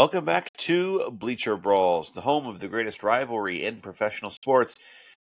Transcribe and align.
Welcome 0.00 0.24
back 0.24 0.50
to 0.60 1.10
Bleacher 1.10 1.58
Brawls, 1.58 2.12
the 2.12 2.22
home 2.22 2.46
of 2.46 2.58
the 2.58 2.68
greatest 2.68 3.02
rivalry 3.02 3.66
in 3.66 3.82
professional 3.82 4.30
sports 4.30 4.74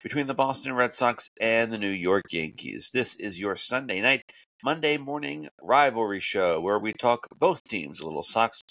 between 0.03 0.27
the 0.27 0.35
Boston 0.35 0.73
Red 0.73 0.93
Sox 0.93 1.29
and 1.41 1.71
the 1.71 1.79
New 1.79 1.87
York 1.87 2.25
Yankees. 2.33 2.91
This 2.93 3.15
is 3.15 3.39
your 3.39 3.55
Sunday 3.55 4.01
night, 4.01 4.23
Monday 4.65 4.97
morning 4.97 5.47
rivalry 5.63 6.19
show 6.19 6.61
where 6.61 6.81
we 6.81 6.93
talk 6.93 7.21
both 7.39 7.63
teams, 7.69 8.01
a 8.01 8.05
little 8.05 8.25
Sox, 8.25 8.63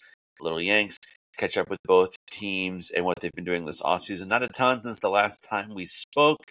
a 0.41 0.43
little 0.43 0.59
Yanks, 0.59 0.97
catch 1.37 1.57
up 1.57 1.69
with 1.69 1.79
both 1.85 2.09
teams 2.29 2.91
and 2.91 3.05
what 3.05 3.15
they've 3.21 3.31
been 3.31 3.45
doing 3.45 3.63
this 3.63 3.81
offseason. 3.81 4.27
Not 4.27 4.43
a 4.43 4.49
ton 4.49 4.83
since 4.83 4.99
the 4.99 5.07
last 5.07 5.47
time 5.49 5.73
we 5.73 5.85
spoke. 5.85 6.43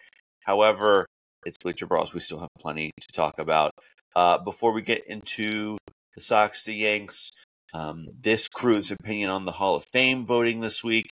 However, 0.44 1.04
it's 1.44 1.58
Bleacher 1.62 1.86
Brawls. 1.86 2.14
We 2.14 2.20
still 2.20 2.40
have 2.40 2.48
plenty 2.58 2.90
to 2.98 3.06
talk 3.14 3.38
about. 3.38 3.72
Uh, 4.16 4.38
before 4.38 4.72
we 4.72 4.80
get 4.80 5.06
into 5.06 5.76
the 6.16 6.22
Sox, 6.22 6.64
the 6.64 6.72
Yanks, 6.72 7.32
um, 7.74 8.06
this 8.20 8.48
crew's 8.48 8.90
opinion 8.90 9.30
on 9.30 9.44
the 9.44 9.52
Hall 9.52 9.76
of 9.76 9.84
Fame 9.84 10.26
voting 10.26 10.60
this 10.60 10.84
week 10.84 11.08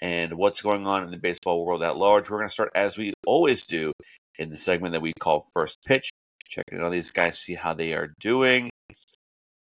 and 0.00 0.34
what's 0.34 0.60
going 0.60 0.86
on 0.86 1.04
in 1.04 1.10
the 1.10 1.18
baseball 1.18 1.64
world 1.64 1.82
at 1.82 1.96
large. 1.96 2.28
We're 2.28 2.38
going 2.38 2.48
to 2.48 2.52
start 2.52 2.72
as 2.74 2.98
we 2.98 3.12
always 3.26 3.64
do 3.64 3.92
in 4.38 4.50
the 4.50 4.56
segment 4.56 4.92
that 4.92 5.02
we 5.02 5.12
call 5.20 5.44
First 5.52 5.78
Pitch. 5.86 6.10
Checking 6.44 6.78
in 6.78 6.84
on 6.84 6.90
these 6.90 7.10
guys, 7.10 7.38
see 7.38 7.54
how 7.54 7.72
they 7.72 7.94
are 7.94 8.12
doing. 8.20 8.68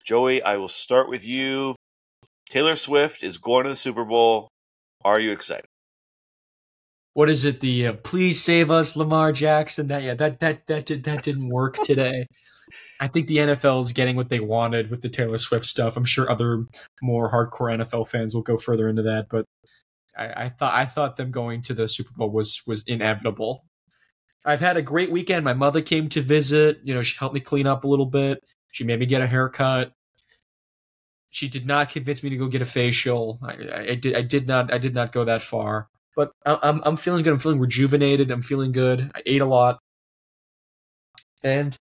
Joey, 0.03 0.41
I 0.41 0.57
will 0.57 0.67
start 0.67 1.09
with 1.09 1.27
you. 1.27 1.75
Taylor 2.49 2.75
Swift 2.75 3.23
is 3.23 3.37
going 3.37 3.63
to 3.63 3.69
the 3.69 3.75
Super 3.75 4.03
Bowl. 4.03 4.47
Are 5.03 5.19
you 5.19 5.31
excited? 5.31 5.65
What 7.13 7.29
is 7.29 7.45
it? 7.45 7.59
The 7.59 7.87
uh, 7.87 7.93
"Please 7.93 8.41
Save 8.41 8.71
Us, 8.71 8.95
Lamar 8.95 9.31
Jackson." 9.31 9.89
That 9.89 10.01
yeah, 10.01 10.13
that 10.15 10.39
that 10.39 10.65
that 10.67 10.85
did 10.85 11.03
that 11.03 11.23
didn't 11.23 11.49
work 11.49 11.77
today. 11.83 12.25
I 12.99 13.07
think 13.07 13.27
the 13.27 13.37
NFL 13.37 13.83
is 13.83 13.91
getting 13.91 14.15
what 14.15 14.29
they 14.29 14.39
wanted 14.39 14.89
with 14.89 15.01
the 15.01 15.09
Taylor 15.09 15.37
Swift 15.37 15.65
stuff. 15.65 15.97
I'm 15.97 16.05
sure 16.05 16.29
other 16.29 16.65
more 17.01 17.31
hardcore 17.31 17.75
NFL 17.75 18.07
fans 18.07 18.33
will 18.33 18.41
go 18.41 18.57
further 18.57 18.87
into 18.87 19.01
that, 19.03 19.27
but 19.29 19.45
I, 20.17 20.45
I 20.45 20.49
thought 20.49 20.73
I 20.73 20.85
thought 20.85 21.15
them 21.15 21.31
going 21.31 21.61
to 21.63 21.73
the 21.73 21.87
Super 21.87 22.11
Bowl 22.15 22.29
was 22.29 22.61
was 22.65 22.83
inevitable. 22.87 23.65
I've 24.45 24.59
had 24.59 24.77
a 24.77 24.81
great 24.81 25.11
weekend. 25.11 25.45
My 25.45 25.53
mother 25.53 25.81
came 25.81 26.09
to 26.09 26.21
visit. 26.21 26.79
You 26.83 26.95
know, 26.95 27.01
she 27.01 27.17
helped 27.17 27.35
me 27.35 27.41
clean 27.41 27.67
up 27.67 27.83
a 27.83 27.87
little 27.87 28.05
bit. 28.05 28.39
She 28.71 28.83
made 28.83 28.99
me 28.99 29.05
get 29.05 29.21
a 29.21 29.27
haircut. 29.27 29.91
She 31.29 31.47
did 31.47 31.65
not 31.65 31.89
convince 31.89 32.23
me 32.23 32.29
to 32.31 32.37
go 32.37 32.47
get 32.47 32.61
a 32.61 32.65
facial. 32.65 33.39
I, 33.41 33.91
I, 33.91 33.95
did. 33.95 34.15
I 34.15 34.21
did 34.21 34.47
not. 34.47 34.73
I 34.73 34.77
did 34.77 34.93
not 34.93 35.11
go 35.11 35.23
that 35.25 35.41
far. 35.41 35.87
But 36.15 36.31
I'm 36.45 36.81
I'm 36.83 36.97
feeling 36.97 37.23
good. 37.23 37.33
I'm 37.33 37.39
feeling 37.39 37.59
rejuvenated. 37.59 38.31
I'm 38.31 38.41
feeling 38.41 38.71
good. 38.71 39.11
I 39.15 39.21
ate 39.25 39.41
a 39.41 39.45
lot, 39.45 39.79
and 41.43 41.77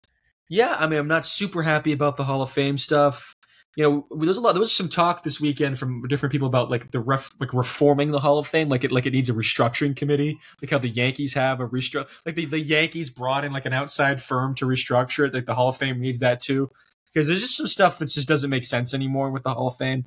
yeah, 0.48 0.76
I 0.78 0.86
mean, 0.86 0.98
I'm 0.98 1.08
not 1.08 1.26
super 1.26 1.62
happy 1.62 1.92
about 1.92 2.16
the 2.16 2.24
Hall 2.24 2.42
of 2.42 2.50
Fame 2.50 2.78
stuff. 2.78 3.34
You 3.76 3.84
know, 3.84 4.06
there's 4.18 4.36
a 4.36 4.40
lot. 4.40 4.52
There 4.52 4.60
was 4.60 4.72
some 4.72 4.88
talk 4.88 5.22
this 5.22 5.40
weekend 5.40 5.78
from 5.78 6.02
different 6.08 6.32
people 6.32 6.48
about 6.48 6.70
like 6.70 6.90
the 6.90 6.98
ref, 6.98 7.30
like 7.38 7.52
reforming 7.52 8.10
the 8.10 8.18
Hall 8.18 8.38
of 8.38 8.46
Fame, 8.46 8.68
like 8.68 8.82
it, 8.82 8.90
like 8.90 9.06
it 9.06 9.12
needs 9.12 9.28
a 9.28 9.34
restructuring 9.34 9.94
committee, 9.94 10.38
like 10.60 10.70
how 10.70 10.78
the 10.78 10.88
Yankees 10.88 11.34
have 11.34 11.60
a 11.60 11.68
restructure. 11.68 12.08
Like 12.26 12.34
the, 12.34 12.46
the 12.46 12.58
Yankees 12.58 13.10
brought 13.10 13.44
in 13.44 13.52
like 13.52 13.66
an 13.66 13.72
outside 13.72 14.20
firm 14.20 14.54
to 14.56 14.66
restructure 14.66 15.28
it. 15.28 15.34
Like 15.34 15.46
the 15.46 15.54
Hall 15.54 15.68
of 15.68 15.76
Fame 15.76 16.00
needs 16.00 16.18
that 16.20 16.40
too, 16.40 16.70
because 17.12 17.28
there's 17.28 17.42
just 17.42 17.56
some 17.56 17.68
stuff 17.68 17.98
that 17.98 18.06
just 18.06 18.26
doesn't 18.26 18.50
make 18.50 18.64
sense 18.64 18.94
anymore 18.94 19.30
with 19.30 19.44
the 19.44 19.54
Hall 19.54 19.68
of 19.68 19.76
Fame. 19.76 20.06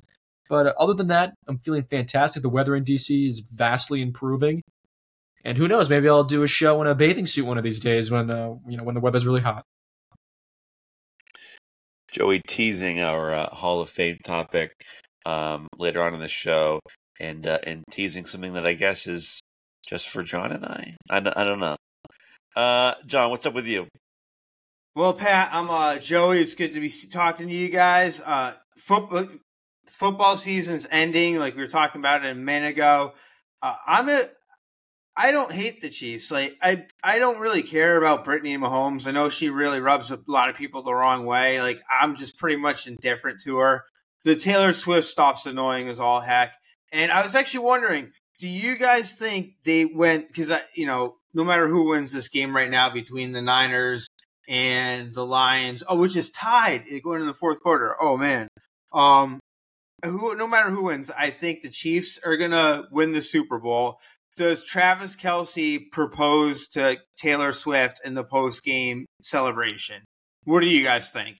But 0.50 0.66
uh, 0.66 0.74
other 0.78 0.94
than 0.94 1.08
that, 1.08 1.32
I'm 1.48 1.58
feeling 1.60 1.84
fantastic. 1.84 2.42
The 2.42 2.50
weather 2.50 2.76
in 2.76 2.84
DC 2.84 3.26
is 3.26 3.38
vastly 3.38 4.02
improving, 4.02 4.62
and 5.44 5.56
who 5.56 5.66
knows? 5.66 5.88
Maybe 5.88 6.10
I'll 6.10 6.24
do 6.24 6.42
a 6.42 6.48
show 6.48 6.82
in 6.82 6.88
a 6.88 6.94
bathing 6.94 7.24
suit 7.24 7.46
one 7.46 7.56
of 7.56 7.64
these 7.64 7.80
days 7.80 8.10
when 8.10 8.28
uh, 8.28 8.54
you 8.68 8.76
know 8.76 8.84
when 8.84 8.94
the 8.94 9.00
weather's 9.00 9.24
really 9.24 9.40
hot. 9.40 9.64
Joey 12.12 12.42
teasing 12.46 13.00
our 13.00 13.32
uh, 13.32 13.46
Hall 13.48 13.80
of 13.80 13.88
Fame 13.88 14.18
topic 14.24 14.72
um, 15.24 15.66
later 15.78 16.02
on 16.02 16.14
in 16.14 16.20
the 16.20 16.28
show, 16.28 16.80
and 17.18 17.46
uh, 17.46 17.58
and 17.64 17.84
teasing 17.90 18.26
something 18.26 18.52
that 18.52 18.66
I 18.66 18.74
guess 18.74 19.06
is 19.06 19.40
just 19.88 20.10
for 20.10 20.22
John 20.22 20.52
and 20.52 20.64
I. 20.64 20.96
I, 21.10 21.18
I 21.18 21.44
don't 21.44 21.58
know. 21.58 21.76
Uh, 22.54 22.94
John, 23.06 23.30
what's 23.30 23.46
up 23.46 23.54
with 23.54 23.66
you? 23.66 23.86
Well, 24.94 25.14
Pat, 25.14 25.48
I'm 25.52 25.70
uh, 25.70 25.96
Joey. 25.96 26.40
It's 26.40 26.54
good 26.54 26.74
to 26.74 26.80
be 26.80 26.92
talking 27.10 27.48
to 27.48 27.54
you 27.54 27.70
guys. 27.70 28.20
Uh, 28.20 28.54
football 28.76 29.26
football 29.86 30.36
season's 30.36 30.86
ending, 30.90 31.38
like 31.38 31.56
we 31.56 31.62
were 31.62 31.68
talking 31.68 32.00
about 32.00 32.24
it 32.24 32.30
a 32.30 32.34
minute 32.34 32.70
ago. 32.70 33.14
Uh, 33.62 33.74
I'm 33.86 34.08
a 34.08 34.24
I 35.16 35.30
don't 35.30 35.52
hate 35.52 35.80
the 35.80 35.90
Chiefs. 35.90 36.30
Like 36.30 36.56
I, 36.62 36.86
I 37.04 37.18
don't 37.18 37.40
really 37.40 37.62
care 37.62 37.96
about 37.96 38.24
Brittany 38.24 38.56
Mahomes. 38.56 39.06
I 39.06 39.10
know 39.10 39.28
she 39.28 39.50
really 39.50 39.80
rubs 39.80 40.10
a 40.10 40.18
lot 40.26 40.48
of 40.48 40.56
people 40.56 40.82
the 40.82 40.94
wrong 40.94 41.26
way. 41.26 41.60
Like 41.60 41.80
I'm 42.00 42.16
just 42.16 42.38
pretty 42.38 42.56
much 42.56 42.86
indifferent 42.86 43.42
to 43.42 43.58
her. 43.58 43.84
The 44.24 44.36
Taylor 44.36 44.72
Swift 44.72 45.06
stuff's 45.06 45.46
annoying 45.46 45.88
as 45.88 46.00
all 46.00 46.20
heck. 46.20 46.52
And 46.92 47.10
I 47.10 47.22
was 47.22 47.34
actually 47.34 47.64
wondering, 47.64 48.12
do 48.38 48.48
you 48.48 48.78
guys 48.78 49.14
think 49.14 49.54
they 49.64 49.84
went 49.84 50.28
because 50.28 50.50
I, 50.50 50.62
you 50.74 50.86
know, 50.86 51.16
no 51.34 51.44
matter 51.44 51.68
who 51.68 51.88
wins 51.88 52.12
this 52.12 52.28
game 52.28 52.54
right 52.54 52.70
now 52.70 52.90
between 52.90 53.32
the 53.32 53.42
Niners 53.42 54.06
and 54.48 55.14
the 55.14 55.24
Lions, 55.24 55.82
oh, 55.88 55.96
which 55.96 56.16
is 56.16 56.30
tied 56.30 56.84
going 57.02 57.20
into 57.20 57.32
the 57.32 57.38
fourth 57.38 57.60
quarter. 57.60 57.94
Oh 58.00 58.16
man, 58.16 58.48
um, 58.92 59.40
who, 60.04 60.34
no 60.34 60.46
matter 60.46 60.70
who 60.70 60.84
wins, 60.84 61.10
I 61.10 61.30
think 61.30 61.62
the 61.62 61.70
Chiefs 61.70 62.18
are 62.24 62.36
gonna 62.36 62.84
win 62.90 63.12
the 63.12 63.22
Super 63.22 63.58
Bowl 63.58 63.98
does 64.36 64.64
Travis 64.64 65.16
Kelce 65.16 65.90
propose 65.90 66.66
to 66.68 66.98
Taylor 67.16 67.52
Swift 67.52 68.00
in 68.04 68.14
the 68.14 68.24
post 68.24 68.64
game 68.64 69.06
celebration? 69.22 70.04
What 70.44 70.60
do 70.60 70.68
you 70.68 70.82
guys 70.84 71.10
think? 71.10 71.38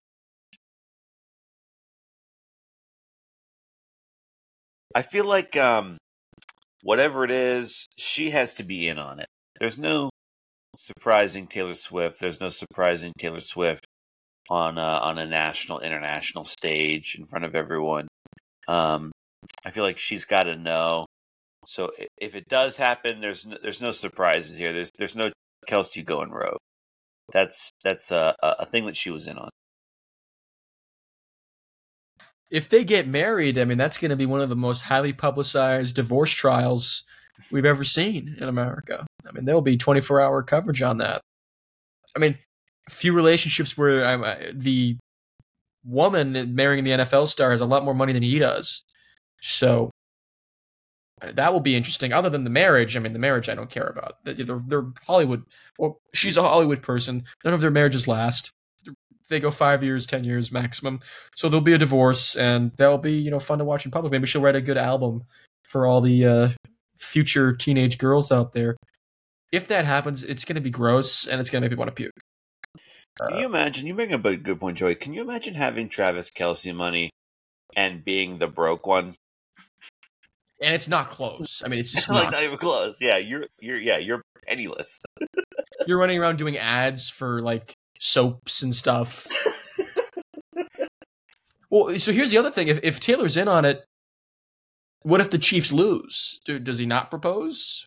I 4.94 5.02
feel 5.02 5.26
like 5.26 5.56
um, 5.56 5.96
whatever 6.82 7.24
it 7.24 7.30
is, 7.30 7.88
she 7.96 8.30
has 8.30 8.56
to 8.56 8.62
be 8.62 8.88
in 8.88 8.98
on 8.98 9.20
it. 9.20 9.26
There's 9.58 9.78
no 9.78 10.10
surprising 10.76 11.46
Taylor 11.46 11.74
Swift. 11.74 12.20
There's 12.20 12.40
no 12.40 12.50
surprising 12.50 13.12
Taylor 13.18 13.40
Swift 13.40 13.86
on 14.50 14.76
a, 14.76 14.80
on 14.80 15.18
a 15.18 15.26
national, 15.26 15.80
international 15.80 16.44
stage 16.44 17.16
in 17.18 17.24
front 17.24 17.44
of 17.44 17.54
everyone. 17.54 18.06
Um, 18.68 19.12
I 19.64 19.70
feel 19.70 19.84
like 19.84 19.98
she's 19.98 20.24
got 20.24 20.44
to 20.44 20.56
know 20.56 21.06
so 21.64 21.90
if 22.16 22.34
it 22.34 22.48
does 22.48 22.76
happen, 22.76 23.20
there's 23.20 23.46
no, 23.46 23.56
there's 23.62 23.82
no 23.82 23.90
surprises 23.90 24.56
here. 24.56 24.72
There's 24.72 24.90
there's 24.98 25.16
no 25.16 25.30
Kelce 25.68 26.04
going 26.04 26.30
rogue. 26.30 26.58
That's 27.32 27.70
that's 27.84 28.10
a 28.10 28.34
a 28.42 28.66
thing 28.66 28.86
that 28.86 28.96
she 28.96 29.10
was 29.10 29.26
in 29.26 29.38
on. 29.38 29.48
If 32.50 32.68
they 32.68 32.84
get 32.84 33.06
married, 33.06 33.58
I 33.58 33.64
mean 33.64 33.78
that's 33.78 33.96
going 33.96 34.10
to 34.10 34.16
be 34.16 34.26
one 34.26 34.40
of 34.40 34.48
the 34.48 34.56
most 34.56 34.82
highly 34.82 35.12
publicized 35.12 35.96
divorce 35.96 36.32
trials 36.32 37.04
we've 37.50 37.64
ever 37.64 37.84
seen 37.84 38.36
in 38.38 38.48
America. 38.48 39.06
I 39.26 39.32
mean 39.32 39.44
there'll 39.44 39.62
be 39.62 39.76
24 39.76 40.20
hour 40.20 40.42
coverage 40.42 40.82
on 40.82 40.98
that. 40.98 41.22
I 42.16 42.18
mean, 42.18 42.36
few 42.90 43.12
relationships 43.12 43.78
where 43.78 44.04
um, 44.04 44.26
the 44.52 44.96
woman 45.84 46.54
marrying 46.54 46.84
the 46.84 46.90
NFL 46.90 47.28
star 47.28 47.52
has 47.52 47.60
a 47.60 47.66
lot 47.66 47.84
more 47.84 47.94
money 47.94 48.12
than 48.12 48.22
he 48.22 48.38
does. 48.38 48.84
So 49.40 49.90
that 51.34 51.52
will 51.52 51.60
be 51.60 51.76
interesting. 51.76 52.12
Other 52.12 52.30
than 52.30 52.44
the 52.44 52.50
marriage, 52.50 52.96
I 52.96 53.00
mean, 53.00 53.12
the 53.12 53.18
marriage 53.18 53.48
I 53.48 53.54
don't 53.54 53.70
care 53.70 53.86
about. 53.86 54.18
They're, 54.24 54.58
they're 54.58 54.86
Hollywood. 55.06 55.44
Well, 55.78 56.00
she's 56.14 56.36
a 56.36 56.42
Hollywood 56.42 56.82
person. 56.82 57.24
None 57.44 57.54
of 57.54 57.60
their 57.60 57.70
marriages 57.70 58.08
last. 58.08 58.52
They 59.28 59.40
go 59.40 59.50
five 59.50 59.82
years, 59.82 60.06
ten 60.06 60.24
years 60.24 60.52
maximum. 60.52 61.00
So 61.34 61.48
there'll 61.48 61.64
be 61.64 61.72
a 61.72 61.78
divorce, 61.78 62.34
and 62.36 62.72
that'll 62.76 62.98
be 62.98 63.14
you 63.14 63.30
know 63.30 63.40
fun 63.40 63.58
to 63.58 63.64
watch 63.64 63.84
in 63.84 63.90
public. 63.90 64.12
Maybe 64.12 64.26
she'll 64.26 64.42
write 64.42 64.56
a 64.56 64.60
good 64.60 64.76
album 64.76 65.24
for 65.68 65.86
all 65.86 66.00
the 66.00 66.26
uh, 66.26 66.48
future 66.98 67.54
teenage 67.54 67.98
girls 67.98 68.30
out 68.30 68.52
there. 68.52 68.76
If 69.50 69.68
that 69.68 69.84
happens, 69.84 70.22
it's 70.22 70.44
going 70.44 70.56
to 70.56 70.60
be 70.60 70.70
gross, 70.70 71.26
and 71.26 71.40
it's 71.40 71.50
going 71.50 71.62
to 71.62 71.68
make 71.68 71.76
me 71.76 71.78
want 71.78 71.88
to 71.88 71.94
puke. 71.94 72.12
Can 73.28 73.38
you 73.38 73.46
imagine? 73.46 73.86
You 73.86 73.94
bring 73.94 74.12
up 74.12 74.24
a 74.24 74.36
good 74.36 74.60
point, 74.60 74.78
Joey. 74.78 74.94
Can 74.94 75.12
you 75.12 75.22
imagine 75.22 75.54
having 75.54 75.88
Travis 75.88 76.30
Kelce 76.30 76.74
money 76.74 77.10
and 77.76 78.04
being 78.04 78.38
the 78.38 78.48
broke 78.48 78.86
one? 78.86 79.14
And 80.62 80.74
it's 80.74 80.88
not 80.88 81.10
close. 81.10 81.62
I 81.64 81.68
mean, 81.68 81.80
it's 81.80 81.92
just 81.92 82.08
like 82.10 82.24
not, 82.24 82.32
not 82.32 82.42
even 82.42 82.58
close. 82.58 82.96
Yeah, 83.00 83.18
you're 83.18 83.46
you're 83.60 83.78
yeah 83.78 83.98
you're 83.98 84.22
penniless. 84.46 84.98
you're 85.86 85.98
running 85.98 86.18
around 86.18 86.36
doing 86.36 86.56
ads 86.56 87.08
for 87.08 87.40
like 87.40 87.74
soaps 87.98 88.62
and 88.62 88.74
stuff. 88.74 89.26
well, 91.70 91.98
so 91.98 92.12
here's 92.12 92.30
the 92.30 92.38
other 92.38 92.50
thing: 92.50 92.68
if 92.68 92.80
if 92.82 93.00
Taylor's 93.00 93.36
in 93.36 93.48
on 93.48 93.64
it, 93.64 93.84
what 95.02 95.20
if 95.20 95.30
the 95.30 95.38
Chiefs 95.38 95.72
lose? 95.72 96.40
Do, 96.44 96.58
does 96.58 96.78
he 96.78 96.86
not 96.86 97.10
propose? 97.10 97.86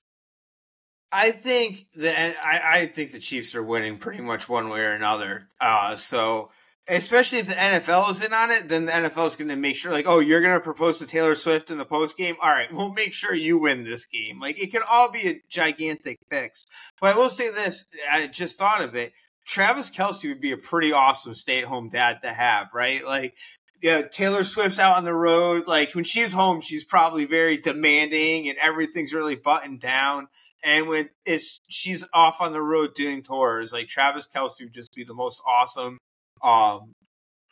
I 1.12 1.32
think 1.32 1.86
that 1.96 2.36
I, 2.44 2.80
I 2.80 2.86
think 2.88 3.12
the 3.12 3.20
Chiefs 3.20 3.56
are 3.56 3.64
winning 3.64 3.98
pretty 3.98 4.22
much 4.22 4.50
one 4.50 4.70
way 4.70 4.82
or 4.82 4.92
another. 4.92 5.48
Uh, 5.62 5.96
so 5.96 6.50
especially 6.88 7.40
if 7.40 7.48
the 7.48 7.54
NFL 7.54 8.10
is 8.12 8.22
in 8.22 8.34
on 8.34 8.52
it, 8.52 8.70
then 8.70 8.86
the 8.86 8.92
NFL 8.92 9.28
is 9.28 9.36
going 9.36 9.50
to 9.50 9.56
make 9.56 9.76
sure, 9.76 9.92
like, 9.92 10.08
oh, 10.08 10.20
you're 10.20 10.42
going 10.42 10.54
to 10.54 10.64
propose 10.64 11.00
to 11.00 11.06
Taylor 11.06 11.36
Swift 11.36 11.72
in 11.72 11.78
the 11.78 11.86
post 11.86 12.18
game. 12.18 12.36
All 12.42 12.50
right, 12.50 12.72
we'll 12.72 12.94
make 12.94 13.14
sure 13.14 13.34
you 13.34 13.58
win 13.58 13.84
this 13.84 14.06
game. 14.06 14.40
Like, 14.40 14.62
it 14.62 14.72
could 14.72 14.84
all 14.90 15.12
be 15.12 15.28
a 15.28 15.42
gigantic 15.50 16.20
fix. 16.30 16.66
But 17.00 17.16
I 17.16 17.18
will 17.18 17.30
say 17.30 17.50
this: 17.50 17.86
I 18.12 18.28
just 18.28 18.58
thought 18.58 18.82
of 18.82 18.96
it. 18.96 19.14
Travis 19.46 19.92
Kelce 19.92 20.28
would 20.28 20.42
be 20.42 20.52
a 20.52 20.58
pretty 20.58 20.92
awesome 20.92 21.34
stay 21.34 21.60
at 21.60 21.66
home 21.66 21.90
dad 21.90 22.22
to 22.22 22.30
have, 22.30 22.68
right? 22.74 23.06
Like, 23.06 23.36
yeah, 23.82 24.02
Taylor 24.02 24.44
Swift's 24.44 24.80
out 24.80 24.98
on 24.98 25.04
the 25.04 25.14
road. 25.14 25.68
Like 25.68 25.94
when 25.94 26.04
she's 26.04 26.34
home, 26.34 26.62
she's 26.62 26.84
probably 26.84 27.26
very 27.26 27.58
demanding 27.58 28.50
and 28.50 28.58
everything's 28.58 29.14
really 29.14 29.36
buttoned 29.36 29.80
down. 29.80 30.28
And 30.64 30.88
when 30.88 31.10
it's 31.26 31.62
she's 31.68 32.04
off 32.12 32.42
on 32.42 32.54
the 32.54 32.62
road 32.62 32.96
doing 32.96 33.22
tours, 33.22 33.72
like 33.72 33.88
Travis 33.88 34.28
Kelce 34.28 34.62
would 34.62 34.74
just 34.74 34.96
be 34.96 35.04
the 35.04 35.14
most 35.14 35.40
awesome 35.48 36.00
um, 36.46 36.94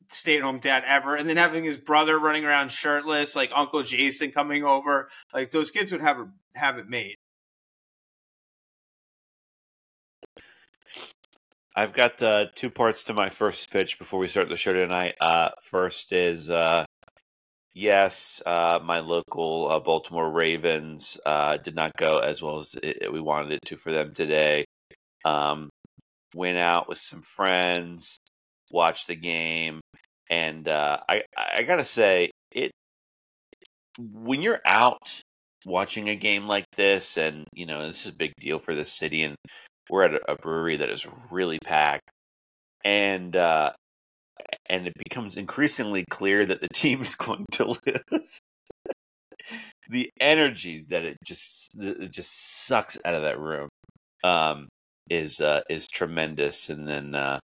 stay 0.07 0.37
at 0.37 0.43
home 0.43 0.59
dad 0.59 0.83
ever. 0.85 1.15
And 1.15 1.27
then 1.27 1.37
having 1.37 1.63
his 1.63 1.77
brother 1.77 2.19
running 2.19 2.45
around 2.45 2.71
shirtless, 2.71 3.35
like 3.35 3.51
Uncle 3.55 3.83
Jason 3.83 4.31
coming 4.31 4.63
over, 4.63 5.09
like 5.33 5.51
those 5.51 5.71
kids 5.71 5.91
would 5.91 6.01
have 6.01 6.27
have 6.55 6.77
it 6.77 6.87
made. 6.87 7.15
I've 11.75 11.93
got 11.93 12.21
uh, 12.21 12.45
two 12.53 12.69
parts 12.69 13.05
to 13.05 13.13
my 13.13 13.29
first 13.29 13.71
pitch 13.71 13.97
before 13.97 14.19
we 14.19 14.27
start 14.27 14.47
the 14.47 14.55
show 14.55 14.73
tonight. 14.73 15.15
Uh, 15.19 15.49
first 15.59 16.13
is 16.13 16.51
uh, 16.51 16.85
yes, 17.73 18.43
uh, 18.45 18.79
my 18.83 18.99
local 18.99 19.69
uh, 19.71 19.79
Baltimore 19.79 20.31
Ravens 20.31 21.19
uh, 21.25 21.57
did 21.57 21.75
not 21.75 21.91
go 21.97 22.19
as 22.19 22.43
well 22.43 22.59
as 22.59 22.75
it, 22.83 23.11
we 23.11 23.19
wanted 23.19 23.53
it 23.53 23.59
to 23.65 23.75
for 23.75 23.91
them 23.91 24.13
today. 24.13 24.65
Um, 25.25 25.69
went 26.35 26.59
out 26.59 26.87
with 26.87 26.99
some 26.99 27.21
friends, 27.21 28.17
watched 28.73 29.07
the 29.07 29.15
game, 29.15 29.79
and 30.29 30.67
I 30.67 31.23
I 31.37 31.63
gotta 31.63 31.85
say 31.85 32.31
it 32.51 32.71
when 33.99 34.41
you're 34.41 34.61
out 34.65 35.21
watching 35.65 36.09
a 36.09 36.15
game 36.15 36.47
like 36.47 36.65
this, 36.75 37.17
and 37.17 37.45
you 37.53 37.65
know 37.65 37.85
this 37.85 38.05
is 38.05 38.11
a 38.11 38.15
big 38.15 38.33
deal 38.39 38.59
for 38.59 38.75
the 38.75 38.85
city 38.85 39.23
and 39.23 39.35
we're 39.89 40.03
at 40.03 40.21
a, 40.27 40.35
brewery 40.35 40.77
that 40.77 40.89
is 40.89 41.07
really 41.31 41.59
packed, 41.63 42.09
and 42.83 43.35
uh, 43.35 43.71
and 44.67 44.87
it 44.87 44.93
becomes 45.07 45.35
increasingly 45.35 46.05
clear 46.09 46.45
that 46.45 46.61
the 46.61 46.67
team 46.73 47.01
is 47.01 47.15
going 47.15 47.45
to 47.53 47.75
lose. 47.85 48.39
the 49.89 50.09
energy 50.19 50.85
that 50.89 51.03
it 51.03 51.17
just 51.25 51.71
it 51.77 52.11
just 52.11 52.65
sucks 52.65 52.97
out 53.05 53.13
of 53.13 53.23
that 53.23 53.39
room 53.39 53.69
um, 54.23 54.67
is 55.09 55.39
uh, 55.41 55.61
is 55.69 55.87
tremendous, 55.87 56.69
and 56.69 56.87
then 56.87 57.13
uh, 57.15 57.39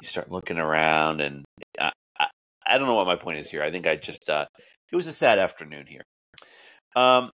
you 0.00 0.06
start 0.06 0.30
looking 0.30 0.58
around, 0.58 1.20
and 1.20 1.44
I, 1.80 1.92
I, 2.18 2.26
I 2.66 2.78
don't 2.78 2.86
know 2.86 2.94
what 2.94 3.06
my 3.06 3.16
point 3.16 3.38
is 3.38 3.50
here. 3.50 3.62
I 3.62 3.70
think 3.70 3.86
I 3.86 3.96
just 3.96 4.28
uh, 4.28 4.46
it 4.92 4.96
was 4.96 5.06
a 5.06 5.12
sad 5.12 5.38
afternoon 5.38 5.86
here. 5.86 6.02
Um, 6.96 7.30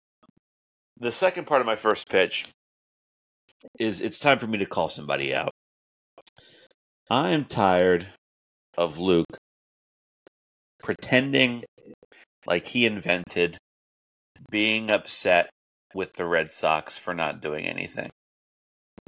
the 0.98 1.12
second 1.12 1.46
part 1.46 1.60
of 1.60 1.66
my 1.66 1.76
first 1.76 2.08
pitch 2.08 2.46
is 3.78 4.00
it's 4.00 4.18
time 4.18 4.38
for 4.38 4.46
me 4.46 4.58
to 4.58 4.66
call 4.66 4.88
somebody 4.88 5.34
out. 5.34 5.50
I 7.10 7.30
am 7.30 7.44
tired 7.44 8.08
of 8.76 8.98
Luke 8.98 9.38
pretending 10.82 11.64
like 12.46 12.66
he 12.66 12.86
invented 12.86 13.58
being 14.50 14.90
upset 14.90 15.50
with 15.94 16.12
the 16.14 16.26
Red 16.26 16.50
Sox 16.50 16.98
for 16.98 17.14
not 17.14 17.40
doing 17.40 17.64
anything. 17.64 18.10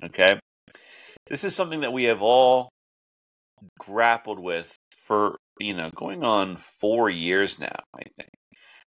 Okay? 0.03 0.39
This 1.27 1.45
is 1.45 1.55
something 1.55 1.81
that 1.81 1.93
we 1.93 2.05
have 2.05 2.23
all 2.23 2.71
grappled 3.79 4.39
with 4.41 4.77
for, 4.97 5.37
you 5.61 5.75
know, 5.75 5.91
going 5.95 6.25
on 6.25 6.57
four 6.57 7.11
years 7.11 7.59
now, 7.59 7.77
I 7.95 8.03
think. 8.03 8.31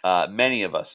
Uh, 0.05 0.27
many 0.31 0.63
of 0.63 0.75
us. 0.75 0.95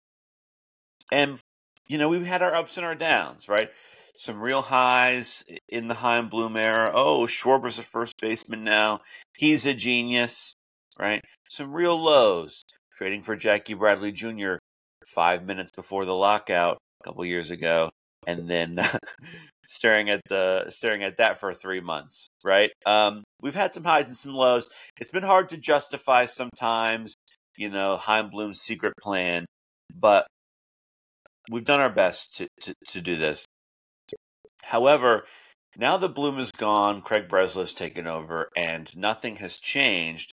And, 1.11 1.39
you 1.87 1.97
know, 1.97 2.09
we've 2.09 2.25
had 2.25 2.41
our 2.41 2.53
ups 2.53 2.77
and 2.77 2.85
our 2.85 2.95
downs, 2.95 3.47
right? 3.47 3.69
some 4.17 4.41
real 4.41 4.63
highs 4.63 5.43
in 5.69 5.87
the 5.87 5.93
Chaim 5.93 6.27
Bloom 6.27 6.57
era. 6.57 6.91
Oh, 6.93 7.27
Schwarber's 7.27 7.79
a 7.79 7.83
first 7.83 8.15
baseman 8.19 8.63
now. 8.63 8.99
He's 9.37 9.65
a 9.65 9.73
genius, 9.73 10.53
right? 10.99 11.21
Some 11.49 11.71
real 11.71 11.97
lows. 11.97 12.63
Trading 12.97 13.21
for 13.21 13.35
Jackie 13.35 13.75
Bradley 13.75 14.11
Jr. 14.11 14.55
five 15.05 15.45
minutes 15.45 15.71
before 15.75 16.05
the 16.05 16.15
lockout 16.15 16.79
a 17.01 17.03
couple 17.03 17.23
years 17.25 17.51
ago, 17.51 17.91
and 18.25 18.49
then 18.49 18.79
staring 19.67 20.09
at 20.09 20.21
the 20.29 20.65
staring 20.69 21.03
at 21.03 21.17
that 21.17 21.39
for 21.39 21.53
three 21.53 21.79
months, 21.79 22.27
right? 22.43 22.71
Um, 22.87 23.23
we've 23.41 23.55
had 23.55 23.73
some 23.73 23.83
highs 23.83 24.05
and 24.05 24.15
some 24.15 24.33
lows. 24.33 24.69
It's 24.99 25.11
been 25.11 25.23
hard 25.23 25.49
to 25.49 25.57
justify 25.57 26.25
sometimes, 26.25 27.15
you 27.57 27.69
know, 27.69 27.97
Chaim 27.97 28.29
Bloom's 28.29 28.59
secret 28.59 28.93
plan, 29.01 29.45
but 29.93 30.27
we've 31.51 31.65
done 31.65 31.79
our 31.79 31.93
best 31.93 32.35
to, 32.37 32.47
to, 32.61 32.73
to 32.87 33.01
do 33.01 33.15
this. 33.15 33.45
However, 34.63 35.23
now 35.77 35.97
that 35.97 36.15
Bloom 36.15 36.39
is 36.39 36.51
gone, 36.51 37.01
Craig 37.01 37.27
Breslow 37.27 37.61
has 37.61 37.73
taken 37.73 38.07
over, 38.07 38.49
and 38.57 38.95
nothing 38.97 39.37
has 39.37 39.59
changed. 39.59 40.31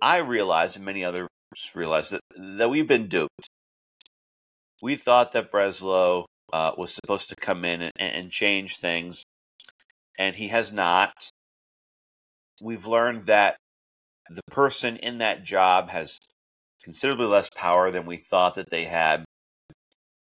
I 0.00 0.18
realize, 0.18 0.76
and 0.76 0.84
many 0.84 1.04
others 1.04 1.28
realize, 1.74 2.10
that, 2.10 2.22
that 2.58 2.70
we've 2.70 2.88
been 2.88 3.06
duped. 3.06 3.48
We 4.82 4.96
thought 4.96 5.32
that 5.32 5.52
Breslow 5.52 6.24
uh, 6.52 6.72
was 6.76 6.94
supposed 6.94 7.28
to 7.28 7.36
come 7.36 7.64
in 7.64 7.82
and, 7.82 7.92
and 7.98 8.30
change 8.30 8.78
things, 8.78 9.24
and 10.18 10.36
he 10.36 10.48
has 10.48 10.72
not. 10.72 11.12
We've 12.62 12.86
learned 12.86 13.24
that 13.24 13.56
the 14.28 14.42
person 14.50 14.96
in 14.96 15.18
that 15.18 15.44
job 15.44 15.90
has 15.90 16.18
considerably 16.82 17.26
less 17.26 17.50
power 17.50 17.90
than 17.90 18.06
we 18.06 18.16
thought 18.16 18.54
that 18.54 18.70
they 18.70 18.84
had. 18.84 19.24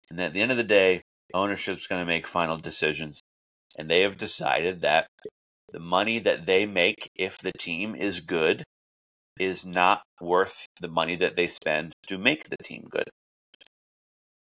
And 0.10 0.20
at 0.20 0.34
the 0.34 0.42
end 0.42 0.52
of 0.52 0.58
the 0.58 0.64
day, 0.64 1.02
ownership's 1.34 1.88
going 1.88 2.02
to 2.02 2.06
make 2.06 2.28
final 2.28 2.58
decisions. 2.58 3.22
And 3.78 3.90
they 3.90 4.02
have 4.02 4.18
decided 4.18 4.82
that 4.82 5.08
the 5.72 5.80
money 5.80 6.20
that 6.20 6.46
they 6.46 6.66
make, 6.66 7.10
if 7.16 7.38
the 7.38 7.52
team 7.58 7.96
is 7.96 8.20
good, 8.20 8.64
is 9.40 9.66
not 9.66 10.04
worth 10.22 10.68
the 10.80 10.88
money 10.88 11.16
that 11.16 11.36
they 11.36 11.48
spend 11.48 11.94
to 12.08 12.18
make 12.18 12.50
the 12.50 12.58
team 12.64 12.86
good. 12.90 13.10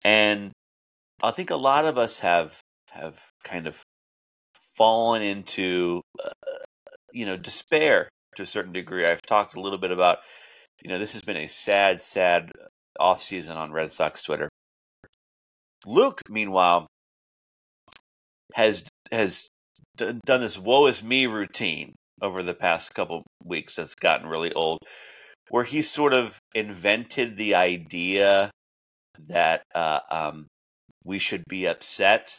And 0.03 0.51
I 1.23 1.31
think 1.31 1.49
a 1.49 1.55
lot 1.55 1.85
of 1.85 1.97
us 1.97 2.19
have 2.19 2.59
have 2.91 3.19
kind 3.43 3.67
of 3.67 3.81
fallen 4.53 5.21
into 5.21 6.01
uh, 6.23 6.29
you 7.15 7.25
know 7.25 7.37
despair 7.37 8.09
to 8.35 8.43
a 8.43 8.45
certain 8.45 8.73
degree. 8.73 9.05
I've 9.05 9.21
talked 9.21 9.55
a 9.55 9.61
little 9.61 9.79
bit 9.79 9.91
about 9.91 10.19
you 10.83 10.89
know 10.89 10.99
this 10.99 11.13
has 11.13 11.23
been 11.23 11.37
a 11.37 11.47
sad 11.47 12.01
sad 12.01 12.51
off 12.99 13.21
season 13.23 13.57
on 13.57 13.71
Red 13.71 13.91
Sox 13.91 14.21
Twitter. 14.23 14.49
Luke, 15.87 16.21
meanwhile, 16.29 16.87
has 18.53 18.83
has 19.11 19.47
done 19.95 20.19
this 20.25 20.59
"woe 20.59 20.87
is 20.87 21.03
me" 21.03 21.25
routine 21.25 21.95
over 22.21 22.43
the 22.43 22.53
past 22.53 22.93
couple 22.93 23.23
weeks. 23.43 23.75
That's 23.75 23.95
gotten 23.95 24.27
really 24.27 24.53
old, 24.53 24.79
where 25.49 25.63
he 25.63 25.81
sort 25.81 26.13
of 26.13 26.37
invented 26.53 27.37
the 27.37 27.55
idea 27.55 28.51
that 29.29 29.63
uh, 29.73 29.99
um, 30.11 30.47
we 31.07 31.19
should 31.19 31.43
be 31.47 31.65
upset, 31.65 32.37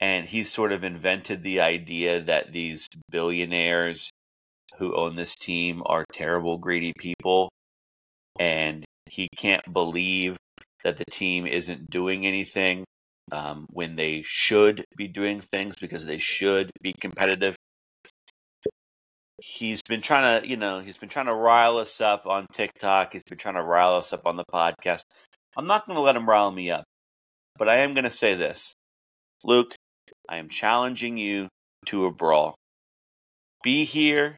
and 0.00 0.26
he 0.26 0.44
sort 0.44 0.72
of 0.72 0.84
invented 0.84 1.42
the 1.42 1.60
idea 1.60 2.20
that 2.20 2.52
these 2.52 2.88
billionaires 3.10 4.10
who 4.78 4.96
own 4.96 5.16
this 5.16 5.36
team 5.36 5.82
are 5.86 6.04
terrible, 6.12 6.58
greedy 6.58 6.92
people, 6.98 7.50
and 8.38 8.84
he 9.06 9.28
can't 9.36 9.72
believe 9.72 10.36
that 10.84 10.96
the 10.96 11.04
team 11.10 11.46
isn't 11.46 11.90
doing 11.90 12.26
anything 12.26 12.84
um, 13.30 13.66
when 13.70 13.96
they 13.96 14.22
should 14.24 14.84
be 14.96 15.08
doing 15.08 15.40
things 15.40 15.76
because 15.80 16.06
they 16.06 16.18
should 16.18 16.70
be 16.82 16.92
competitive. 17.00 17.54
He's 19.38 19.80
been 19.88 20.00
trying 20.00 20.42
to, 20.42 20.48
you 20.48 20.56
know, 20.56 20.80
he's 20.80 20.98
been 20.98 21.08
trying 21.08 21.26
to 21.26 21.34
rile 21.34 21.78
us 21.78 22.00
up 22.00 22.26
on 22.26 22.46
TikTok. 22.52 23.12
He's 23.12 23.24
been 23.24 23.38
trying 23.38 23.56
to 23.56 23.62
rile 23.62 23.94
us 23.94 24.12
up 24.12 24.26
on 24.26 24.36
the 24.36 24.44
podcast. 24.52 25.02
I'm 25.56 25.66
not 25.66 25.86
going 25.86 25.96
to 25.96 26.02
let 26.02 26.16
him 26.16 26.28
rile 26.28 26.50
me 26.50 26.70
up, 26.70 26.84
but 27.58 27.68
I 27.68 27.76
am 27.78 27.94
going 27.94 28.04
to 28.04 28.10
say 28.10 28.34
this. 28.34 28.74
Luke, 29.44 29.74
I 30.28 30.36
am 30.36 30.48
challenging 30.48 31.16
you 31.16 31.48
to 31.86 32.06
a 32.06 32.12
brawl. 32.12 32.54
Be 33.62 33.84
here 33.84 34.36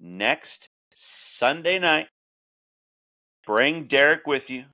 next 0.00 0.68
Sunday 0.94 1.78
night. 1.78 2.08
Bring 3.46 3.86
Derrik 3.86 4.26
with 4.26 4.50
you. 4.50 4.64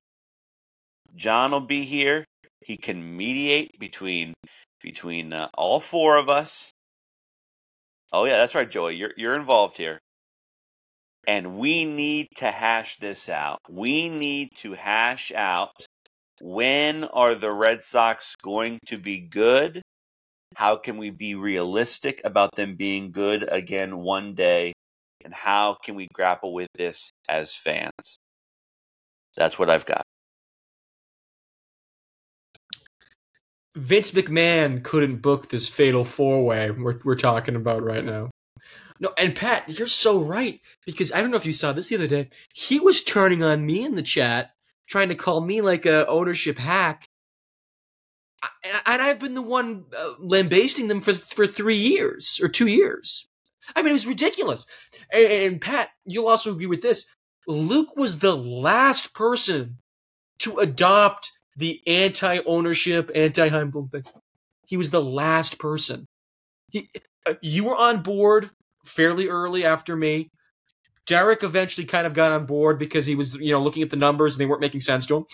John 1.15 1.51
will 1.51 1.61
be 1.61 1.85
here. 1.85 2.25
He 2.65 2.77
can 2.77 3.17
mediate 3.17 3.79
between 3.79 4.35
between 4.83 5.33
uh, 5.33 5.49
all 5.55 5.81
four 5.81 6.17
of 6.17 6.29
us. 6.29 6.71
Oh 8.13 8.25
yeah, 8.25 8.39
that's 8.39 8.55
right, 8.55 8.71
Joey. 8.71 8.97
You're 8.97 9.13
you're 9.17 9.37
involved 9.37 9.77
here. 9.77 9.99
And 11.27 11.59
we 11.59 11.85
need 11.85 12.29
to 12.37 12.51
hash 12.51 12.97
this 12.97 13.29
out. 13.29 13.59
We 13.69 14.09
need 14.09 14.49
to 14.57 14.73
hash 14.73 15.31
out 15.33 15.73
when 16.41 17.05
are 17.05 17.35
the 17.35 17.53
Red 17.53 17.83
Sox 17.83 18.35
going 18.37 18.79
to 18.87 18.97
be 18.97 19.21
good? 19.21 19.83
How 20.57 20.77
can 20.77 20.97
we 20.97 21.11
be 21.11 21.35
realistic 21.35 22.21
about 22.25 22.55
them 22.57 22.75
being 22.75 23.13
good 23.13 23.49
again 23.51 23.99
one 23.99 24.35
day? 24.35 24.73
And 25.25 25.35
how 25.35 25.77
can 25.85 25.95
we 25.95 26.09
grapple 26.13 26.53
with 26.53 26.69
this 26.75 27.11
as 27.29 27.55
fans? 27.55 28.19
That's 29.37 29.59
what 29.59 29.71
I've 29.71 29.87
got. 29.87 30.03
Vince 33.77 34.11
McMahon 34.11 34.83
couldn't 34.83 35.23
book 35.23 35.49
this 35.49 35.69
fatal 35.69 36.05
four 36.05 36.45
way 36.45 36.71
we're, 36.71 36.99
we're 37.05 37.15
talking 37.15 37.55
about 37.55 37.83
right 37.83 38.05
now. 38.05 38.31
No, 38.99 39.13
and 39.17 39.35
Pat, 39.35 39.79
you're 39.79 39.87
so 39.87 40.21
right 40.21 40.61
because 40.85 41.13
I 41.13 41.21
don't 41.21 41.31
know 41.31 41.37
if 41.37 41.47
you 41.47 41.53
saw 41.53 41.73
this 41.73 41.89
the 41.89 41.95
other 41.95 42.07
day. 42.07 42.29
He 42.53 42.81
was 42.81 43.03
turning 43.03 43.43
on 43.43 43.65
me 43.65 43.85
in 43.85 43.95
the 43.95 44.03
chat, 44.03 44.51
trying 44.87 45.09
to 45.09 45.15
call 45.15 45.41
me 45.41 45.61
like 45.63 45.87
a 45.87 46.07
ownership 46.07 46.59
hack, 46.59 47.07
and 48.63 49.03
I've 49.03 49.19
been 49.19 49.35
the 49.35 49.43
one 49.43 49.85
uh, 49.97 50.15
lambasting 50.19 50.89
them 50.89 51.01
for 51.01 51.15
for 51.15 51.47
three 51.47 51.77
years 51.77 52.41
or 52.43 52.49
two 52.49 52.67
years. 52.67 53.29
I 53.77 53.83
mean, 53.83 53.91
it 53.91 53.95
was 53.95 54.07
ridiculous. 54.07 54.67
And, 55.13 55.27
and 55.27 55.61
Pat, 55.61 55.91
you'll 56.05 56.29
also 56.29 56.53
agree 56.53 56.67
with 56.67 56.83
this. 56.83 57.07
Luke 57.47 57.97
was 57.97 58.19
the 58.19 58.37
last 58.37 59.15
person 59.15 59.79
to 60.41 60.59
adopt 60.59 61.31
the 61.57 61.81
anti-ownership, 61.87 63.11
anti-Chaim 63.15 63.71
thing. 63.71 64.05
He 64.67 64.77
was 64.77 64.91
the 64.91 65.03
last 65.03 65.59
person. 65.59 66.07
He, 66.71 66.89
uh, 67.27 67.35
you 67.43 67.65
were 67.65 67.77
on 67.77 68.03
board 68.03 68.51
fairly 68.85 69.29
early 69.29 69.65
after 69.65 69.97
me. 69.97 70.31
Derrik 71.07 71.43
eventually 71.43 71.87
kind 71.87 72.07
of 72.07 72.15
got 72.15 72.33
on 72.33 72.47
board 72.47 72.79
because 72.79 73.05
he 73.05 73.15
was, 73.15 73.35
you 73.35 73.51
know, 73.51 73.61
looking 73.61 73.83
at 73.83 73.91
the 73.91 73.97
numbers 73.97 74.35
and 74.35 74.41
they 74.41 74.47
weren't 74.47 74.61
making 74.61 74.81
sense 74.81 75.07
to 75.07 75.19
him. 75.19 75.25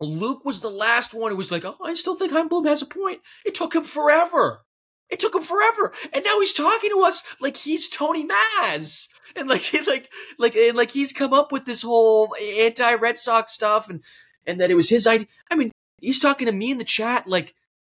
Luke 0.00 0.44
was 0.44 0.60
the 0.60 0.70
last 0.70 1.14
one 1.14 1.30
who 1.30 1.36
was 1.36 1.50
like, 1.50 1.64
"Oh, 1.64 1.76
I 1.82 1.94
still 1.94 2.16
think 2.16 2.32
Chaim 2.32 2.48
Bloom 2.48 2.66
has 2.66 2.82
a 2.82 2.86
point." 2.86 3.20
It 3.44 3.54
took 3.54 3.74
him 3.74 3.84
forever. 3.84 4.62
It 5.08 5.20
took 5.20 5.34
him 5.34 5.42
forever, 5.42 5.92
and 6.12 6.24
now 6.24 6.40
he's 6.40 6.52
talking 6.52 6.90
to 6.90 7.02
us 7.02 7.22
like 7.40 7.56
he's 7.56 7.88
Tony 7.88 8.24
Mazz, 8.24 9.08
and 9.36 9.48
like, 9.48 9.72
like, 9.86 10.10
like, 10.38 10.56
and 10.56 10.76
like 10.76 10.90
he's 10.90 11.12
come 11.12 11.32
up 11.32 11.52
with 11.52 11.64
this 11.64 11.82
whole 11.82 12.34
anti-Red 12.40 13.16
Sox 13.16 13.52
stuff, 13.52 13.88
and 13.88 14.02
and 14.46 14.60
that 14.60 14.70
it 14.70 14.74
was 14.74 14.88
his 14.88 15.06
idea. 15.06 15.28
I 15.50 15.56
mean, 15.56 15.70
he's 16.00 16.18
talking 16.18 16.46
to 16.46 16.52
me 16.52 16.70
in 16.70 16.78
the 16.78 16.84
chat 16.84 17.26
like, 17.26 17.54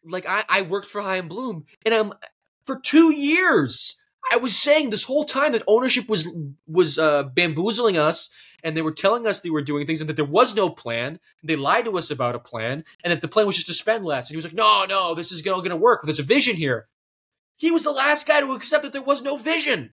like 0.04 0.26
I, 0.26 0.44
I 0.48 0.62
worked 0.62 0.86
for 0.86 1.00
Chaim 1.00 1.28
Bloom, 1.28 1.64
and 1.84 1.94
I'm 1.94 2.12
for 2.66 2.78
two 2.78 3.12
years. 3.12 3.96
I 4.32 4.38
was 4.38 4.56
saying 4.56 4.90
this 4.90 5.04
whole 5.04 5.24
time 5.24 5.52
that 5.52 5.62
ownership 5.68 6.08
was 6.08 6.28
was 6.66 6.98
uh, 6.98 7.24
bamboozling 7.24 7.96
us, 7.96 8.28
and 8.66 8.76
they 8.76 8.82
were 8.82 8.90
telling 8.90 9.28
us 9.28 9.38
they 9.38 9.48
were 9.48 9.62
doing 9.62 9.86
things, 9.86 10.00
and 10.00 10.10
that 10.10 10.16
there 10.16 10.24
was 10.24 10.56
no 10.56 10.68
plan. 10.68 11.20
They 11.42 11.54
lied 11.54 11.84
to 11.84 11.96
us 11.96 12.10
about 12.10 12.34
a 12.34 12.40
plan, 12.40 12.84
and 13.04 13.12
that 13.12 13.22
the 13.22 13.28
plan 13.28 13.46
was 13.46 13.54
just 13.54 13.68
to 13.68 13.74
spend 13.74 14.04
less. 14.04 14.28
And 14.28 14.34
he 14.34 14.36
was 14.36 14.44
like, 14.44 14.54
"No, 14.54 14.84
no, 14.88 15.14
this 15.14 15.30
is 15.30 15.46
all 15.46 15.60
going 15.60 15.70
to 15.70 15.76
work. 15.76 16.02
There's 16.02 16.18
a 16.18 16.24
vision 16.24 16.56
here." 16.56 16.88
He 17.56 17.70
was 17.70 17.84
the 17.84 17.92
last 17.92 18.26
guy 18.26 18.40
to 18.40 18.52
accept 18.52 18.82
that 18.82 18.92
there 18.92 19.00
was 19.00 19.22
no 19.22 19.36
vision, 19.36 19.94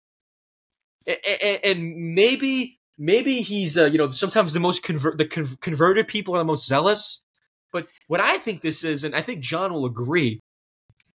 and, 1.64 2.14
maybe 2.14 2.78
maybe 2.98 3.40
he's 3.40 3.78
uh, 3.78 3.86
you 3.86 3.96
know 3.96 4.10
sometimes 4.10 4.52
the 4.52 4.60
most 4.60 4.82
convert 4.82 5.16
the 5.16 5.24
con- 5.24 5.56
converted 5.62 6.06
people 6.06 6.34
are 6.34 6.38
the 6.38 6.44
most 6.44 6.66
zealous. 6.66 7.24
But 7.72 7.88
what 8.06 8.20
I 8.20 8.36
think 8.36 8.60
this 8.60 8.84
is, 8.84 9.02
and 9.02 9.14
I 9.14 9.22
think 9.22 9.40
John 9.40 9.72
will 9.72 9.86
agree, 9.86 10.40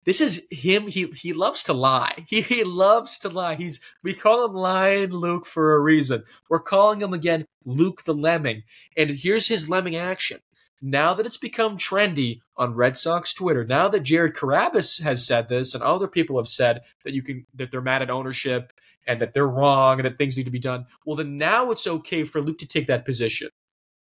this 0.04 0.20
is 0.20 0.46
him. 0.50 0.86
He 0.86 1.06
he 1.06 1.32
loves 1.32 1.62
to 1.64 1.72
lie. 1.72 2.24
He 2.26 2.40
he 2.40 2.64
loves 2.64 3.18
to 3.18 3.28
lie. 3.28 3.56
He's 3.56 3.80
we 4.02 4.14
call 4.14 4.46
him 4.46 4.54
Lion 4.54 5.10
Luke 5.10 5.46
for 5.46 5.74
a 5.74 5.78
reason. 5.78 6.24
We're 6.48 6.60
calling 6.60 7.02
him 7.02 7.12
again 7.12 7.46
Luke 7.64 8.04
the 8.04 8.14
Lemming. 8.14 8.62
And 8.96 9.10
here's 9.10 9.48
his 9.48 9.68
lemming 9.68 9.96
action. 9.96 10.40
Now 10.82 11.12
that 11.12 11.26
it's 11.26 11.36
become 11.36 11.76
trendy 11.76 12.40
on 12.56 12.74
Red 12.74 12.96
Sox 12.96 13.34
Twitter, 13.34 13.66
now 13.66 13.88
that 13.88 14.00
Jared 14.00 14.34
Carrabis 14.34 15.02
has 15.02 15.26
said 15.26 15.50
this, 15.50 15.74
and 15.74 15.82
other 15.82 16.08
people 16.08 16.38
have 16.38 16.48
said 16.48 16.80
that 17.04 17.12
you 17.12 17.22
can 17.22 17.46
that 17.54 17.70
they're 17.70 17.82
mad 17.82 18.00
at 18.00 18.10
ownership 18.10 18.72
and 19.06 19.20
that 19.20 19.34
they're 19.34 19.46
wrong 19.46 19.98
and 19.98 20.06
that 20.06 20.16
things 20.16 20.36
need 20.38 20.44
to 20.44 20.50
be 20.50 20.58
done. 20.58 20.86
Well, 21.04 21.16
then 21.16 21.36
now 21.36 21.70
it's 21.70 21.86
okay 21.86 22.24
for 22.24 22.40
Luke 22.40 22.58
to 22.58 22.66
take 22.66 22.86
that 22.86 23.04
position, 23.04 23.50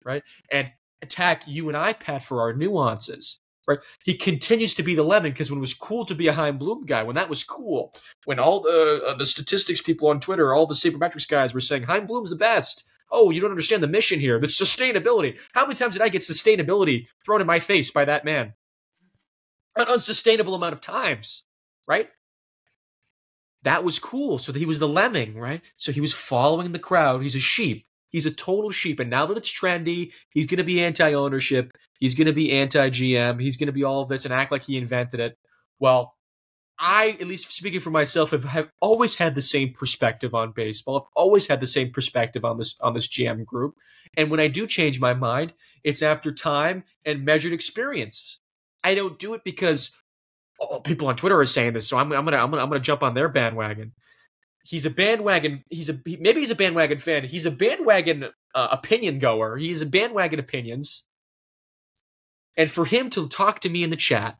right? 0.05 0.23
And 0.49 0.71
attack 1.01 1.43
you 1.47 1.67
and 1.67 1.75
I, 1.75 1.93
Pat, 1.93 2.23
for 2.23 2.39
our 2.39 2.53
nuances 2.53 3.39
right? 3.67 3.79
He 4.03 4.15
continues 4.15 4.75
to 4.75 4.83
be 4.83 4.95
the 4.95 5.03
lemon 5.03 5.31
because 5.31 5.49
when 5.49 5.57
it 5.57 5.61
was 5.61 5.73
cool 5.73 6.05
to 6.05 6.15
be 6.15 6.27
a 6.27 6.33
Chaim 6.33 6.57
Bloom 6.57 6.85
guy, 6.85 7.03
when 7.03 7.15
that 7.15 7.29
was 7.29 7.43
cool, 7.43 7.93
when 8.25 8.39
all 8.39 8.61
the 8.61 9.03
uh, 9.07 9.13
the 9.15 9.25
statistics 9.25 9.81
people 9.81 10.09
on 10.09 10.19
Twitter, 10.19 10.53
all 10.53 10.65
the 10.65 10.73
sabermetrics 10.73 11.27
guys 11.27 11.53
were 11.53 11.61
saying 11.61 11.83
Chaim 11.83 12.05
Bloom's 12.05 12.29
the 12.29 12.35
best. 12.35 12.83
Oh, 13.11 13.29
you 13.29 13.41
don't 13.41 13.51
understand 13.51 13.83
the 13.83 13.87
mission 13.87 14.19
here. 14.19 14.39
The 14.39 14.47
sustainability. 14.47 15.37
How 15.53 15.65
many 15.65 15.75
times 15.75 15.93
did 15.93 16.01
I 16.01 16.09
get 16.09 16.21
sustainability 16.21 17.07
thrown 17.25 17.41
in 17.41 17.47
my 17.47 17.59
face 17.59 17.91
by 17.91 18.05
that 18.05 18.23
man? 18.23 18.53
An 19.75 19.87
unsustainable 19.87 20.55
amount 20.55 20.73
of 20.73 20.81
times, 20.81 21.43
right? 21.87 22.09
That 23.63 23.83
was 23.83 23.99
cool. 23.99 24.37
So 24.37 24.53
he 24.53 24.65
was 24.65 24.79
the 24.79 24.87
lemming, 24.87 25.37
right? 25.37 25.61
So 25.77 25.91
he 25.91 26.01
was 26.01 26.13
following 26.13 26.71
the 26.71 26.79
crowd. 26.79 27.21
He's 27.21 27.35
a 27.35 27.39
sheep. 27.39 27.85
He's 28.11 28.25
a 28.25 28.31
total 28.31 28.71
sheep. 28.71 28.99
And 28.99 29.09
now 29.09 29.25
that 29.25 29.37
it's 29.37 29.51
trendy, 29.51 30.11
he's 30.29 30.45
going 30.45 30.57
to 30.57 30.63
be 30.63 30.81
anti 30.81 31.13
ownership. 31.13 31.71
He's 31.99 32.13
going 32.13 32.27
to 32.27 32.33
be 32.33 32.51
anti 32.51 32.89
GM. 32.89 33.41
He's 33.41 33.57
going 33.57 33.67
to 33.67 33.73
be 33.73 33.83
all 33.83 34.01
of 34.01 34.09
this 34.09 34.25
and 34.25 34.33
act 34.33 34.51
like 34.51 34.63
he 34.63 34.77
invented 34.77 35.19
it. 35.19 35.37
Well, 35.79 36.15
I, 36.77 37.17
at 37.19 37.27
least 37.27 37.51
speaking 37.51 37.79
for 37.79 37.91
myself, 37.91 38.31
have, 38.31 38.43
have 38.43 38.69
always 38.81 39.15
had 39.15 39.35
the 39.35 39.41
same 39.41 39.73
perspective 39.73 40.33
on 40.33 40.51
baseball. 40.51 40.97
I've 40.97 41.11
always 41.15 41.47
had 41.47 41.59
the 41.59 41.67
same 41.67 41.91
perspective 41.91 42.43
on 42.43 42.57
this 42.57 42.77
on 42.81 42.93
this 42.93 43.07
GM 43.07 43.45
group. 43.45 43.75
And 44.17 44.29
when 44.29 44.39
I 44.39 44.47
do 44.47 44.67
change 44.67 44.99
my 44.99 45.13
mind, 45.13 45.53
it's 45.83 46.01
after 46.01 46.31
time 46.31 46.83
and 47.05 47.23
measured 47.23 47.53
experience. 47.53 48.39
I 48.83 48.95
don't 48.95 49.19
do 49.19 49.35
it 49.35 49.43
because 49.43 49.91
oh, 50.59 50.79
people 50.79 51.07
on 51.07 51.15
Twitter 51.15 51.39
are 51.39 51.45
saying 51.45 51.73
this, 51.73 51.87
so 51.87 51.97
I'm, 51.97 52.11
I'm 52.11 52.25
gonna 52.25 52.37
I'm 52.37 52.49
gonna 52.49 52.63
I'm 52.63 52.69
gonna 52.69 52.79
jump 52.79 53.03
on 53.03 53.13
their 53.13 53.29
bandwagon 53.29 53.93
he's 54.63 54.85
a 54.85 54.89
bandwagon. 54.89 55.63
He's 55.69 55.89
a 55.89 55.99
maybe 56.05 56.39
he's 56.39 56.51
a 56.51 56.55
bandwagon 56.55 56.97
fan. 56.97 57.23
He's 57.23 57.45
a 57.45 57.51
bandwagon 57.51 58.25
uh, 58.55 58.67
opinion 58.71 59.19
goer. 59.19 59.57
He's 59.57 59.81
a 59.81 59.85
bandwagon 59.85 60.39
opinions. 60.39 61.05
And 62.57 62.69
for 62.69 62.85
him 62.85 63.09
to 63.11 63.29
talk 63.29 63.59
to 63.61 63.69
me 63.69 63.83
in 63.83 63.89
the 63.89 63.95
chat 63.95 64.37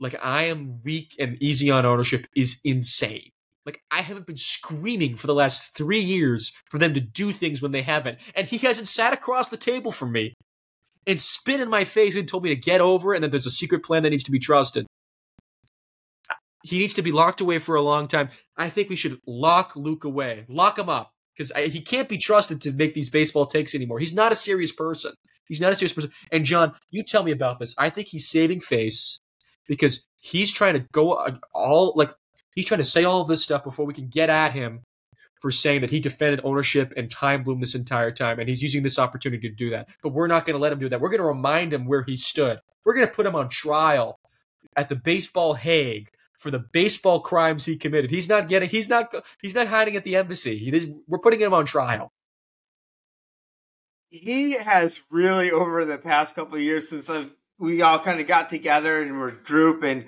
like 0.00 0.14
I 0.22 0.44
am 0.44 0.82
weak 0.82 1.16
and 1.18 1.40
easy 1.42 1.70
on 1.70 1.86
ownership 1.86 2.26
is 2.36 2.60
insane. 2.64 3.30
Like 3.64 3.82
I 3.90 4.02
haven't 4.02 4.26
been 4.26 4.36
screaming 4.36 5.16
for 5.16 5.26
the 5.26 5.34
last 5.34 5.74
three 5.74 6.00
years 6.00 6.52
for 6.70 6.78
them 6.78 6.94
to 6.94 7.00
do 7.00 7.32
things 7.32 7.60
when 7.60 7.72
they 7.72 7.82
haven't, 7.82 8.18
and 8.34 8.46
he 8.46 8.58
hasn't 8.58 8.88
sat 8.88 9.12
across 9.12 9.48
the 9.48 9.56
table 9.56 9.90
from 9.90 10.12
me 10.12 10.34
and 11.06 11.20
spit 11.20 11.60
in 11.60 11.70
my 11.70 11.84
face 11.84 12.16
and 12.16 12.28
told 12.28 12.44
me 12.44 12.50
to 12.50 12.56
get 12.56 12.80
over 12.80 13.12
it 13.12 13.18
and 13.18 13.24
that 13.24 13.30
there's 13.30 13.46
a 13.46 13.50
secret 13.50 13.82
plan 13.82 14.02
that 14.02 14.10
needs 14.10 14.24
to 14.24 14.30
be 14.30 14.38
trusted. 14.38 14.86
He 16.66 16.78
needs 16.78 16.94
to 16.94 17.02
be 17.02 17.12
locked 17.12 17.40
away 17.40 17.58
for 17.58 17.76
a 17.76 17.82
long 17.82 18.08
time. 18.08 18.30
I 18.56 18.70
think 18.70 18.88
we 18.88 18.96
should 18.96 19.20
lock 19.26 19.76
Luke 19.76 20.04
away, 20.04 20.44
lock 20.48 20.78
him 20.78 20.88
up, 20.88 21.12
because 21.36 21.52
he 21.72 21.80
can't 21.80 22.08
be 22.08 22.18
trusted 22.18 22.60
to 22.62 22.72
make 22.72 22.94
these 22.94 23.10
baseball 23.10 23.46
takes 23.46 23.74
anymore. 23.74 24.00
He's 24.00 24.14
not 24.14 24.32
a 24.32 24.36
serious 24.36 24.72
person. 24.72 25.12
He's 25.46 25.60
not 25.60 25.72
a 25.72 25.76
serious 25.76 25.92
person. 25.92 26.10
And 26.32 26.44
John, 26.44 26.72
you 26.90 27.04
tell 27.04 27.22
me 27.22 27.30
about 27.30 27.60
this. 27.60 27.74
I 27.78 27.88
think 27.88 28.08
he's 28.08 28.28
saving 28.28 28.60
face 28.60 29.20
because 29.68 30.04
he's 30.16 30.50
trying 30.50 30.74
to 30.74 30.86
go 30.92 31.12
uh, 31.12 31.36
all 31.54 31.92
like 31.94 32.12
he's 32.54 32.66
trying 32.66 32.78
to 32.78 32.84
say 32.84 33.04
all 33.04 33.24
this 33.24 33.44
stuff 33.44 33.62
before 33.62 33.86
we 33.86 33.94
can 33.94 34.08
get 34.08 34.28
at 34.28 34.52
him 34.52 34.80
for 35.40 35.52
saying 35.52 35.82
that 35.82 35.90
he 35.90 36.00
defended 36.00 36.40
ownership 36.42 36.92
and 36.96 37.12
Chaim 37.12 37.44
Bloom 37.44 37.60
this 37.60 37.74
entire 37.76 38.10
time, 38.10 38.40
and 38.40 38.48
he's 38.48 38.62
using 38.62 38.82
this 38.82 38.98
opportunity 38.98 39.48
to 39.48 39.54
do 39.54 39.70
that. 39.70 39.86
But 40.02 40.14
we're 40.14 40.26
not 40.26 40.46
going 40.46 40.54
to 40.54 40.62
let 40.62 40.72
him 40.72 40.80
do 40.80 40.88
that. 40.88 41.00
We're 41.00 41.10
going 41.10 41.20
to 41.20 41.26
remind 41.26 41.72
him 41.72 41.86
where 41.86 42.02
he 42.02 42.16
stood. 42.16 42.58
We're 42.84 42.94
going 42.94 43.06
to 43.06 43.12
put 43.12 43.26
him 43.26 43.36
on 43.36 43.48
trial 43.50 44.18
at 44.74 44.88
the 44.88 44.96
baseball 44.96 45.54
Hague 45.54 46.10
for 46.38 46.50
the 46.50 46.58
baseball 46.58 47.20
crimes 47.20 47.64
he 47.64 47.76
committed. 47.76 48.10
He's 48.10 48.28
not 48.28 48.48
getting. 48.48 48.68
He's 48.68 48.88
not. 48.88 49.14
He's 49.40 49.54
not 49.54 49.68
hiding 49.68 49.96
at 49.96 50.04
the 50.04 50.16
embassy. 50.16 50.58
He 50.58 50.94
we're 51.06 51.18
putting 51.18 51.40
him 51.40 51.54
on 51.54 51.66
trial. 51.66 52.12
He 54.08 54.52
has 54.52 55.00
really 55.10 55.50
over 55.50 55.84
the 55.84 55.98
past 55.98 56.34
couple 56.34 56.56
of 56.56 56.62
years 56.62 56.88
since 56.88 57.10
I've, 57.10 57.30
we 57.58 57.82
all 57.82 57.98
kind 57.98 58.20
of 58.20 58.26
got 58.26 58.48
together 58.48 59.02
and 59.02 59.18
we're 59.18 59.32
group 59.32 59.82
and 59.82 60.06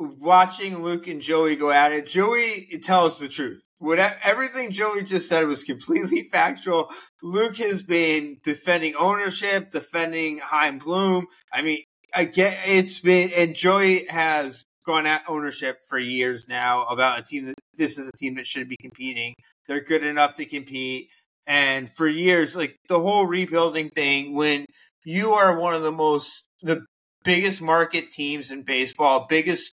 watching 0.00 0.82
Luke 0.82 1.06
and 1.06 1.20
Joey 1.20 1.56
go 1.56 1.70
at 1.70 1.92
it. 1.92 2.06
Joey 2.06 2.68
tells 2.82 3.18
the 3.18 3.28
truth. 3.28 3.66
What 3.78 3.98
everything 4.22 4.70
Joey 4.70 5.02
just 5.02 5.28
said 5.28 5.46
was 5.46 5.64
completely 5.64 6.22
factual. 6.32 6.90
Luke 7.22 7.58
has 7.58 7.82
been 7.82 8.38
defending 8.42 8.94
ownership, 8.98 9.70
defending 9.70 10.38
Chaim 10.38 10.78
Bloom. 10.78 11.26
I 11.52 11.62
mean, 11.62 11.80
I 12.14 12.24
get 12.24 12.58
it's 12.66 13.00
been 13.00 13.30
and 13.36 13.54
Joey 13.54 14.06
has 14.08 14.64
gone 14.90 15.06
at 15.06 15.22
ownership 15.28 15.78
for 15.88 15.98
years 15.98 16.48
now 16.48 16.84
about 16.86 17.18
a 17.18 17.22
team 17.22 17.46
that 17.46 17.54
this 17.76 17.96
is 17.96 18.08
a 18.08 18.16
team 18.18 18.34
that 18.34 18.46
should 18.46 18.68
be 18.68 18.76
competing. 18.80 19.34
They're 19.68 19.82
good 19.82 20.04
enough 20.04 20.34
to 20.34 20.44
compete. 20.44 21.08
And 21.46 21.88
for 21.90 22.08
years, 22.08 22.56
like 22.56 22.76
the 22.88 22.98
whole 22.98 23.26
rebuilding 23.26 23.90
thing, 23.90 24.34
when 24.34 24.66
you 25.04 25.30
are 25.32 25.58
one 25.58 25.74
of 25.74 25.82
the 25.82 25.92
most, 25.92 26.44
the 26.62 26.84
biggest 27.24 27.62
market 27.62 28.10
teams 28.10 28.50
in 28.50 28.62
baseball, 28.62 29.26
biggest, 29.28 29.72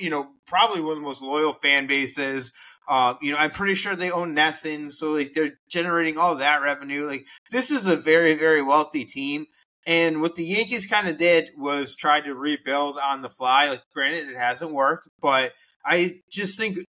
you 0.00 0.10
know, 0.10 0.28
probably 0.46 0.80
one 0.80 0.92
of 0.92 0.98
the 0.98 1.06
most 1.06 1.22
loyal 1.22 1.52
fan 1.52 1.86
bases. 1.86 2.50
Uh, 2.88 3.14
you 3.20 3.30
know, 3.30 3.38
I'm 3.38 3.50
pretty 3.50 3.74
sure 3.74 3.94
they 3.94 4.10
own 4.10 4.34
NESN, 4.34 4.90
so 4.90 5.12
like 5.12 5.34
they're 5.34 5.58
generating 5.70 6.16
all 6.18 6.34
that 6.36 6.62
revenue. 6.62 7.06
Like 7.06 7.26
this 7.50 7.70
is 7.70 7.86
a 7.86 7.96
very, 7.96 8.34
very 8.34 8.62
wealthy 8.62 9.04
team. 9.04 9.46
And 9.88 10.20
what 10.20 10.34
the 10.34 10.44
Yankees 10.44 10.86
kind 10.86 11.08
of 11.08 11.16
did 11.16 11.52
was 11.56 11.94
try 11.94 12.20
to 12.20 12.34
rebuild 12.34 12.98
on 13.02 13.22
the 13.22 13.30
fly. 13.30 13.70
Like, 13.70 13.80
granted, 13.94 14.28
it 14.28 14.36
hasn't 14.36 14.72
worked, 14.72 15.08
but 15.18 15.54
I 15.82 16.16
just 16.30 16.58
think 16.58 16.80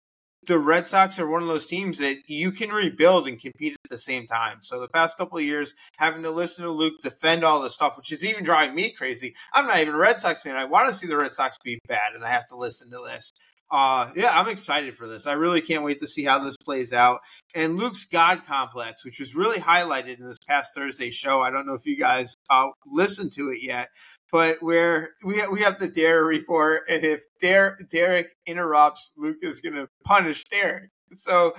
the 0.49 0.59
Red 0.59 0.85
Sox 0.85 1.17
are 1.21 1.29
one 1.29 1.41
of 1.41 1.47
those 1.47 1.67
teams 1.67 1.99
that 1.99 2.17
you 2.27 2.51
can 2.51 2.71
rebuild 2.71 3.29
and 3.29 3.41
compete 3.41 3.75
at 3.75 3.91
the 3.91 3.97
same 3.97 4.27
time. 4.27 4.59
So 4.63 4.81
the 4.81 4.89
past 4.89 5.17
couple 5.17 5.39
of 5.39 5.45
years, 5.45 5.75
having 5.99 6.25
to 6.25 6.31
listen 6.31 6.65
to 6.65 6.71
Luke 6.71 6.95
defend 7.01 7.45
all 7.45 7.63
this 7.63 7.75
stuff, 7.75 7.97
which 7.97 8.11
is 8.11 8.25
even 8.25 8.43
driving 8.43 8.75
me 8.75 8.91
crazy. 8.91 9.33
I'm 9.53 9.67
not 9.67 9.79
even 9.79 9.95
a 9.95 9.99
Red 9.99 10.19
Sox 10.19 10.43
fan. 10.43 10.57
I 10.57 10.65
want 10.65 10.89
to 10.89 10.93
see 10.93 11.07
the 11.07 11.17
Red 11.17 11.35
Sox 11.35 11.57
be 11.63 11.79
bad, 11.87 12.15
and 12.17 12.25
I 12.25 12.31
have 12.31 12.49
to 12.49 12.57
listen 12.57 12.91
to 12.91 12.99
this. 13.07 13.31
Uh, 13.71 14.11
yeah, 14.17 14.31
I'm 14.33 14.49
excited 14.49 14.97
for 14.97 15.07
this. 15.07 15.27
I 15.27 15.35
really 15.35 15.61
can't 15.61 15.85
wait 15.85 16.01
to 16.01 16.07
see 16.07 16.25
how 16.25 16.39
this 16.39 16.57
plays 16.57 16.93
out. 16.93 17.21
And 17.55 17.77
Luke's 17.77 18.05
God 18.05 18.45
complex, 18.47 19.05
which 19.05 19.21
was 19.21 19.35
really 19.35 19.59
highlighted 19.59 20.19
in 20.19 20.27
this 20.27 20.39
past 20.39 20.75
Thursday 20.75 21.11
show. 21.11 21.43
I 21.43 21.51
don't 21.51 21.67
know 21.67 21.75
if 21.75 21.85
you 21.85 21.97
guys 21.97 22.35
uh, 22.49 22.69
listened 22.87 23.33
to 23.35 23.51
it 23.51 23.59
yet, 23.61 23.89
but 24.33 24.63
where 24.63 25.11
we 25.23 25.47
we 25.49 25.61
have 25.61 25.79
the 25.79 25.89
Dare 25.89 26.25
report, 26.25 26.83
and 26.89 27.05
if 27.05 27.25
Dare, 27.41 27.77
Derrik 27.93 28.29
interrupts, 28.47 29.13
Luke 29.17 29.39
is 29.43 29.61
going 29.61 29.75
to 29.75 29.89
punish 30.05 30.45
Derrik. 30.47 30.89
So, 31.13 31.55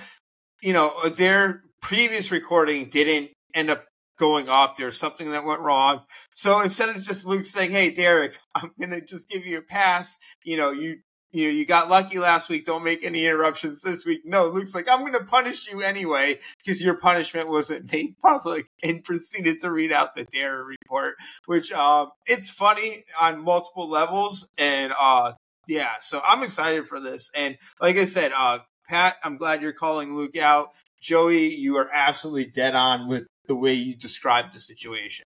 you 0.61 0.73
know, 0.73 1.09
their 1.09 1.63
previous 1.81 2.31
recording 2.31 2.89
didn't 2.89 3.31
end 3.53 3.69
up 3.69 3.85
going 4.17 4.49
up. 4.49 4.77
There's 4.77 4.97
something 4.97 5.31
that 5.31 5.45
went 5.45 5.61
wrong. 5.61 6.01
So 6.33 6.61
instead 6.61 6.89
of 6.89 7.01
just 7.01 7.25
Luke 7.25 7.45
saying, 7.45 7.71
"Hey, 7.71 7.91
Derrik, 7.91 8.37
I'm 8.55 8.71
going 8.79 8.91
to 8.91 9.01
just 9.01 9.29
give 9.29 9.45
you 9.45 9.59
a 9.59 9.63
pass," 9.63 10.17
you 10.43 10.57
know, 10.57 10.71
you 10.71 10.97
you 11.31 11.45
know, 11.48 11.51
you 11.51 11.65
got 11.65 11.89
lucky 11.89 12.19
last 12.19 12.50
week. 12.50 12.65
Don't 12.65 12.83
make 12.83 13.03
any 13.03 13.25
interruptions 13.25 13.81
this 13.81 14.05
week. 14.05 14.21
No, 14.25 14.48
Luke's 14.48 14.74
like, 14.74 14.89
I'm 14.89 15.01
going 15.01 15.13
to 15.13 15.24
punish 15.24 15.69
you 15.69 15.81
anyway 15.81 16.39
because 16.57 16.81
your 16.81 16.98
punishment 16.98 17.50
wasn't 17.50 17.91
made 17.91 18.15
public 18.21 18.67
and 18.83 19.03
proceeded 19.03 19.59
to 19.62 19.71
read 19.71 19.91
out 19.91 20.15
the 20.15 20.25
dare 20.25 20.63
report, 20.63 21.15
which, 21.45 21.71
um, 21.71 22.09
it's 22.25 22.50
funny 22.50 23.03
on 23.21 23.43
multiple 23.43 23.89
levels. 23.89 24.48
And, 24.57 24.93
uh, 25.00 25.33
yeah, 25.67 25.93
so 26.01 26.21
I'm 26.25 26.43
excited 26.43 26.88
for 26.88 27.00
this. 27.00 27.29
And 27.36 27.57
like 27.79 27.98
I 27.98 28.05
said, 28.05 28.31
uh, 28.36 28.59
Pat, 28.88 29.17
I'm 29.24 29.38
glad 29.38 29.62
you're 29.62 29.71
calling 29.71 30.15
Luke 30.15 30.36
out. 30.36 30.69
Joey, 31.00 31.53
you 31.53 31.77
are 31.77 31.89
absolutely 31.93 32.45
dead 32.45 32.75
on 32.75 33.07
with 33.07 33.27
the 33.48 33.55
way 33.55 33.74
you 33.74 33.95
described 33.95 34.53
the 34.53 34.59
situation. 34.59 35.25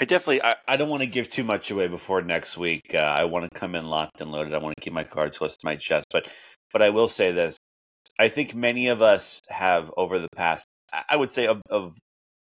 I 0.00 0.04
definitely 0.04 0.42
I, 0.42 0.54
I 0.68 0.76
don't 0.76 0.88
want 0.88 1.02
to 1.02 1.08
give 1.08 1.28
too 1.28 1.42
much 1.42 1.72
away 1.72 1.88
before 1.88 2.22
next 2.22 2.56
week. 2.56 2.94
Uh, 2.94 2.98
I 2.98 3.24
want 3.24 3.50
to 3.52 3.58
come 3.58 3.74
in 3.74 3.88
locked 3.88 4.20
and 4.20 4.30
loaded. 4.30 4.54
I 4.54 4.58
want 4.58 4.76
to 4.76 4.82
keep 4.82 4.92
my 4.92 5.02
cards 5.02 5.38
close 5.38 5.56
to 5.56 5.66
my 5.66 5.74
chest. 5.74 6.06
But 6.12 6.32
but 6.72 6.82
I 6.82 6.90
will 6.90 7.08
say 7.08 7.32
this: 7.32 7.56
I 8.18 8.28
think 8.28 8.54
many 8.54 8.86
of 8.86 9.02
us 9.02 9.40
have 9.48 9.92
over 9.96 10.20
the 10.20 10.28
past, 10.36 10.66
I 11.08 11.16
would 11.16 11.32
say, 11.32 11.48
of, 11.48 11.62
of 11.68 11.98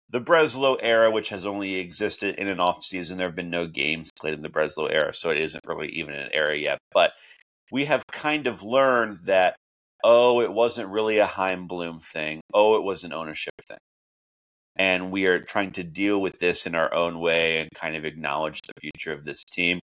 the 0.08 0.20
Breslow 0.20 0.78
era, 0.80 1.10
which 1.10 1.30
has 1.30 1.44
only 1.44 1.76
existed 1.80 2.36
in 2.36 2.46
an 2.46 2.60
off 2.60 2.84
season. 2.84 3.18
There 3.18 3.26
have 3.26 3.36
been 3.36 3.50
no 3.50 3.66
games 3.66 4.10
played 4.20 4.34
in 4.34 4.42
the 4.42 4.48
Breslow 4.48 4.88
era, 4.88 5.12
so 5.12 5.30
it 5.30 5.38
isn't 5.38 5.64
really 5.66 5.88
even 5.88 6.14
an 6.14 6.30
era 6.32 6.56
yet. 6.56 6.78
But 6.92 7.14
we 7.72 7.86
have 7.86 8.04
kind 8.12 8.46
of 8.46 8.62
learned 8.62 9.26
that 9.26 9.56
oh, 10.04 10.40
it 10.40 10.52
wasn't 10.52 10.88
really 10.88 11.18
a 11.18 11.26
Chaim 11.26 11.66
Bloom 11.66 11.98
thing. 11.98 12.40
Oh, 12.54 12.76
it 12.76 12.84
was 12.84 13.02
an 13.02 13.12
ownership 13.12 13.52
thing 13.66 13.78
and 14.80 15.10
we 15.10 15.26
are 15.26 15.38
trying 15.38 15.70
to 15.72 15.84
deal 15.84 16.22
with 16.22 16.38
this 16.38 16.64
in 16.64 16.74
our 16.74 16.92
own 16.94 17.20
way 17.20 17.58
and 17.58 17.68
kind 17.74 17.94
of 17.96 18.06
acknowledge 18.06 18.62
the 18.62 18.72
future 18.80 19.12
of 19.12 19.26
this 19.26 19.44
team. 19.44 19.78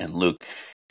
And 0.00 0.12
Luke 0.12 0.38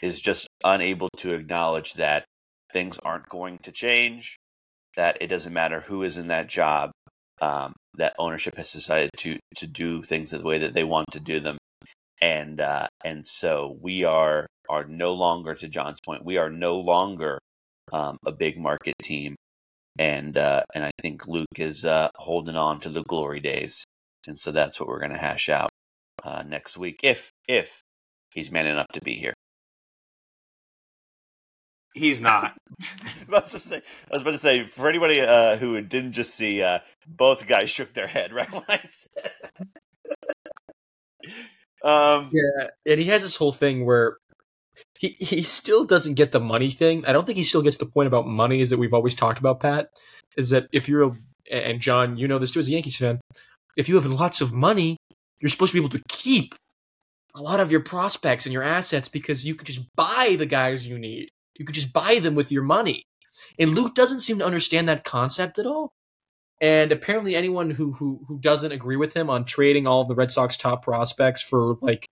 is 0.02 0.22
just 0.22 0.48
unable 0.64 1.10
to 1.18 1.34
acknowledge 1.34 1.94
that 1.96 2.24
things 2.72 2.98
aren't 3.00 3.28
going 3.28 3.58
to 3.64 3.72
change, 3.74 4.38
that 4.96 5.18
it 5.20 5.28
doesn't 5.28 5.52
matter 5.52 5.82
who 5.82 6.04
is 6.04 6.16
in 6.16 6.30
that 6.30 6.48
job, 6.48 6.92
um, 7.42 7.74
that 7.98 8.16
ownership 8.18 8.56
has 8.56 8.72
decided 8.72 9.10
to 9.18 9.40
to 9.58 9.68
do 9.68 10.02
things 10.02 10.32
the 10.32 10.42
way 10.42 10.58
that 10.60 10.74
they 10.74 10.86
want 10.86 11.08
to 11.12 11.20
do 11.20 11.42
them, 11.42 11.58
and 12.22 12.62
uh, 12.62 12.88
and 13.04 13.28
so 13.28 13.78
we 13.82 14.06
are 14.06 14.48
are 14.70 14.86
no 14.86 15.14
longer, 15.14 15.54
to 15.54 15.68
John's 15.68 16.00
point, 16.06 16.24
we 16.24 16.38
are 16.38 16.50
no 16.50 16.80
longer 16.80 17.40
um, 17.92 18.18
a 18.26 18.32
big 18.32 18.58
market 18.58 18.96
team 19.02 19.36
and 19.98 20.38
uh, 20.38 20.64
and 20.74 20.84
I 20.84 20.92
think 21.02 21.28
Luke 21.28 21.48
is 21.58 21.86
uh, 21.86 22.10
holding 22.16 22.56
on 22.56 22.80
to 22.82 22.90
the 22.90 23.04
glory 23.04 23.40
days, 23.40 23.86
and 24.28 24.38
so 24.38 24.52
that's 24.52 24.80
what 24.80 24.90
we're 24.90 25.00
going 25.00 25.12
to 25.12 25.18
hash 25.18 25.50
out 25.50 25.70
uh, 26.24 26.44
next 26.46 26.78
week 26.78 27.00
if 27.04 27.32
if 27.48 27.82
he's 28.34 28.52
man 28.52 28.68
enough 28.68 28.88
to 28.94 29.02
be 29.02 29.14
here. 29.14 29.34
He's 31.94 32.20
not. 32.20 32.52
I 32.82 33.40
was 33.40 33.64
say, 33.64 33.78
I 33.78 34.14
was 34.14 34.22
about 34.22 34.32
to 34.32 34.38
say 34.38 34.66
for 34.66 34.90
anybody 34.90 35.22
uh, 35.22 35.56
who 35.56 35.82
didn't 35.82 36.12
just 36.12 36.36
see, 36.36 36.62
uh, 36.62 36.80
both 37.08 37.48
guys 37.48 37.70
shook 37.72 37.94
their 37.94 38.08
head 38.08 38.34
right 38.34 38.52
when 38.52 38.64
I 38.68 38.80
said. 38.84 39.32
um, 41.84 42.30
yeah, 42.34 42.68
and 42.86 43.00
he 43.00 43.06
has 43.08 43.22
this 43.22 43.38
whole 43.38 43.54
thing 43.54 43.86
where 43.86 44.18
he 44.98 45.16
he 45.20 45.44
still 45.44 45.86
doesn't 45.86 46.14
get 46.14 46.32
the 46.32 46.40
money 46.40 46.72
thing. 46.72 47.06
I 47.06 47.14
don't 47.14 47.26
think 47.26 47.38
he 47.38 47.44
still 47.44 47.62
gets 47.62 47.78
the 47.78 47.86
point 47.86 48.08
about 48.08 48.28
money 48.28 48.62
is 48.62 48.70
that 48.70 48.78
we've 48.78 48.94
always 48.94 49.16
talked 49.16 49.40
about, 49.40 49.60
Pat, 49.60 49.90
is 50.38 50.50
that 50.50 50.68
if 50.72 50.88
you're 50.88 51.04
a, 51.04 51.12
and 51.52 51.82
John, 51.82 52.18
you 52.18 52.28
know 52.28 52.40
this 52.40 52.52
too 52.52 52.60
as 52.60 52.68
a 52.68 52.72
Yankees 52.72 52.98
fan, 52.98 53.20
if 53.78 53.90
you 53.90 53.96
have 53.96 54.06
lots 54.06 54.42
of 54.42 54.54
money, 54.54 54.98
you're 55.40 55.50
supposed 55.50 55.72
to 55.72 55.80
be 55.80 55.86
able 55.86 55.98
to 55.98 56.04
keep 56.08 56.56
a 57.36 57.42
lot 57.42 57.60
of 57.60 57.72
your 57.72 57.82
prospects 57.82 58.46
and 58.46 58.54
your 58.54 58.64
assets 58.64 59.10
because 59.10 59.46
you 59.46 59.56
could 59.56 59.68
just 59.68 59.84
buy 59.96 60.36
the 60.38 60.46
guys 60.46 60.88
you 60.88 60.98
need. 60.98 61.30
You 61.58 61.66
could 61.66 61.76
just 61.76 61.92
buy 61.92 62.20
them 62.20 62.36
with 62.36 62.52
your 62.52 62.64
money. 62.64 63.04
And 63.60 63.76
Luke 63.76 63.96
doesn't 63.96 64.22
seem 64.22 64.40
to 64.40 64.46
understand 64.46 64.88
that 64.88 65.04
concept 65.04 65.60
at 65.60 65.66
all. 65.66 65.92
And 66.62 66.94
apparently 66.94 67.36
anyone 67.36 67.70
who 67.70 67.92
who 67.92 68.22
who 68.28 68.40
doesn't 68.40 68.72
agree 68.72 68.96
with 68.96 69.14
him 69.14 69.30
on 69.30 69.44
trading 69.44 69.88
all 69.88 70.06
the 70.06 70.16
Red 70.16 70.32
Sox 70.32 70.56
top 70.56 70.84
prospects 70.84 71.42
for 71.42 71.76
like 71.82 72.06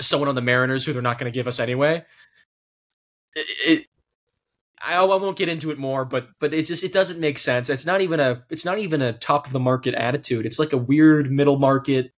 someone 0.00 0.28
on 0.28 0.34
the 0.34 0.42
Mariners 0.42 0.84
who 0.84 0.92
they're 0.92 1.02
not 1.02 1.18
going 1.18 1.30
to 1.30 1.36
give 1.36 1.48
us 1.48 1.60
anyway. 1.60 2.04
It, 3.34 3.46
it, 3.66 3.86
I, 4.84 4.96
I 4.96 5.04
won't 5.04 5.38
get 5.38 5.48
into 5.48 5.70
it 5.70 5.78
more, 5.78 6.04
but 6.04 6.28
but 6.40 6.52
it 6.52 6.66
just 6.66 6.84
it 6.84 6.92
doesn't 6.92 7.20
make 7.20 7.38
sense. 7.38 7.70
It's 7.70 7.86
not 7.86 8.00
even 8.00 8.20
a 8.20 8.44
it's 8.50 8.64
not 8.64 8.78
even 8.78 9.00
a 9.00 9.12
top 9.12 9.46
of 9.46 9.52
the 9.52 9.60
market 9.60 9.94
attitude. 9.94 10.46
It's 10.46 10.58
like 10.58 10.72
a 10.72 10.78
weird 10.78 11.30
middle 11.30 11.58
market, 11.58 12.12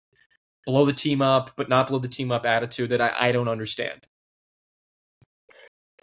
blow 0.67 0.87
the 0.87 0.93
team 0.93 1.23
up 1.23 1.51
but 1.57 1.69
not 1.69 1.89
blow 1.89 1.99
the 1.99 2.09
team 2.09 2.31
up 2.31 2.47
attitude 2.47 2.91
that 2.91 3.01
I, 3.01 3.13
I 3.19 3.33
don't 3.33 3.49
understand. 3.49 4.07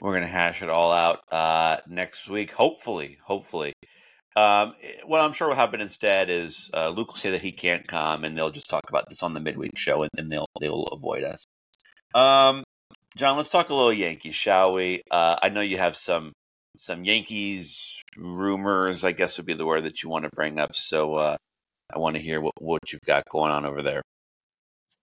We're 0.02 0.13
gonna 0.13 0.28
hash 0.28 0.62
it 0.62 0.69
all 0.69 0.91
out 0.91 1.19
uh, 1.32 1.78
next 1.88 2.30
week, 2.30 2.52
hopefully. 2.52 3.17
Hopefully, 3.24 3.74
um, 4.39 4.73
what 5.06 5.19
I'm 5.19 5.34
sure 5.34 5.49
will 5.49 5.56
happen 5.56 5.82
instead 5.82 6.30
is 6.30 6.69
uh, 6.73 6.89
Luke 6.89 7.10
will 7.10 7.15
say 7.15 7.32
that 7.32 7.41
he 7.41 7.52
can't 7.52 7.86
come, 7.88 8.23
and 8.23 8.38
they'll 8.38 8.52
just 8.52 8.69
talk 8.69 8.84
about 8.88 9.10
this 9.10 9.21
on 9.21 9.34
the 9.34 9.39
midweek 9.39 9.78
show, 9.78 10.04
and, 10.04 10.12
and 10.17 10.32
they'll 10.32 10.47
they'll 10.62 10.84
avoid 10.91 11.23
us. 11.23 11.43
Um, 12.15 12.63
John, 13.17 13.36
let's 13.36 13.49
talk 13.49 13.69
a 13.69 13.75
little 13.75 13.91
Yankees, 13.91 14.36
shall 14.36 14.73
we? 14.73 15.02
Uh, 15.12 15.36
I 15.41 15.49
know 15.49 15.62
you 15.62 15.78
have 15.78 15.95
some 15.95 16.32
some 16.78 17.04
Yankees 17.04 18.02
rumors. 18.15 19.04
I 19.04 19.12
guess 19.12 19.38
would 19.38 19.45
be 19.45 19.54
the 19.54 19.65
word 19.65 19.84
that 19.84 20.04
you 20.04 20.10
want 20.10 20.23
to 20.23 20.32
bring 20.34 20.58
up. 20.58 20.73
So 20.73 21.15
uh, 21.15 21.38
I 21.93 21.99
want 21.99 22.15
to 22.15 22.21
hear 22.21 22.39
what 22.39 22.54
what 22.60 22.93
you've 22.93 23.02
got 23.06 23.23
going 23.30 23.52
on 23.52 23.65
over 23.65 23.82
there. 23.82 24.04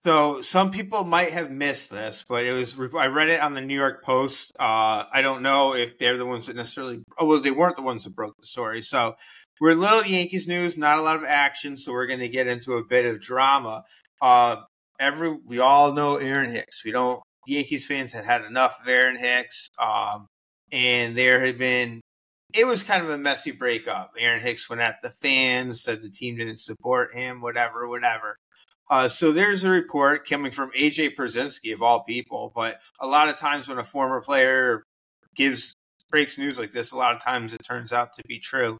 So 0.07 0.41
some 0.41 0.71
people 0.71 1.03
might 1.03 1.31
have 1.31 1.51
missed 1.51 1.91
this, 1.91 2.23
but 2.29 2.45
it 2.45 2.53
was 2.53 2.77
I 2.97 3.07
read 3.07 3.27
it 3.27 3.41
on 3.41 3.55
the 3.55 3.59
New 3.59 3.75
York 3.75 4.05
Post. 4.05 4.53
Uh, 4.57 5.03
I 5.11 5.21
don't 5.21 5.41
know 5.41 5.73
if 5.73 5.97
they're 5.97 6.17
the 6.17 6.25
ones 6.25 6.47
that 6.47 6.55
necessarily. 6.55 7.03
Oh 7.17 7.25
well, 7.25 7.41
they 7.41 7.51
weren't 7.51 7.75
the 7.75 7.81
ones 7.81 8.05
that 8.05 8.15
broke 8.15 8.33
the 8.39 8.47
story. 8.47 8.81
So 8.81 9.17
we're 9.59 9.71
a 9.71 9.75
little 9.75 10.05
Yankees 10.05 10.47
news, 10.47 10.77
not 10.77 10.97
a 10.97 11.01
lot 11.01 11.17
of 11.17 11.25
action. 11.25 11.75
So 11.75 11.91
we're 11.91 12.07
going 12.07 12.21
to 12.21 12.29
get 12.29 12.47
into 12.47 12.75
a 12.75 12.85
bit 12.85 13.05
of 13.05 13.19
drama. 13.19 13.83
Uh, 14.21 14.61
every 14.97 15.37
we 15.45 15.59
all 15.59 15.91
know 15.91 16.15
Aaron 16.15 16.51
Hicks. 16.51 16.85
We 16.85 16.91
don't 16.91 17.21
Yankees 17.45 17.85
fans 17.85 18.13
had 18.13 18.23
had 18.23 18.45
enough 18.45 18.79
of 18.81 18.87
Aaron 18.87 19.17
Hicks, 19.17 19.67
um, 19.77 20.27
and 20.71 21.17
there 21.17 21.45
had 21.45 21.57
been. 21.57 21.99
It 22.53 22.65
was 22.65 22.81
kind 22.81 23.03
of 23.03 23.09
a 23.09 23.17
messy 23.17 23.51
breakup. 23.51 24.13
Aaron 24.17 24.41
Hicks 24.41 24.69
went 24.69 24.81
at 24.81 25.01
the 25.03 25.09
fans, 25.09 25.81
said 25.81 26.01
the 26.01 26.09
team 26.09 26.37
didn't 26.37 26.61
support 26.61 27.13
him, 27.13 27.41
whatever, 27.41 27.89
whatever. 27.89 28.37
Uh, 28.89 29.07
so 29.07 29.31
there's 29.31 29.63
a 29.63 29.69
report 29.69 30.27
coming 30.27 30.51
from 30.51 30.71
AJ 30.71 31.15
Pierzynski 31.15 31.73
of 31.73 31.81
all 31.81 32.03
people, 32.03 32.51
but 32.55 32.79
a 32.99 33.07
lot 33.07 33.27
of 33.27 33.35
times 33.35 33.67
when 33.67 33.77
a 33.77 33.83
former 33.83 34.21
player 34.21 34.83
gives 35.35 35.75
breaks 36.09 36.37
news 36.37 36.57
like 36.57 36.71
this, 36.71 36.91
a 36.91 36.97
lot 36.97 37.15
of 37.15 37.21
times 37.21 37.53
it 37.53 37.63
turns 37.63 37.91
out 37.91 38.13
to 38.15 38.23
be 38.27 38.39
true. 38.39 38.77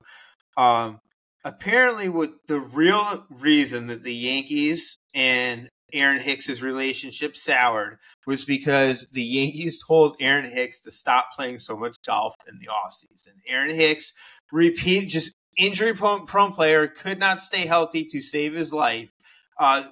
Um, 0.56 1.00
apparently, 1.44 2.10
what 2.10 2.32
the 2.48 2.60
real 2.60 3.26
reason 3.30 3.88
that 3.88 4.04
the 4.04 4.14
Yankees 4.14 4.98
and 5.14 5.70
Aaron 5.94 6.20
Hicks's 6.20 6.62
relationship 6.62 7.36
soured 7.36 7.98
was 8.26 8.44
because 8.44 9.08
the 9.12 9.24
Yankees 9.24 9.82
told 9.86 10.16
Aaron 10.20 10.50
Hicks 10.50 10.82
to 10.82 10.92
stop 10.92 11.28
playing 11.34 11.60
so 11.60 11.78
much 11.78 11.96
golf 12.06 12.36
in 12.48 12.60
the 12.60 12.68
offseason. 12.68 13.36
Aaron 13.48 13.74
Hicks, 13.74 14.14
repeat, 14.52 15.10
just 15.10 15.34
injury 15.58 15.94
prone 15.94 16.26
player, 16.26 16.88
could 16.88 17.20
not 17.20 17.40
stay 17.40 17.66
healthy 17.66 18.04
to 18.06 18.22
save 18.22 18.54
his 18.54 18.74
life. 18.74 19.12
Uh, 19.58 19.86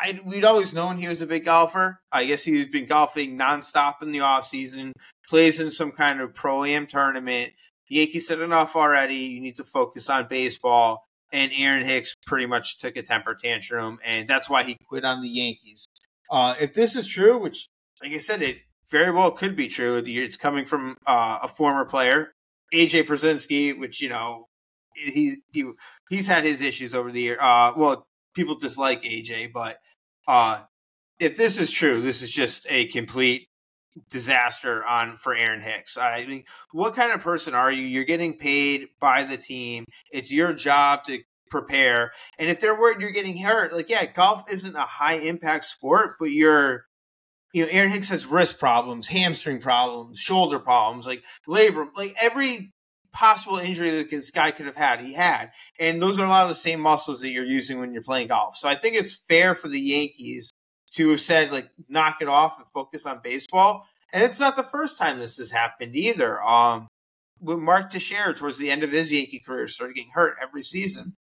I, 0.00 0.20
we'd 0.24 0.44
always 0.44 0.72
known 0.72 0.96
he 0.96 1.08
was 1.08 1.22
a 1.22 1.26
big 1.26 1.44
golfer. 1.44 2.00
I 2.12 2.24
guess 2.24 2.44
he's 2.44 2.66
been 2.66 2.86
golfing 2.86 3.38
nonstop 3.38 4.02
in 4.02 4.12
the 4.12 4.20
off 4.20 4.46
season. 4.46 4.92
plays 5.28 5.60
in 5.60 5.70
some 5.70 5.92
kind 5.92 6.20
of 6.20 6.34
pro 6.34 6.64
am 6.64 6.86
tournament. 6.86 7.52
The 7.88 7.96
Yankees 7.96 8.26
said 8.26 8.40
enough 8.40 8.76
already. 8.76 9.16
You 9.16 9.40
need 9.40 9.56
to 9.56 9.64
focus 9.64 10.08
on 10.08 10.28
baseball. 10.28 11.04
And 11.32 11.52
Aaron 11.56 11.84
Hicks 11.84 12.14
pretty 12.26 12.46
much 12.46 12.78
took 12.78 12.96
a 12.96 13.02
temper 13.02 13.34
tantrum, 13.34 13.98
and 14.02 14.26
that's 14.26 14.48
why 14.48 14.62
he 14.62 14.78
quit 14.88 15.04
on 15.04 15.20
the 15.20 15.28
Yankees. 15.28 15.86
Uh, 16.30 16.54
if 16.58 16.72
this 16.72 16.96
is 16.96 17.06
true, 17.06 17.38
which, 17.38 17.68
like 18.02 18.12
I 18.12 18.18
said, 18.18 18.40
it 18.40 18.58
very 18.90 19.10
well 19.10 19.30
could 19.30 19.54
be 19.54 19.68
true. 19.68 20.02
It's 20.06 20.38
coming 20.38 20.64
from 20.64 20.96
uh, 21.06 21.40
a 21.42 21.48
former 21.48 21.84
player, 21.84 22.32
AJ 22.72 23.06
Pierzynski, 23.06 23.78
which 23.78 24.00
you 24.00 24.08
know 24.08 24.46
he, 24.94 25.36
he 25.52 25.70
he's 26.08 26.28
had 26.28 26.44
his 26.44 26.62
issues 26.62 26.94
over 26.94 27.12
the 27.12 27.20
year. 27.20 27.36
Uh, 27.38 27.72
well, 27.76 28.06
people 28.34 28.58
dislike 28.58 29.02
AJ, 29.02 29.52
but 29.52 29.78
uh, 30.26 30.62
if 31.18 31.36
this 31.36 31.58
is 31.58 31.70
true, 31.70 32.00
this 32.00 32.22
is 32.22 32.30
just 32.30 32.66
a 32.68 32.86
complete 32.86 33.48
disaster 34.10 34.84
on 34.84 35.16
for 35.16 35.34
Aaron 35.34 35.60
Hicks. 35.60 35.96
I 35.96 36.24
mean, 36.26 36.44
what 36.72 36.94
kind 36.94 37.12
of 37.12 37.20
person 37.20 37.54
are 37.54 37.72
you? 37.72 37.82
You're 37.82 38.04
getting 38.04 38.38
paid 38.38 38.88
by 39.00 39.24
the 39.24 39.36
team. 39.36 39.84
It's 40.12 40.32
your 40.32 40.52
job 40.52 41.04
to 41.04 41.20
prepare. 41.50 42.12
And 42.38 42.48
if 42.48 42.60
they're 42.60 42.78
worried 42.78 43.00
you're 43.00 43.10
getting 43.10 43.38
hurt, 43.38 43.72
like 43.72 43.88
yeah, 43.88 44.06
golf 44.06 44.50
isn't 44.50 44.76
a 44.76 44.82
high 44.82 45.16
impact 45.16 45.64
sport, 45.64 46.16
but 46.18 46.26
you're 46.26 46.84
you 47.52 47.64
know, 47.64 47.70
Aaron 47.72 47.90
Hicks 47.90 48.10
has 48.10 48.26
wrist 48.26 48.58
problems, 48.58 49.08
hamstring 49.08 49.60
problems, 49.60 50.18
shoulder 50.18 50.58
problems, 50.58 51.06
like 51.06 51.24
labor, 51.46 51.86
like 51.96 52.14
every 52.20 52.72
possible 53.12 53.58
injury 53.58 53.90
that 53.90 54.10
this 54.10 54.30
guy 54.30 54.50
could 54.50 54.66
have 54.66 54.76
had, 54.76 55.00
he 55.00 55.14
had. 55.14 55.50
And 55.78 56.00
those 56.00 56.18
are 56.18 56.26
a 56.26 56.28
lot 56.28 56.42
of 56.42 56.48
the 56.48 56.54
same 56.54 56.80
muscles 56.80 57.20
that 57.20 57.30
you're 57.30 57.44
using 57.44 57.78
when 57.78 57.92
you're 57.92 58.02
playing 58.02 58.28
golf. 58.28 58.56
So 58.56 58.68
I 58.68 58.74
think 58.74 58.96
it's 58.96 59.14
fair 59.14 59.54
for 59.54 59.68
the 59.68 59.80
Yankees 59.80 60.50
to 60.92 61.10
have 61.10 61.20
said, 61.20 61.52
like, 61.52 61.70
knock 61.88 62.18
it 62.20 62.28
off 62.28 62.58
and 62.58 62.68
focus 62.68 63.06
on 63.06 63.20
baseball. 63.22 63.86
And 64.12 64.22
it's 64.22 64.40
not 64.40 64.56
the 64.56 64.62
first 64.62 64.98
time 64.98 65.18
this 65.18 65.36
has 65.36 65.50
happened 65.50 65.94
either. 65.94 66.42
Um, 66.42 66.88
with 67.40 67.58
Mark 67.58 67.90
Teixeira 67.90 68.34
towards 68.34 68.58
the 68.58 68.70
end 68.70 68.82
of 68.82 68.92
his 68.92 69.12
Yankee 69.12 69.38
career 69.38 69.66
started 69.66 69.94
getting 69.94 70.12
hurt 70.12 70.36
every 70.42 70.62
season. 70.62 71.14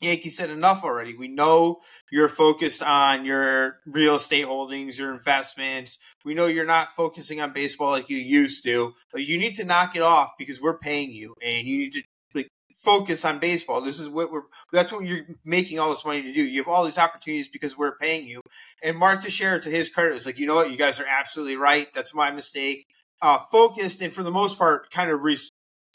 Yankees 0.00 0.36
said 0.36 0.50
enough 0.50 0.84
already. 0.84 1.14
We 1.16 1.28
know 1.28 1.78
you're 2.10 2.28
focused 2.28 2.82
on 2.82 3.24
your 3.24 3.78
real 3.86 4.16
estate 4.16 4.44
holdings, 4.44 4.98
your 4.98 5.12
investments. 5.12 5.98
We 6.24 6.34
know 6.34 6.46
you're 6.46 6.66
not 6.66 6.90
focusing 6.90 7.40
on 7.40 7.52
baseball 7.52 7.92
like 7.92 8.10
you 8.10 8.18
used 8.18 8.62
to. 8.64 8.92
But 9.10 9.22
you 9.22 9.38
need 9.38 9.54
to 9.54 9.64
knock 9.64 9.96
it 9.96 10.02
off 10.02 10.32
because 10.38 10.60
we're 10.60 10.78
paying 10.78 11.12
you, 11.12 11.34
and 11.42 11.66
you 11.66 11.78
need 11.78 11.92
to 11.94 12.02
like 12.34 12.48
focus 12.74 13.24
on 13.24 13.38
baseball. 13.38 13.80
This 13.80 13.98
is 13.98 14.10
what 14.10 14.30
we're. 14.30 14.42
That's 14.70 14.92
what 14.92 15.06
you're 15.06 15.24
making 15.44 15.78
all 15.78 15.88
this 15.88 16.04
money 16.04 16.22
to 16.22 16.32
do. 16.32 16.44
You 16.44 16.60
have 16.60 16.68
all 16.68 16.84
these 16.84 16.98
opportunities 16.98 17.48
because 17.48 17.78
we're 17.78 17.96
paying 17.96 18.26
you. 18.28 18.42
And 18.82 18.98
Mark 18.98 19.22
Teixeira, 19.22 19.60
to 19.60 19.70
his 19.70 19.88
credit, 19.88 20.14
is 20.14 20.26
like, 20.26 20.38
you 20.38 20.46
know 20.46 20.56
what, 20.56 20.70
you 20.70 20.76
guys 20.76 21.00
are 21.00 21.06
absolutely 21.08 21.56
right. 21.56 21.88
That's 21.94 22.14
my 22.14 22.30
mistake. 22.32 22.84
Uh, 23.22 23.38
focused 23.38 24.02
and 24.02 24.12
for 24.12 24.22
the 24.22 24.30
most 24.30 24.58
part, 24.58 24.90
kind 24.90 25.10
of 25.10 25.22
re- 25.22 25.38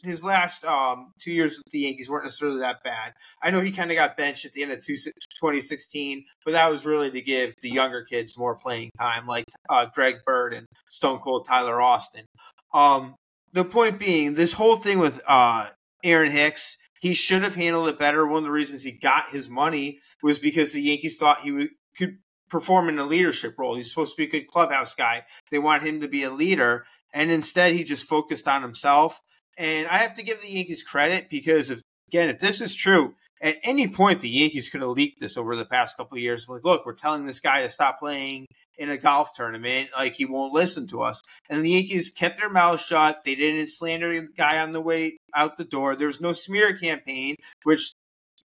his 0.03 0.23
last 0.23 0.63
um, 0.65 1.11
two 1.19 1.31
years 1.31 1.57
with 1.57 1.71
the 1.71 1.79
Yankees 1.79 2.09
weren't 2.09 2.25
necessarily 2.25 2.59
that 2.59 2.83
bad. 2.83 3.13
I 3.41 3.51
know 3.51 3.61
he 3.61 3.71
kind 3.71 3.91
of 3.91 3.97
got 3.97 4.17
benched 4.17 4.45
at 4.45 4.53
the 4.53 4.63
end 4.63 4.71
of 4.71 4.81
two, 4.81 4.95
2016, 4.95 6.25
but 6.45 6.51
that 6.51 6.69
was 6.69 6.85
really 6.85 7.11
to 7.11 7.21
give 7.21 7.55
the 7.61 7.69
younger 7.69 8.03
kids 8.03 8.37
more 8.37 8.55
playing 8.55 8.91
time, 8.99 9.25
like 9.27 9.45
uh, 9.69 9.87
Greg 9.93 10.17
Bird 10.25 10.53
and 10.53 10.65
Stone 10.89 11.19
Cold 11.19 11.45
Tyler 11.47 11.81
Austin. 11.81 12.25
Um, 12.73 13.15
the 13.53 13.65
point 13.65 13.99
being, 13.99 14.33
this 14.33 14.53
whole 14.53 14.77
thing 14.77 14.99
with 14.99 15.21
uh, 15.27 15.69
Aaron 16.03 16.31
Hicks, 16.31 16.77
he 17.01 17.13
should 17.13 17.43
have 17.43 17.55
handled 17.55 17.89
it 17.89 17.99
better. 17.99 18.25
One 18.25 18.39
of 18.39 18.43
the 18.43 18.51
reasons 18.51 18.83
he 18.83 18.91
got 18.91 19.29
his 19.31 19.49
money 19.49 19.99
was 20.21 20.39
because 20.39 20.71
the 20.71 20.81
Yankees 20.81 21.17
thought 21.17 21.41
he 21.41 21.69
could 21.97 22.17
perform 22.49 22.89
in 22.89 22.99
a 22.99 23.05
leadership 23.05 23.55
role. 23.57 23.75
He's 23.75 23.89
supposed 23.89 24.15
to 24.15 24.17
be 24.17 24.25
a 24.25 24.29
good 24.29 24.47
clubhouse 24.47 24.93
guy. 24.93 25.23
They 25.49 25.57
want 25.57 25.83
him 25.83 26.01
to 26.01 26.07
be 26.07 26.23
a 26.23 26.29
leader. 26.29 26.85
And 27.13 27.31
instead, 27.31 27.73
he 27.73 27.83
just 27.83 28.05
focused 28.05 28.47
on 28.47 28.61
himself 28.61 29.19
and 29.57 29.87
I 29.87 29.97
have 29.97 30.13
to 30.15 30.23
give 30.23 30.41
the 30.41 30.49
Yankees 30.49 30.83
credit 30.83 31.29
because, 31.29 31.69
if, 31.69 31.81
again, 32.07 32.29
if 32.29 32.39
this 32.39 32.61
is 32.61 32.75
true, 32.75 33.15
at 33.41 33.57
any 33.63 33.87
point 33.87 34.21
the 34.21 34.29
Yankees 34.29 34.69
could 34.69 34.81
have 34.81 34.91
leaked 34.91 35.19
this 35.19 35.37
over 35.37 35.55
the 35.55 35.65
past 35.65 35.97
couple 35.97 36.15
of 36.17 36.21
years. 36.21 36.47
Like, 36.47 36.63
look, 36.63 36.85
we're 36.85 36.93
telling 36.93 37.25
this 37.25 37.39
guy 37.39 37.61
to 37.61 37.69
stop 37.69 37.99
playing 37.99 38.45
in 38.77 38.89
a 38.89 38.97
golf 38.97 39.33
tournament. 39.35 39.89
Like, 39.95 40.15
he 40.15 40.25
won't 40.25 40.53
listen 40.53 40.87
to 40.87 41.01
us. 41.01 41.21
And 41.49 41.63
the 41.63 41.71
Yankees 41.71 42.11
kept 42.11 42.37
their 42.37 42.49
mouths 42.49 42.83
shut. 42.83 43.23
They 43.25 43.35
didn't 43.35 43.67
slander 43.67 44.13
the 44.21 44.27
guy 44.35 44.59
on 44.59 44.71
the 44.71 44.81
way 44.81 45.17
out 45.35 45.57
the 45.57 45.63
door. 45.63 45.95
There 45.95 46.07
was 46.07 46.21
no 46.21 46.33
smear 46.33 46.77
campaign, 46.77 47.35
which 47.63 47.93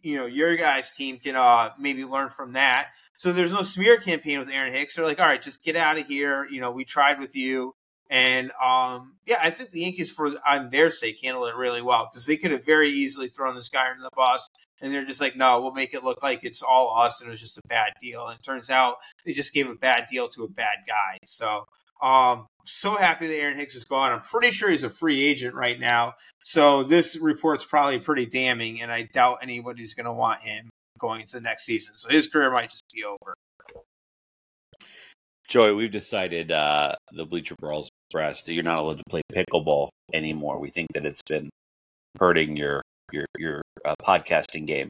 you 0.01 0.15
know 0.15 0.25
your 0.25 0.55
guys' 0.55 0.95
team 0.95 1.17
can 1.17 1.35
uh, 1.35 1.71
maybe 1.79 2.05
learn 2.05 2.29
from 2.29 2.53
that. 2.53 2.89
So 3.17 3.33
there's 3.33 3.51
no 3.51 3.63
smear 3.63 3.97
campaign 3.97 4.39
with 4.39 4.49
Aaron 4.49 4.71
Hicks. 4.71 4.95
They're 4.95 5.05
like, 5.05 5.19
all 5.19 5.25
right, 5.25 5.41
just 5.41 5.63
get 5.63 5.75
out 5.75 5.97
of 5.97 6.05
here. 6.05 6.47
You 6.49 6.61
know, 6.61 6.71
we 6.71 6.85
tried 6.85 7.19
with 7.19 7.35
you. 7.35 7.73
And 8.09 8.51
um, 8.63 9.15
yeah, 9.25 9.37
I 9.41 9.49
think 9.49 9.71
the 9.71 9.81
Yankees, 9.81 10.11
for 10.11 10.33
on 10.47 10.69
their 10.69 10.89
sake, 10.89 11.19
handled 11.21 11.49
it 11.49 11.55
really 11.55 11.81
well 11.81 12.09
because 12.11 12.25
they 12.25 12.37
could 12.37 12.51
have 12.51 12.65
very 12.65 12.89
easily 12.89 13.27
thrown 13.29 13.55
this 13.55 13.69
guy 13.69 13.89
under 13.89 14.03
the 14.03 14.09
bus, 14.15 14.47
and 14.81 14.93
they're 14.93 15.05
just 15.05 15.19
like, 15.19 15.35
"No, 15.35 15.61
we'll 15.61 15.73
make 15.73 15.93
it 15.93 16.03
look 16.03 16.23
like 16.23 16.43
it's 16.43 16.61
all 16.61 16.97
us, 16.97 17.19
and 17.19 17.27
it 17.27 17.31
was 17.31 17.41
just 17.41 17.57
a 17.57 17.67
bad 17.67 17.93
deal." 17.99 18.27
And 18.27 18.39
it 18.39 18.43
turns 18.43 18.69
out 18.69 18.95
they 19.25 19.33
just 19.33 19.53
gave 19.53 19.69
a 19.69 19.75
bad 19.75 20.05
deal 20.09 20.29
to 20.29 20.43
a 20.43 20.49
bad 20.49 20.77
guy. 20.87 21.17
So, 21.25 21.65
um, 22.01 22.47
so 22.65 22.95
happy 22.95 23.27
that 23.27 23.35
Aaron 23.35 23.57
Hicks 23.57 23.75
is 23.75 23.83
gone. 23.83 24.11
I'm 24.13 24.21
pretty 24.21 24.51
sure 24.51 24.69
he's 24.69 24.83
a 24.83 24.89
free 24.89 25.27
agent 25.27 25.53
right 25.53 25.79
now. 25.79 26.13
So 26.43 26.83
this 26.83 27.17
report's 27.17 27.65
probably 27.65 27.99
pretty 27.99 28.25
damning, 28.25 28.81
and 28.81 28.91
I 28.91 29.03
doubt 29.03 29.39
anybody's 29.41 29.93
going 29.93 30.05
to 30.05 30.13
want 30.13 30.41
him 30.41 30.69
going 30.97 31.21
into 31.21 31.33
the 31.33 31.41
next 31.41 31.65
season. 31.65 31.95
So 31.97 32.09
his 32.09 32.27
career 32.27 32.51
might 32.51 32.69
just 32.69 32.83
be 32.93 33.03
over. 33.03 33.33
Joey, 35.47 35.73
we've 35.73 35.91
decided 35.91 36.51
uh, 36.51 36.93
the 37.13 37.25
Bleacher 37.25 37.55
Brawls 37.55 37.89
that 38.11 38.53
you're 38.53 38.63
not 38.63 38.79
allowed 38.79 38.97
to 38.97 39.03
play 39.09 39.21
pickleball 39.33 39.89
anymore. 40.13 40.59
We 40.59 40.69
think 40.69 40.87
that 40.93 41.05
it's 41.05 41.21
been 41.27 41.49
hurting 42.19 42.55
your 42.55 42.81
your 43.11 43.25
your 43.37 43.61
uh, 43.85 43.95
podcasting 44.01 44.65
game. 44.65 44.89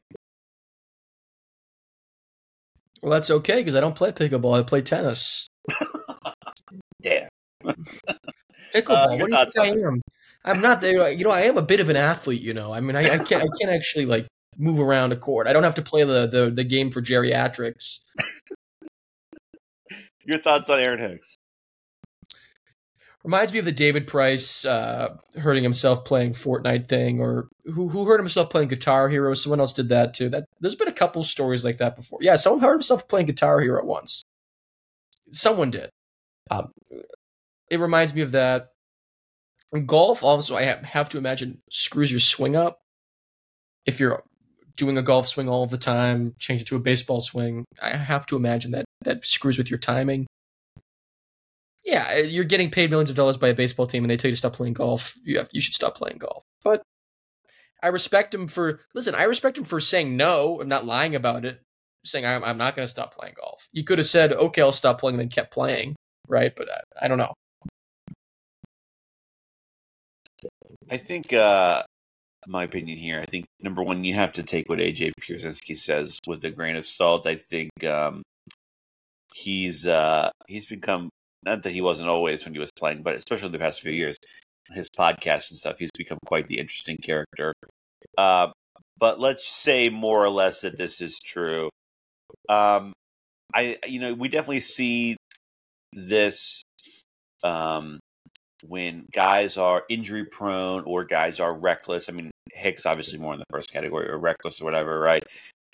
Well, 3.02 3.12
that's 3.12 3.30
okay 3.30 3.60
because 3.60 3.74
I 3.74 3.80
don't 3.80 3.94
play 3.94 4.12
pickleball. 4.12 4.58
I 4.58 4.62
play 4.62 4.82
tennis. 4.82 5.46
Damn. 7.02 7.28
pickleball. 8.74 9.12
Uh, 9.12 9.16
what 9.16 9.30
do 9.30 9.36
you 9.36 9.46
think 9.46 9.84
I 9.84 9.86
am? 9.86 10.00
I'm 10.44 10.60
not 10.60 10.80
there. 10.80 11.10
You 11.10 11.24
know, 11.24 11.30
I 11.30 11.42
am 11.42 11.58
a 11.58 11.62
bit 11.62 11.80
of 11.80 11.88
an 11.88 11.96
athlete. 11.96 12.40
You 12.40 12.54
know, 12.54 12.72
I 12.72 12.80
mean, 12.80 12.96
I, 12.96 13.02
I 13.02 13.18
can't. 13.18 13.42
I 13.42 13.48
can't 13.60 13.70
actually 13.70 14.06
like 14.06 14.26
move 14.56 14.80
around 14.80 15.12
a 15.12 15.16
court. 15.16 15.46
I 15.46 15.52
don't 15.52 15.64
have 15.64 15.74
to 15.76 15.82
play 15.82 16.04
the 16.04 16.26
the, 16.26 16.50
the 16.50 16.64
game 16.64 16.90
for 16.90 17.02
geriatrics. 17.02 17.98
Your 20.24 20.38
thoughts 20.38 20.68
on 20.68 20.78
Aaron 20.78 20.98
Hicks? 20.98 21.38
Reminds 23.24 23.52
me 23.52 23.58
of 23.58 23.64
the 23.64 23.72
David 23.72 24.06
Price 24.06 24.64
uh, 24.64 25.16
hurting 25.36 25.64
himself 25.64 26.04
playing 26.04 26.30
Fortnite 26.30 26.88
thing, 26.88 27.20
or 27.20 27.48
who 27.64 27.88
who 27.88 28.06
hurt 28.06 28.20
himself 28.20 28.48
playing 28.48 28.68
Guitar 28.68 29.08
Hero. 29.08 29.34
Someone 29.34 29.60
else 29.60 29.72
did 29.72 29.88
that 29.88 30.14
too. 30.14 30.28
That 30.28 30.44
there's 30.60 30.76
been 30.76 30.88
a 30.88 30.92
couple 30.92 31.24
stories 31.24 31.64
like 31.64 31.78
that 31.78 31.96
before. 31.96 32.20
Yeah, 32.22 32.36
someone 32.36 32.62
hurt 32.62 32.74
himself 32.74 33.08
playing 33.08 33.26
Guitar 33.26 33.60
Hero 33.60 33.84
once. 33.84 34.22
Someone 35.32 35.70
did. 35.70 35.90
Um, 36.50 36.70
it 37.70 37.80
reminds 37.80 38.14
me 38.14 38.22
of 38.22 38.32
that. 38.32 38.68
golf, 39.86 40.22
also, 40.22 40.56
I 40.56 40.62
have 40.62 41.08
to 41.10 41.18
imagine 41.18 41.60
screws 41.70 42.10
your 42.10 42.20
swing 42.20 42.56
up. 42.56 42.78
If 43.84 44.00
you're 44.00 44.22
doing 44.76 44.96
a 44.96 45.02
golf 45.02 45.28
swing 45.28 45.48
all 45.48 45.66
the 45.66 45.76
time, 45.76 46.34
change 46.38 46.62
it 46.62 46.66
to 46.68 46.76
a 46.76 46.80
baseball 46.80 47.20
swing. 47.20 47.64
I 47.82 47.96
have 47.96 48.26
to 48.26 48.36
imagine 48.36 48.70
that 48.70 48.84
that 49.02 49.24
screws 49.24 49.58
with 49.58 49.70
your 49.70 49.78
timing. 49.78 50.26
Yeah, 51.88 52.06
uh, 52.16 52.18
you're 52.18 52.44
getting 52.44 52.70
paid 52.70 52.90
millions 52.90 53.08
of 53.08 53.16
dollars 53.16 53.38
by 53.38 53.48
a 53.48 53.54
baseball 53.54 53.86
team, 53.86 54.04
and 54.04 54.10
they 54.10 54.18
tell 54.18 54.28
you 54.28 54.34
to 54.34 54.38
stop 54.38 54.52
playing 54.52 54.74
golf. 54.74 55.14
You 55.24 55.38
have 55.38 55.48
you 55.52 55.62
should 55.62 55.72
stop 55.72 55.96
playing 55.96 56.18
golf. 56.18 56.44
But 56.62 56.82
I 57.82 57.88
respect 57.88 58.34
him 58.34 58.46
for 58.46 58.80
listen. 58.94 59.14
I 59.14 59.22
respect 59.22 59.56
him 59.56 59.64
for 59.64 59.80
saying 59.80 60.14
no 60.14 60.60
and 60.60 60.68
not 60.68 60.84
lying 60.84 61.14
about 61.14 61.46
it, 61.46 61.62
saying 62.04 62.26
I'm, 62.26 62.44
I'm 62.44 62.58
not 62.58 62.76
going 62.76 62.84
to 62.84 62.90
stop 62.90 63.14
playing 63.14 63.36
golf. 63.40 63.66
You 63.72 63.84
could 63.84 63.96
have 63.96 64.06
said 64.06 64.34
okay, 64.34 64.60
I'll 64.60 64.70
stop 64.70 65.00
playing, 65.00 65.14
and 65.14 65.20
then 65.20 65.28
kept 65.30 65.50
playing, 65.50 65.96
right? 66.28 66.54
But 66.54 66.68
I, 66.70 67.06
I 67.06 67.08
don't 67.08 67.16
know. 67.16 67.32
I 70.90 70.98
think 70.98 71.32
uh, 71.32 71.84
my 72.46 72.64
opinion 72.64 72.98
here. 72.98 73.18
I 73.18 73.24
think 73.24 73.46
number 73.62 73.82
one, 73.82 74.04
you 74.04 74.12
have 74.12 74.34
to 74.34 74.42
take 74.42 74.68
what 74.68 74.78
AJ 74.78 75.12
Pierzynski 75.22 75.78
says 75.78 76.18
with 76.26 76.44
a 76.44 76.50
grain 76.50 76.76
of 76.76 76.84
salt. 76.84 77.26
I 77.26 77.36
think 77.36 77.70
um, 77.84 78.20
he's 79.34 79.86
uh, 79.86 80.28
he's 80.48 80.66
become 80.66 81.08
not 81.48 81.62
that 81.62 81.72
he 81.72 81.80
wasn't 81.80 82.08
always 82.08 82.44
when 82.44 82.54
he 82.54 82.60
was 82.60 82.72
playing, 82.78 83.02
but 83.02 83.14
especially 83.14 83.48
the 83.50 83.58
past 83.58 83.82
few 83.82 83.92
years, 83.92 84.16
his 84.70 84.88
podcast 84.96 85.50
and 85.50 85.58
stuff, 85.58 85.78
he's 85.78 85.90
become 85.96 86.18
quite 86.26 86.48
the 86.48 86.58
interesting 86.58 86.96
character. 87.02 87.52
Uh, 88.16 88.48
but 88.98 89.20
let's 89.20 89.46
say 89.48 89.88
more 89.88 90.24
or 90.24 90.30
less 90.30 90.60
that 90.62 90.76
this 90.76 91.00
is 91.00 91.18
true. 91.24 91.70
Um, 92.48 92.92
I 93.54 93.78
you 93.86 94.00
know 94.00 94.14
we 94.14 94.28
definitely 94.28 94.60
see 94.60 95.16
this 95.92 96.62
um, 97.42 97.98
when 98.66 99.06
guys 99.12 99.56
are 99.56 99.84
injury 99.88 100.24
prone 100.24 100.82
or 100.84 101.04
guys 101.04 101.40
are 101.40 101.58
reckless. 101.58 102.08
I 102.08 102.12
mean, 102.12 102.30
Hicks 102.52 102.86
obviously 102.86 103.18
more 103.18 103.32
in 103.32 103.38
the 103.38 103.44
first 103.50 103.72
category 103.72 104.08
or 104.08 104.18
reckless 104.18 104.60
or 104.60 104.64
whatever, 104.64 104.98
right? 105.00 105.22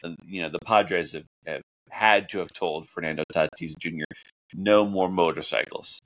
And, 0.02 0.16
you 0.26 0.42
know, 0.42 0.50
the 0.50 0.58
Padres 0.64 1.12
have, 1.12 1.24
have 1.46 1.62
had 1.90 2.28
to 2.30 2.38
have 2.38 2.50
told 2.52 2.88
Fernando 2.88 3.22
Tatis 3.34 3.72
Jr. 3.78 4.04
no 4.54 4.86
more 4.86 5.08
motorcycles, 5.10 6.00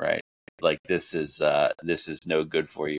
right? 0.00 0.20
Like 0.60 0.78
this 0.88 1.14
is 1.14 1.40
uh, 1.40 1.72
this 1.82 2.08
is 2.08 2.20
no 2.26 2.44
good 2.44 2.68
for 2.68 2.88
you. 2.88 2.98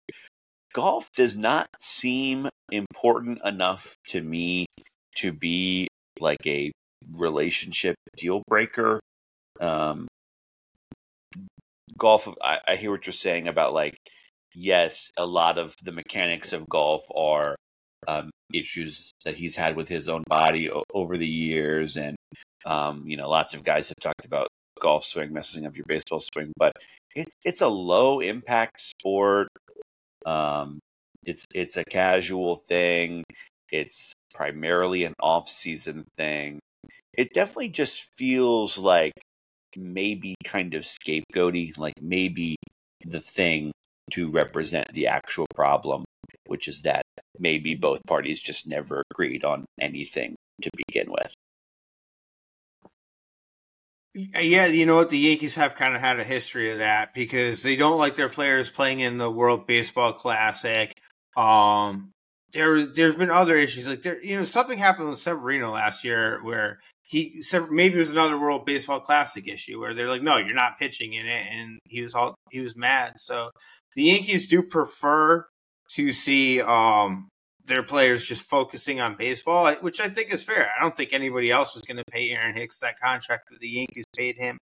Golf 0.74 1.10
does 1.16 1.36
not 1.36 1.68
seem 1.78 2.50
important 2.72 3.40
enough 3.46 3.96
to 4.08 4.22
me 4.22 4.66
to 5.18 5.34
be 5.34 5.88
like 6.20 6.46
a 6.46 6.72
relationship 7.14 7.96
deal 8.18 8.44
breaker. 8.48 9.00
Um, 9.62 10.08
golf, 11.98 12.28
I, 12.42 12.60
I 12.68 12.76
hear 12.76 12.92
what 12.92 13.06
you're 13.06 13.14
saying 13.14 13.48
about 13.48 13.74
like 13.74 13.98
yes, 14.54 15.12
a 15.18 15.26
lot 15.26 15.58
of 15.58 15.76
the 15.84 15.92
mechanics 15.92 16.54
of 16.54 16.68
golf 16.70 17.04
are 17.16 17.56
um, 18.08 18.30
issues 18.54 19.12
that 19.26 19.36
he's 19.36 19.56
had 19.56 19.76
with 19.76 19.90
his 19.90 20.08
own 20.10 20.24
body 20.30 20.70
o- 20.72 20.84
over 20.94 21.18
the 21.18 21.28
years, 21.28 21.98
and 21.98 22.16
Um, 22.66 23.04
you 23.08 23.18
know, 23.18 23.30
lots 23.30 23.54
of 23.54 23.64
guys 23.64 23.90
have 23.90 23.98
talked 24.02 24.26
about 24.26 24.48
golf 24.80 25.04
swing 25.04 25.34
messing 25.34 25.66
up 25.66 25.76
your 25.76 25.86
baseball 25.88 26.20
swing, 26.20 26.52
but 26.58 26.74
it's 27.16 27.34
it's 27.46 27.62
a 27.62 27.68
low 27.68 28.20
impact 28.20 28.82
sport. 28.82 29.48
Um, 30.26 30.80
it's 31.24 31.46
it's 31.54 31.78
a 31.78 31.86
casual 31.86 32.56
thing. 32.56 33.24
It's 33.72 34.14
primarily 34.34 35.04
an 35.04 35.14
off 35.20 35.50
season 35.50 36.06
thing. 36.16 36.60
It 37.14 37.30
definitely 37.34 37.70
just 37.70 38.14
feels 38.16 38.78
like 38.78 39.14
maybe 39.78 40.36
kind 40.44 40.74
of 40.74 40.84
scapegoaty, 40.84 41.78
like 41.78 41.94
maybe 42.02 42.56
the 43.04 43.20
thing 43.20 43.72
to 44.12 44.30
represent 44.30 44.94
the 44.94 45.08
actual 45.08 45.48
problem, 45.56 46.06
which 46.48 46.68
is 46.68 46.82
that 46.84 47.02
maybe 47.40 47.76
both 47.76 48.02
parties 48.08 48.42
just 48.42 48.68
never 48.68 49.04
agreed 49.12 49.44
on 49.44 49.66
anything 49.80 50.36
to 50.62 50.70
begin 50.88 51.12
with. 51.12 51.34
Yeah, 54.16 54.68
you 54.68 54.86
know 54.86 54.96
what? 54.96 55.10
The 55.10 55.18
Yankees 55.18 55.56
have 55.56 55.76
kind 55.76 55.94
of 55.94 56.00
had 56.00 56.22
a 56.22 56.24
history 56.24 56.72
of 56.72 56.78
that 56.78 57.14
because 57.14 57.64
they 57.64 57.76
don't 57.76 57.98
like 57.98 58.16
their 58.16 58.30
players 58.30 58.70
playing 58.70 59.02
in 59.02 59.18
the 59.18 59.30
World 59.30 59.68
Baseball 59.68 60.14
Classic. 60.14 60.94
Um, 61.36 62.12
there, 62.54 62.86
there's 62.86 63.18
been 63.18 63.30
other 63.30 63.58
issues 63.58 63.90
like 63.90 64.04
there. 64.04 64.24
You 64.24 64.38
know, 64.38 64.44
something 64.46 64.78
happened 64.78 65.10
with 65.10 65.20
Severino 65.20 65.72
last 65.72 66.06
year 66.06 66.42
where 66.44 66.80
he 67.04 67.44
maybe 67.70 67.96
it 67.96 67.98
was 67.98 68.10
another 68.10 68.40
World 68.40 68.66
Baseball 68.66 69.02
Classic 69.02 69.46
issue 69.50 69.82
where 69.82 69.94
they're 69.94 70.08
like, 70.08 70.24
"No, 70.24 70.38
you're 70.38 70.56
not 70.56 70.80
pitching 70.80 71.12
in 71.12 71.26
it," 71.26 71.46
and 71.52 71.78
he 71.84 72.02
was 72.02 72.16
all 72.16 72.36
he 72.52 72.62
was 72.62 72.78
mad. 72.78 73.16
So 73.18 73.50
the 73.96 74.04
Yankees 74.04 74.48
do 74.48 74.64
prefer 74.64 75.46
to 75.90 76.12
see 76.14 76.62
um, 76.62 77.28
their 77.66 77.84
players 77.84 78.24
just 78.26 78.44
focusing 78.44 79.00
on 79.00 79.16
baseball, 79.16 79.74
which 79.76 80.00
I 80.00 80.10
think 80.10 80.34
is 80.34 80.44
fair. 80.44 80.70
I 80.78 80.82
don't 80.82 80.96
think 80.96 81.14
anybody 81.14 81.52
else 81.52 81.74
was 81.74 81.84
going 81.84 81.98
to 81.98 82.04
pay 82.12 82.30
Aaron 82.32 82.56
Hicks 82.56 82.80
that 82.80 83.00
contract 83.00 83.50
that 83.50 83.60
the 83.60 83.68
Yankees 83.68 84.06
paid 84.16 84.38
him. 84.38 84.58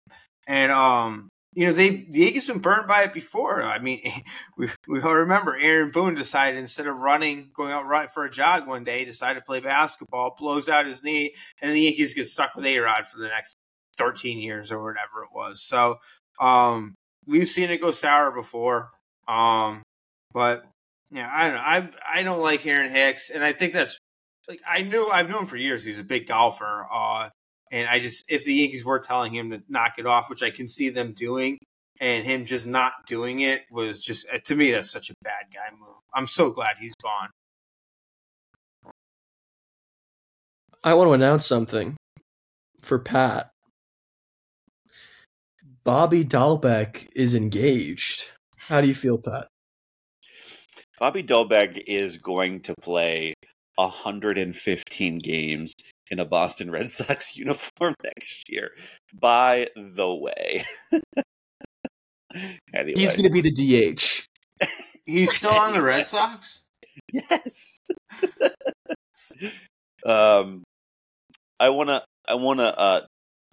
And 0.47 0.71
um, 0.71 1.29
you 1.53 1.67
know, 1.67 1.73
they 1.73 1.89
the 1.89 2.19
Yankees 2.19 2.47
been 2.47 2.59
burned 2.59 2.87
by 2.87 3.03
it 3.03 3.13
before. 3.13 3.61
I 3.61 3.79
mean, 3.79 4.01
we 4.57 4.69
we 4.87 5.01
all 5.01 5.15
remember 5.15 5.57
Aaron 5.57 5.91
Boone 5.91 6.15
decided 6.15 6.59
instead 6.59 6.87
of 6.87 6.97
running, 6.97 7.51
going 7.53 7.71
out 7.71 7.87
right 7.87 8.09
for 8.09 8.23
a 8.23 8.31
jog 8.31 8.67
one 8.67 8.83
day, 8.83 9.03
decided 9.05 9.39
to 9.39 9.45
play 9.45 9.59
basketball, 9.59 10.35
blows 10.37 10.69
out 10.69 10.85
his 10.85 11.03
knee, 11.03 11.33
and 11.61 11.73
the 11.73 11.81
Yankees 11.81 12.13
get 12.13 12.27
stuck 12.27 12.55
with 12.55 12.65
A 12.65 12.79
Rod 12.79 13.05
for 13.07 13.19
the 13.19 13.27
next 13.27 13.55
thirteen 13.97 14.39
years 14.39 14.71
or 14.71 14.81
whatever 14.81 15.23
it 15.23 15.29
was. 15.33 15.61
So 15.61 15.97
um, 16.39 16.95
we've 17.25 17.47
seen 17.47 17.69
it 17.69 17.81
go 17.81 17.91
sour 17.91 18.31
before. 18.31 18.91
Um, 19.27 19.83
but 20.33 20.65
yeah, 21.11 21.29
I 21.31 21.43
don't 21.45 21.55
know. 21.55 21.61
I 21.61 22.19
I 22.19 22.23
don't 22.23 22.41
like 22.41 22.65
Aaron 22.65 22.91
Hicks, 22.91 23.29
and 23.29 23.43
I 23.43 23.51
think 23.51 23.73
that's 23.73 23.97
like 24.47 24.61
I 24.67 24.81
knew 24.81 25.09
I've 25.09 25.29
known 25.29 25.45
for 25.45 25.57
years 25.57 25.83
he's 25.83 25.99
a 25.99 26.03
big 26.03 26.27
golfer. 26.27 26.87
Uh, 26.91 27.29
and 27.71 27.87
I 27.87 27.99
just 27.99 28.23
if 28.29 28.45
the 28.45 28.53
Yankees 28.53 28.85
were 28.85 28.99
telling 28.99 29.33
him 29.33 29.51
to 29.51 29.61
knock 29.67 29.93
it 29.97 30.05
off, 30.05 30.29
which 30.29 30.41
I 30.41 30.49
can 30.51 30.67
see 30.67 30.89
them 30.89 31.13
doing, 31.13 31.57
and 31.99 32.25
him 32.25 32.45
just 32.45 32.65
not 32.65 32.93
doing 33.07 33.41
it 33.41 33.63
was 33.69 34.03
just 34.03 34.25
uh, 34.33 34.39
to 34.45 34.55
me 34.55 34.71
that's 34.71 34.89
such 34.91 35.09
a 35.09 35.13
bad 35.23 35.45
guy 35.53 35.75
move. 35.77 35.95
I'm 36.13 36.27
so 36.27 36.49
glad 36.49 36.77
he's 36.79 36.95
gone. 37.01 37.29
I 40.83 40.93
want 40.93 41.09
to 41.09 41.13
announce 41.13 41.45
something 41.45 41.95
for 42.81 42.97
Pat. 42.97 43.51
Bobby 45.83 46.23
Dalbec 46.23 47.07
is 47.15 47.35
engaged. 47.35 48.29
How 48.57 48.81
do 48.81 48.87
you 48.87 48.95
feel, 48.95 49.17
Pat? 49.17 49.47
Bobby 51.01 51.23
Dalbec 51.23 51.81
is 51.87 52.19
going 52.19 52.59
to 52.61 52.75
play 52.79 53.33
115 53.73 55.17
games 55.17 55.73
in 56.11 56.19
a 56.19 56.25
Boston 56.25 56.69
Red 56.69 56.91
Sox 56.91 57.35
uniform 57.35 57.95
next 58.03 58.47
year. 58.47 58.69
By 59.11 59.65
the 59.75 60.13
way. 60.13 60.63
anyway. 62.75 62.93
He's 62.95 63.13
going 63.13 63.23
to 63.23 63.31
be 63.31 63.41
the 63.41 63.49
DH. 63.49 64.27
He's 65.03 65.35
still 65.35 65.55
on 65.55 65.73
the 65.73 65.81
Red 65.81 66.05
Sox? 66.05 66.61
Yes. 67.11 67.77
um 70.05 70.61
I 71.59 71.69
want 71.69 71.89
to 71.89 72.03
I 72.27 72.35
want 72.35 72.59
to 72.59 72.79
uh 72.79 73.01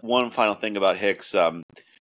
one 0.03 0.29
final 0.29 0.55
thing 0.55 0.77
about 0.77 0.99
Hicks 0.99 1.35
um 1.35 1.63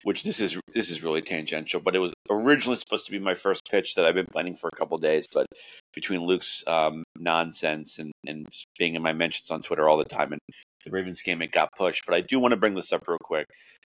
which 0.05 0.23
this 0.23 0.38
is 0.38 0.61
this 0.73 0.90
is 0.90 1.03
really 1.03 1.23
tangential, 1.23 1.81
but 1.81 1.97
it 1.97 1.99
was 1.99 2.12
originally 2.31 2.77
supposed 2.77 3.07
to 3.07 3.12
be 3.12 3.19
my 3.19 3.35
first 3.35 3.62
pitch 3.71 3.95
that 3.95 4.05
I've 4.05 4.14
been 4.14 4.27
planning 4.31 4.55
for 4.55 4.69
a 4.73 4.77
couple 4.77 4.97
days. 4.99 5.27
But 5.33 5.47
between 5.95 6.21
Luke's 6.23 6.62
um, 6.67 7.03
nonsense 7.19 7.99
and 7.99 8.12
and 8.27 8.47
being 8.79 8.95
in 8.95 9.03
my 9.03 9.12
mentions 9.12 9.51
on 9.51 9.62
Twitter 9.62 9.88
all 9.88 9.97
the 9.97 10.05
time 10.05 10.33
and 10.33 10.40
the 10.85 10.90
Ravens 10.90 11.23
game, 11.23 11.43
it 11.43 11.53
got 11.53 11.71
pushed. 11.77 12.05
But 12.07 12.14
I 12.14 12.21
do 12.21 12.38
want 12.38 12.53
to 12.53 12.61
bring 12.61 12.75
this 12.75 12.93
up 12.93 13.09
real 13.09 13.19
quick. 13.21 13.47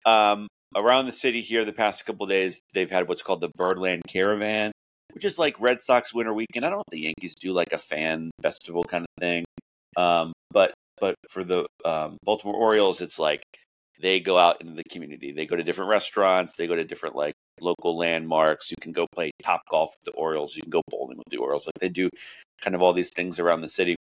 Um, 0.06 0.48
around 0.74 1.06
the 1.06 1.12
city 1.12 1.42
here, 1.42 1.64
the 1.64 1.72
past 1.72 2.06
couple 2.06 2.26
days, 2.26 2.60
they've 2.74 2.90
had 2.90 3.08
what's 3.08 3.22
called 3.22 3.42
the 3.42 3.50
Birdland 3.56 4.02
Caravan, 4.08 4.72
which 5.12 5.24
is 5.24 5.38
like 5.38 5.60
Red 5.60 5.80
Sox 5.80 6.14
winter 6.14 6.32
weekend. 6.32 6.64
I 6.64 6.70
don't 6.70 6.78
know 6.78 6.84
if 6.88 6.92
the 6.92 7.00
Yankees 7.00 7.34
do 7.38 7.52
like 7.52 7.72
a 7.72 7.78
fan 7.78 8.30
festival 8.42 8.84
kind 8.84 9.04
of 9.04 9.22
thing, 9.22 9.44
um, 9.96 10.32
but 10.50 10.72
but 11.00 11.14
for 11.30 11.44
the 11.44 11.66
um, 11.84 12.16
Baltimore 12.24 12.56
Orioles, 12.56 13.02
it's 13.02 13.18
like 13.18 13.42
they 14.00 14.20
go 14.20 14.38
out 14.38 14.60
into 14.60 14.74
the 14.74 14.84
community. 14.90 15.32
They 15.32 15.46
go 15.46 15.56
to 15.56 15.62
different 15.62 15.90
restaurants. 15.90 16.56
They 16.56 16.66
go 16.66 16.76
to 16.76 16.84
different 16.84 17.16
like 17.16 17.34
local 17.60 17.96
landmarks. 17.96 18.70
You 18.70 18.76
can 18.80 18.92
go 18.92 19.06
play 19.14 19.30
top 19.42 19.62
golf 19.70 19.90
with 19.98 20.12
the 20.12 20.18
Orioles. 20.18 20.56
You 20.56 20.62
can 20.62 20.70
go 20.70 20.82
bowling 20.88 21.18
with 21.18 21.28
the 21.30 21.38
Orioles. 21.38 21.66
Like 21.66 21.80
they 21.80 21.88
do 21.88 22.08
kind 22.62 22.74
of 22.74 22.82
all 22.82 22.92
these 22.92 23.10
things 23.14 23.38
around 23.38 23.62
the 23.62 23.68
city. 23.68 23.96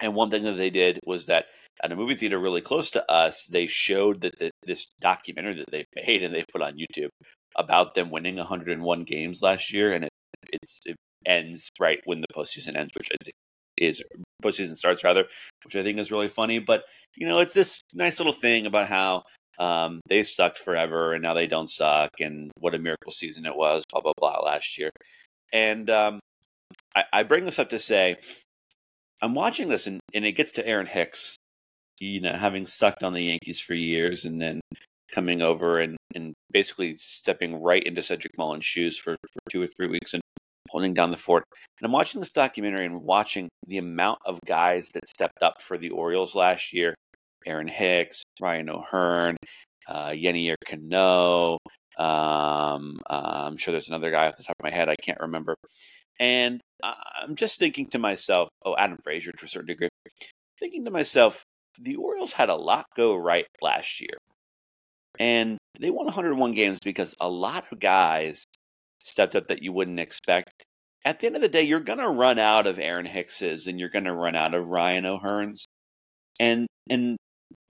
And 0.00 0.14
one 0.14 0.30
thing 0.30 0.42
that 0.44 0.52
they 0.52 0.70
did 0.70 1.00
was 1.04 1.26
that 1.26 1.46
at 1.82 1.92
a 1.92 1.96
movie 1.96 2.14
theater 2.14 2.38
really 2.38 2.60
close 2.60 2.90
to 2.92 3.10
us, 3.10 3.44
they 3.44 3.66
showed 3.66 4.20
that 4.22 4.38
the, 4.38 4.50
this 4.64 4.86
documentary 5.00 5.54
that 5.54 5.70
they've 5.70 5.86
made 6.06 6.22
and 6.22 6.34
they've 6.34 6.44
put 6.52 6.62
on 6.62 6.74
YouTube 6.74 7.10
about 7.56 7.94
them 7.94 8.10
winning 8.10 8.36
101 8.36 9.04
games 9.04 9.42
last 9.42 9.72
year, 9.72 9.92
and 9.92 10.04
it 10.04 10.10
it 10.86 10.96
ends 11.26 11.70
right 11.80 12.00
when 12.04 12.20
the 12.20 12.26
postseason 12.34 12.76
ends, 12.76 12.90
which 12.94 13.08
I 13.12 13.16
think 13.24 13.34
is 13.76 14.02
postseason 14.42 14.76
starts 14.76 15.04
rather, 15.04 15.24
which 15.64 15.76
I 15.76 15.82
think 15.82 15.98
is 15.98 16.12
really 16.12 16.28
funny. 16.28 16.58
But 16.58 16.84
you 17.16 17.26
know, 17.26 17.40
it's 17.40 17.54
this 17.54 17.80
nice 17.94 18.18
little 18.18 18.32
thing 18.32 18.66
about 18.66 18.88
how 18.88 19.24
um, 19.58 20.00
they 20.08 20.22
sucked 20.22 20.58
forever 20.58 21.12
and 21.12 21.22
now 21.22 21.34
they 21.34 21.46
don't 21.46 21.68
suck, 21.68 22.10
and 22.20 22.50
what 22.58 22.74
a 22.74 22.78
miracle 22.78 23.12
season 23.12 23.46
it 23.46 23.56
was, 23.56 23.84
blah 23.90 24.00
blah 24.00 24.12
blah 24.18 24.40
last 24.44 24.78
year. 24.78 24.90
And 25.52 25.88
um, 25.90 26.20
I, 26.94 27.04
I 27.12 27.22
bring 27.22 27.44
this 27.44 27.58
up 27.58 27.70
to 27.70 27.78
say, 27.78 28.16
I'm 29.22 29.34
watching 29.34 29.68
this, 29.68 29.86
and, 29.86 30.00
and 30.14 30.24
it 30.24 30.32
gets 30.32 30.52
to 30.52 30.66
Aaron 30.66 30.86
Hicks, 30.86 31.36
you 32.00 32.20
know, 32.20 32.34
having 32.34 32.66
sucked 32.66 33.02
on 33.02 33.14
the 33.14 33.22
Yankees 33.22 33.60
for 33.60 33.74
years, 33.74 34.24
and 34.24 34.40
then 34.40 34.60
coming 35.12 35.42
over 35.42 35.78
and, 35.78 35.96
and 36.14 36.34
basically 36.52 36.94
stepping 36.98 37.62
right 37.62 37.82
into 37.82 38.02
Cedric 38.02 38.36
Mullins' 38.36 38.64
shoes 38.64 38.98
for, 38.98 39.16
for 39.32 39.40
two 39.50 39.62
or 39.62 39.66
three 39.66 39.88
weeks 39.88 40.12
and 40.12 40.22
holding 40.70 40.94
down 40.94 41.10
the 41.10 41.16
fort. 41.16 41.44
And 41.80 41.86
I'm 41.86 41.92
watching 41.92 42.20
this 42.20 42.32
documentary 42.32 42.86
and 42.86 43.02
watching 43.02 43.48
the 43.66 43.78
amount 43.78 44.18
of 44.24 44.38
guys 44.46 44.88
that 44.94 45.08
stepped 45.08 45.42
up 45.42 45.60
for 45.60 45.78
the 45.78 45.90
Orioles 45.90 46.34
last 46.34 46.72
year. 46.72 46.94
Aaron 47.46 47.68
Hicks, 47.68 48.22
Ryan 48.40 48.70
O'Hearn, 48.70 49.36
uh, 49.88 50.08
Yennier 50.08 50.56
Cano. 50.66 51.58
Um, 51.98 52.98
uh, 53.08 53.46
I'm 53.46 53.56
sure 53.56 53.72
there's 53.72 53.88
another 53.88 54.10
guy 54.10 54.26
off 54.28 54.36
the 54.36 54.42
top 54.42 54.56
of 54.58 54.64
my 54.64 54.70
head. 54.70 54.88
I 54.88 54.96
can't 55.02 55.20
remember. 55.20 55.54
And 56.20 56.60
I'm 56.82 57.36
just 57.36 57.58
thinking 57.58 57.86
to 57.90 57.98
myself, 57.98 58.48
oh, 58.64 58.74
Adam 58.76 58.98
Frazier 59.02 59.32
to 59.32 59.44
a 59.44 59.48
certain 59.48 59.68
degree, 59.68 59.88
thinking 60.58 60.84
to 60.84 60.90
myself, 60.90 61.44
the 61.80 61.96
Orioles 61.96 62.32
had 62.32 62.48
a 62.48 62.56
lot 62.56 62.86
go 62.96 63.16
right 63.16 63.46
last 63.62 64.00
year. 64.00 64.16
And 65.18 65.58
they 65.80 65.90
won 65.90 66.06
101 66.06 66.52
games 66.52 66.78
because 66.84 67.14
a 67.20 67.28
lot 67.28 67.64
of 67.70 67.78
guys 67.78 68.44
stepped 68.98 69.34
up 69.34 69.48
that 69.48 69.62
you 69.62 69.72
wouldn't 69.72 70.00
expect. 70.00 70.64
At 71.04 71.20
the 71.20 71.26
end 71.26 71.36
of 71.36 71.42
the 71.42 71.48
day, 71.48 71.62
you're 71.62 71.80
going 71.80 72.00
to 72.00 72.08
run 72.08 72.38
out 72.38 72.66
of 72.66 72.78
Aaron 72.78 73.06
Hicks's 73.06 73.66
and 73.66 73.78
you're 73.78 73.88
going 73.88 74.04
to 74.04 74.14
run 74.14 74.36
out 74.36 74.54
of 74.54 74.68
Ryan 74.68 75.06
O'Hearn's. 75.06 75.66
And 76.40 76.66
and 76.90 77.16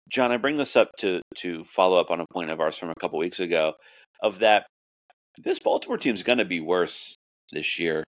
John, 0.10 0.32
I 0.32 0.38
bring 0.38 0.58
this 0.58 0.76
up 0.76 0.92
to 1.00 1.22
to 1.38 1.64
follow 1.64 2.00
up 2.00 2.10
on 2.10 2.22
a 2.22 2.26
point 2.34 2.50
of 2.50 2.60
ours 2.60 2.78
from 2.78 2.90
a 2.90 3.00
couple 3.00 3.20
weeks 3.20 3.40
ago 3.40 3.74
of 4.22 4.40
that 4.40 4.66
this 5.44 5.60
Baltimore 5.60 5.98
team's 5.98 6.24
going 6.24 6.40
to 6.40 6.46
be 6.46 6.60
worse 6.60 7.16
this 7.52 7.80
year 7.80 8.04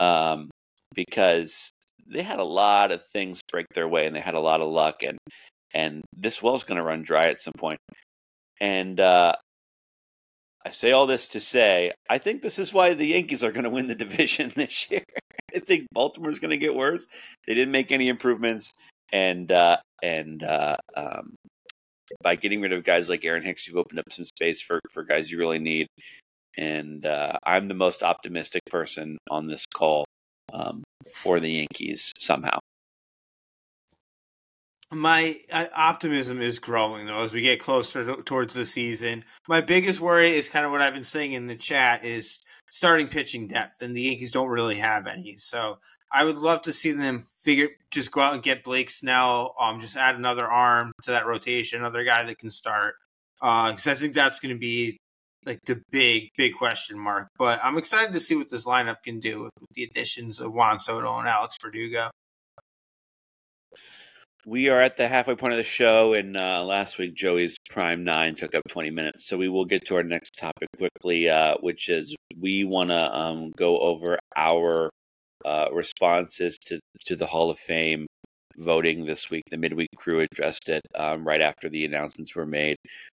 um, 0.00 0.50
because 0.94 1.70
they 2.06 2.22
had 2.22 2.38
a 2.38 2.44
lot 2.44 2.92
of 2.92 3.02
things 3.12 3.40
break 3.50 3.66
their 3.74 3.88
way 3.88 4.06
and 4.06 4.14
they 4.14 4.20
had 4.20 4.34
a 4.34 4.40
lot 4.40 4.60
of 4.60 4.68
luck 4.68 5.02
and 5.02 5.18
and 5.74 6.02
this 6.16 6.42
well's 6.42 6.64
going 6.64 6.78
to 6.78 6.84
run 6.84 7.02
dry 7.02 7.26
at 7.26 7.40
some 7.40 7.54
point. 7.58 7.80
And 8.60 9.00
uh, 9.00 9.34
I 10.66 10.70
say 10.70 10.92
all 10.92 11.06
this 11.06 11.28
to 11.28 11.40
say, 11.40 11.92
I 12.08 12.18
think 12.18 12.40
this 12.40 12.58
is 12.58 12.72
why 12.72 12.94
the 12.94 13.06
Yankees 13.06 13.44
are 13.44 13.52
going 13.52 13.64
to 13.64 13.70
win 13.70 13.86
the 13.86 13.94
division 14.06 14.50
this 14.56 14.90
year. 14.90 15.02
I 15.54 15.58
think 15.58 15.86
Baltimore's 15.92 16.38
going 16.38 16.50
to 16.50 16.58
get 16.58 16.74
worse. 16.74 17.06
They 17.46 17.54
didn't 17.54 17.72
make 17.72 17.92
any 17.92 18.08
improvements, 18.08 18.72
and 19.12 19.50
uh, 19.52 19.76
and 20.02 20.42
uh, 20.42 20.76
um, 20.96 21.36
by 22.22 22.36
getting 22.36 22.60
rid 22.60 22.72
of 22.72 22.82
guys 22.82 23.08
like 23.08 23.24
Aaron 23.24 23.44
Hicks, 23.44 23.68
you've 23.68 23.76
opened 23.76 24.00
up 24.00 24.10
some 24.10 24.24
space 24.24 24.60
for 24.60 24.80
for 24.90 25.04
guys 25.04 25.30
you 25.30 25.38
really 25.38 25.60
need. 25.60 25.86
And 26.56 27.04
uh, 27.04 27.38
I'm 27.44 27.68
the 27.68 27.74
most 27.74 28.02
optimistic 28.02 28.62
person 28.70 29.18
on 29.30 29.46
this 29.46 29.66
call 29.66 30.04
um, 30.52 30.82
for 31.14 31.40
the 31.40 31.50
Yankees 31.50 32.12
somehow. 32.18 32.58
My 34.94 35.38
uh, 35.52 35.66
optimism 35.74 36.40
is 36.40 36.58
growing 36.58 37.06
though 37.06 37.22
as 37.22 37.32
we 37.32 37.40
get 37.42 37.60
closer 37.60 38.04
to, 38.04 38.22
towards 38.22 38.54
the 38.54 38.64
season. 38.64 39.24
My 39.48 39.60
biggest 39.60 40.00
worry 40.00 40.36
is 40.36 40.48
kind 40.48 40.64
of 40.64 40.72
what 40.72 40.80
I've 40.80 40.94
been 40.94 41.04
saying 41.04 41.32
in 41.32 41.46
the 41.46 41.56
chat 41.56 42.04
is 42.04 42.38
starting 42.70 43.06
pitching 43.08 43.46
depth, 43.46 43.82
and 43.82 43.96
the 43.96 44.02
Yankees 44.02 44.32
don't 44.32 44.48
really 44.48 44.78
have 44.78 45.06
any. 45.06 45.36
So 45.36 45.78
I 46.10 46.24
would 46.24 46.36
love 46.36 46.62
to 46.62 46.72
see 46.72 46.92
them 46.92 47.20
figure 47.42 47.68
just 47.90 48.10
go 48.10 48.20
out 48.20 48.34
and 48.34 48.42
get 48.42 48.64
Blake 48.64 48.90
Snell, 48.90 49.54
um, 49.60 49.80
just 49.80 49.96
add 49.96 50.16
another 50.16 50.46
arm 50.50 50.92
to 51.04 51.10
that 51.12 51.26
rotation, 51.26 51.80
another 51.80 52.04
guy 52.04 52.24
that 52.24 52.38
can 52.38 52.50
start. 52.50 52.94
Because 53.40 53.86
uh, 53.86 53.90
I 53.90 53.94
think 53.94 54.14
that's 54.14 54.40
going 54.40 54.54
to 54.54 54.58
be 54.58 54.96
like 55.44 55.60
the 55.66 55.82
big, 55.90 56.30
big 56.36 56.54
question 56.54 56.98
mark. 56.98 57.28
But 57.38 57.60
I'm 57.62 57.78
excited 57.78 58.12
to 58.14 58.20
see 58.20 58.34
what 58.34 58.50
this 58.50 58.64
lineup 58.64 59.02
can 59.04 59.20
do 59.20 59.42
with, 59.42 59.52
with 59.60 59.70
the 59.74 59.84
additions 59.84 60.40
of 60.40 60.52
Juan 60.52 60.78
Soto 60.78 61.18
and 61.18 61.28
Alex 61.28 61.56
Verdugo. 61.60 62.10
We 64.46 64.68
are 64.68 64.78
at 64.78 64.98
the 64.98 65.08
halfway 65.08 65.36
point 65.36 65.54
of 65.54 65.56
the 65.56 65.62
show, 65.62 66.12
and 66.12 66.36
uh, 66.36 66.62
last 66.64 66.98
week 66.98 67.14
Joey's 67.14 67.56
prime 67.70 68.04
nine 68.04 68.34
took 68.34 68.54
up 68.54 68.62
20 68.68 68.90
minutes. 68.90 69.26
So 69.26 69.38
we 69.38 69.48
will 69.48 69.64
get 69.64 69.86
to 69.86 69.96
our 69.96 70.02
next 70.02 70.38
topic 70.38 70.68
quickly, 70.76 71.30
uh, 71.30 71.56
which 71.60 71.88
is 71.88 72.14
we 72.38 72.64
want 72.64 72.90
to 72.90 73.16
um, 73.16 73.52
go 73.56 73.78
over 73.78 74.18
our 74.36 74.90
uh, 75.46 75.68
responses 75.72 76.58
to, 76.66 76.78
to 77.06 77.16
the 77.16 77.24
Hall 77.24 77.50
of 77.50 77.58
Fame 77.58 78.06
voting 78.58 79.06
this 79.06 79.30
week. 79.30 79.44
The 79.50 79.56
midweek 79.56 79.88
crew 79.96 80.20
addressed 80.20 80.68
it 80.68 80.82
um, 80.94 81.26
right 81.26 81.40
after 81.40 81.70
the 81.70 81.86
announcements 81.86 82.36
were 82.36 82.44
made. 82.44 82.76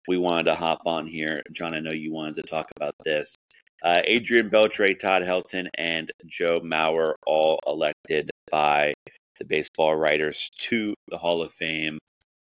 We 0.06 0.18
wanted 0.18 0.44
to 0.44 0.56
hop 0.56 0.82
on 0.84 1.06
here. 1.06 1.42
John, 1.52 1.72
I 1.72 1.80
know 1.80 1.90
you 1.90 2.12
wanted 2.12 2.36
to 2.36 2.42
talk 2.42 2.66
about 2.76 2.92
this. 3.02 3.34
Uh, 3.82 4.02
Adrian 4.04 4.50
Beltre, 4.50 4.98
Todd 4.98 5.22
Helton, 5.22 5.68
and 5.78 6.10
Joe 6.26 6.60
Mauer 6.60 7.14
all 7.26 7.60
elected 7.66 8.30
by 8.50 8.92
the 9.38 9.44
baseball 9.44 9.96
writers 9.96 10.50
to 10.58 10.94
the 11.08 11.18
Hall 11.18 11.42
of 11.42 11.52
Fame. 11.52 11.98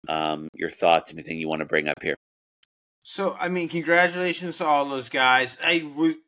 Um, 0.07 0.47
your 0.53 0.69
thoughts? 0.69 1.13
Anything 1.13 1.37
you 1.37 1.49
want 1.49 1.61
to 1.61 1.65
bring 1.65 1.87
up 1.87 2.01
here? 2.01 2.15
So, 3.03 3.35
I 3.39 3.47
mean, 3.47 3.69
congratulations 3.69 4.57
to 4.57 4.65
all 4.65 4.85
those 4.85 5.09
guys. 5.09 5.57
I 5.63 5.83
re- 5.95 6.19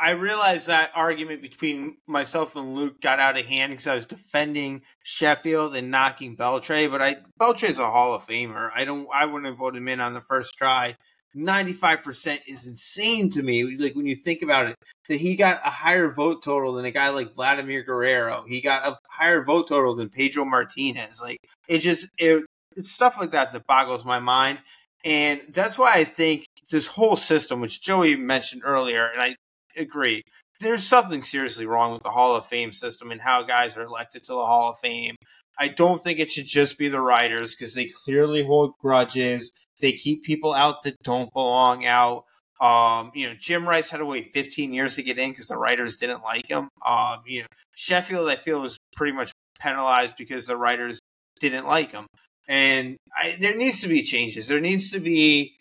I 0.00 0.10
realized 0.10 0.66
that 0.66 0.90
argument 0.94 1.40
between 1.40 1.98
myself 2.06 2.56
and 2.56 2.74
Luke 2.74 3.00
got 3.00 3.20
out 3.20 3.38
of 3.38 3.46
hand 3.46 3.72
because 3.72 3.86
I 3.86 3.94
was 3.94 4.06
defending 4.06 4.82
Sheffield 5.02 5.76
and 5.76 5.90
knocking 5.90 6.36
Beltre, 6.36 6.90
but 6.90 7.00
I 7.00 7.18
is 7.62 7.78
a 7.78 7.90
Hall 7.90 8.14
of 8.14 8.26
Famer. 8.26 8.70
I 8.74 8.84
don't. 8.84 9.08
I 9.14 9.26
wouldn't 9.26 9.46
have 9.46 9.56
voted 9.56 9.80
him 9.80 9.88
in 9.88 10.00
on 10.00 10.12
the 10.12 10.20
first 10.20 10.58
try. 10.58 10.96
95% 11.36 12.38
is 12.48 12.66
insane 12.66 13.30
to 13.30 13.42
me. 13.42 13.76
Like 13.76 13.94
when 13.94 14.06
you 14.06 14.14
think 14.14 14.42
about 14.42 14.66
it, 14.66 14.76
that 15.08 15.20
he 15.20 15.36
got 15.36 15.60
a 15.64 15.70
higher 15.70 16.10
vote 16.10 16.42
total 16.42 16.74
than 16.74 16.84
a 16.84 16.90
guy 16.90 17.10
like 17.10 17.34
Vladimir 17.34 17.82
Guerrero. 17.82 18.44
He 18.48 18.60
got 18.60 18.86
a 18.86 18.96
higher 19.10 19.44
vote 19.44 19.68
total 19.68 19.94
than 19.94 20.08
Pedro 20.08 20.44
Martinez. 20.44 21.20
Like 21.20 21.38
it 21.68 21.78
just 21.78 22.06
it, 22.18 22.44
it's 22.76 22.92
stuff 22.92 23.16
like 23.18 23.32
that 23.32 23.52
that 23.52 23.66
boggles 23.66 24.04
my 24.04 24.18
mind. 24.18 24.58
And 25.04 25.42
that's 25.50 25.78
why 25.78 25.92
I 25.94 26.04
think 26.04 26.46
this 26.70 26.86
whole 26.86 27.16
system, 27.16 27.60
which 27.60 27.82
Joey 27.82 28.16
mentioned 28.16 28.62
earlier, 28.64 29.06
and 29.06 29.20
I 29.20 29.36
agree, 29.76 30.22
there's 30.60 30.84
something 30.84 31.22
seriously 31.22 31.66
wrong 31.66 31.92
with 31.92 32.02
the 32.02 32.10
Hall 32.10 32.36
of 32.36 32.46
Fame 32.46 32.72
system 32.72 33.10
and 33.10 33.20
how 33.20 33.42
guys 33.42 33.76
are 33.76 33.82
elected 33.82 34.24
to 34.24 34.32
the 34.32 34.46
Hall 34.46 34.70
of 34.70 34.78
Fame. 34.78 35.16
I 35.58 35.68
don't 35.68 36.02
think 36.02 36.18
it 36.18 36.30
should 36.30 36.46
just 36.46 36.78
be 36.78 36.88
the 36.88 37.00
writers 37.00 37.54
because 37.54 37.74
they 37.74 37.86
clearly 38.04 38.44
hold 38.44 38.72
grudges. 38.80 39.52
They 39.84 39.92
keep 39.92 40.24
people 40.24 40.54
out 40.54 40.82
that 40.84 40.96
don't 41.02 41.30
belong 41.34 41.84
out. 41.84 42.24
Um, 42.58 43.10
you 43.14 43.28
know, 43.28 43.34
Jim 43.38 43.68
Rice 43.68 43.90
had 43.90 43.98
to 43.98 44.06
wait 44.06 44.30
15 44.30 44.72
years 44.72 44.96
to 44.96 45.02
get 45.02 45.18
in 45.18 45.28
because 45.28 45.48
the 45.48 45.58
writers 45.58 45.96
didn't 45.96 46.22
like 46.22 46.48
him. 46.48 46.70
Um, 46.86 47.18
you 47.26 47.42
know, 47.42 47.46
Sheffield, 47.74 48.30
I 48.30 48.36
feel, 48.36 48.62
was 48.62 48.78
pretty 48.96 49.12
much 49.12 49.32
penalized 49.60 50.14
because 50.16 50.46
the 50.46 50.56
writers 50.56 51.00
didn't 51.38 51.66
like 51.66 51.92
him. 51.92 52.06
And 52.48 52.96
I, 53.14 53.36
there 53.38 53.54
needs 53.54 53.82
to 53.82 53.88
be 53.88 54.02
changes. 54.02 54.48
There 54.48 54.58
needs 54.58 54.90
to 54.92 55.00
be 55.00 55.58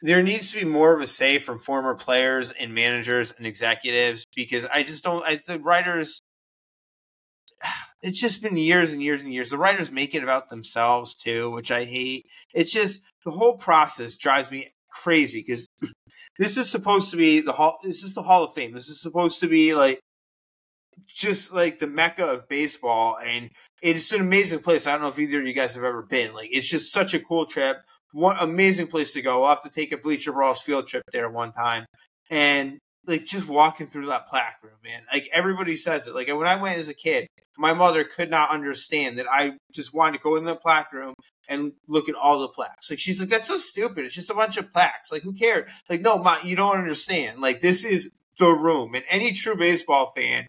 there 0.00 0.22
needs 0.22 0.50
to 0.52 0.60
be 0.60 0.64
more 0.64 0.94
of 0.94 1.02
a 1.02 1.06
say 1.06 1.38
from 1.38 1.58
former 1.58 1.94
players 1.94 2.52
and 2.52 2.74
managers 2.74 3.34
and 3.36 3.46
executives 3.46 4.24
because 4.34 4.64
I 4.64 4.84
just 4.84 5.04
don't. 5.04 5.22
I, 5.22 5.42
the 5.46 5.58
writers 5.58 6.22
it's 8.02 8.20
just 8.20 8.42
been 8.42 8.56
years 8.56 8.92
and 8.92 9.02
years 9.02 9.22
and 9.22 9.32
years. 9.32 9.50
The 9.50 9.58
writers 9.58 9.90
make 9.90 10.14
it 10.14 10.22
about 10.22 10.48
themselves 10.48 11.14
too, 11.14 11.50
which 11.50 11.70
I 11.70 11.84
hate. 11.84 12.26
It's 12.54 12.72
just 12.72 13.00
the 13.24 13.30
whole 13.30 13.56
process 13.56 14.16
drives 14.16 14.50
me 14.50 14.68
crazy 14.90 15.40
because 15.46 15.68
this 16.38 16.56
is 16.56 16.70
supposed 16.70 17.10
to 17.10 17.16
be 17.16 17.40
the 17.40 17.52
hall. 17.52 17.78
This 17.84 18.02
is 18.02 18.14
the 18.14 18.22
Hall 18.22 18.44
of 18.44 18.54
Fame. 18.54 18.72
This 18.72 18.88
is 18.88 19.02
supposed 19.02 19.40
to 19.40 19.48
be 19.48 19.74
like 19.74 20.00
just 21.06 21.52
like 21.52 21.78
the 21.78 21.86
mecca 21.86 22.24
of 22.24 22.48
baseball, 22.48 23.18
and 23.24 23.50
it's 23.82 24.12
an 24.12 24.20
amazing 24.20 24.60
place. 24.60 24.86
I 24.86 24.92
don't 24.92 25.02
know 25.02 25.08
if 25.08 25.18
either 25.18 25.40
of 25.40 25.46
you 25.46 25.54
guys 25.54 25.74
have 25.74 25.84
ever 25.84 26.02
been. 26.02 26.34
Like, 26.34 26.48
it's 26.52 26.68
just 26.68 26.92
such 26.92 27.14
a 27.14 27.20
cool 27.20 27.46
trip. 27.46 27.78
One 28.12 28.36
amazing 28.38 28.88
place 28.88 29.12
to 29.14 29.22
go. 29.22 29.42
I'll 29.42 29.50
have 29.50 29.62
to 29.62 29.70
take 29.70 29.92
a 29.92 29.96
Bleacher 29.96 30.32
Brawls 30.32 30.60
field 30.62 30.86
trip 30.86 31.02
there 31.12 31.30
one 31.30 31.52
time, 31.52 31.86
and 32.30 32.78
like 33.06 33.24
just 33.24 33.48
walking 33.48 33.86
through 33.86 34.06
that 34.06 34.28
plaque 34.28 34.58
room, 34.62 34.74
man. 34.84 35.02
Like 35.12 35.28
everybody 35.32 35.76
says 35.76 36.06
it. 36.06 36.14
Like 36.14 36.28
when 36.28 36.46
I 36.46 36.56
went 36.56 36.78
as 36.78 36.88
a 36.88 36.94
kid, 36.94 37.26
my 37.56 37.74
mother 37.74 38.04
could 38.04 38.30
not 38.30 38.50
understand 38.50 39.18
that 39.18 39.26
I 39.30 39.52
just 39.72 39.92
wanted 39.92 40.18
to 40.18 40.22
go 40.22 40.36
in 40.36 40.44
the 40.44 40.56
plaque 40.56 40.92
room 40.92 41.14
and 41.48 41.72
look 41.88 42.08
at 42.08 42.14
all 42.14 42.40
the 42.40 42.48
plaques. 42.48 42.90
Like 42.90 42.98
she's 42.98 43.20
like, 43.20 43.28
that's 43.28 43.48
so 43.48 43.58
stupid. 43.58 44.04
It's 44.04 44.14
just 44.14 44.30
a 44.30 44.34
bunch 44.34 44.56
of 44.56 44.72
plaques. 44.72 45.10
Like 45.10 45.22
who 45.22 45.32
cares? 45.32 45.70
Like 45.88 46.00
no, 46.00 46.18
ma, 46.18 46.38
you 46.42 46.56
don't 46.56 46.78
understand. 46.78 47.40
Like 47.40 47.60
this 47.60 47.84
is 47.84 48.10
the 48.38 48.48
room, 48.48 48.94
and 48.94 49.04
any 49.10 49.32
true 49.32 49.56
baseball 49.56 50.12
fan, 50.16 50.46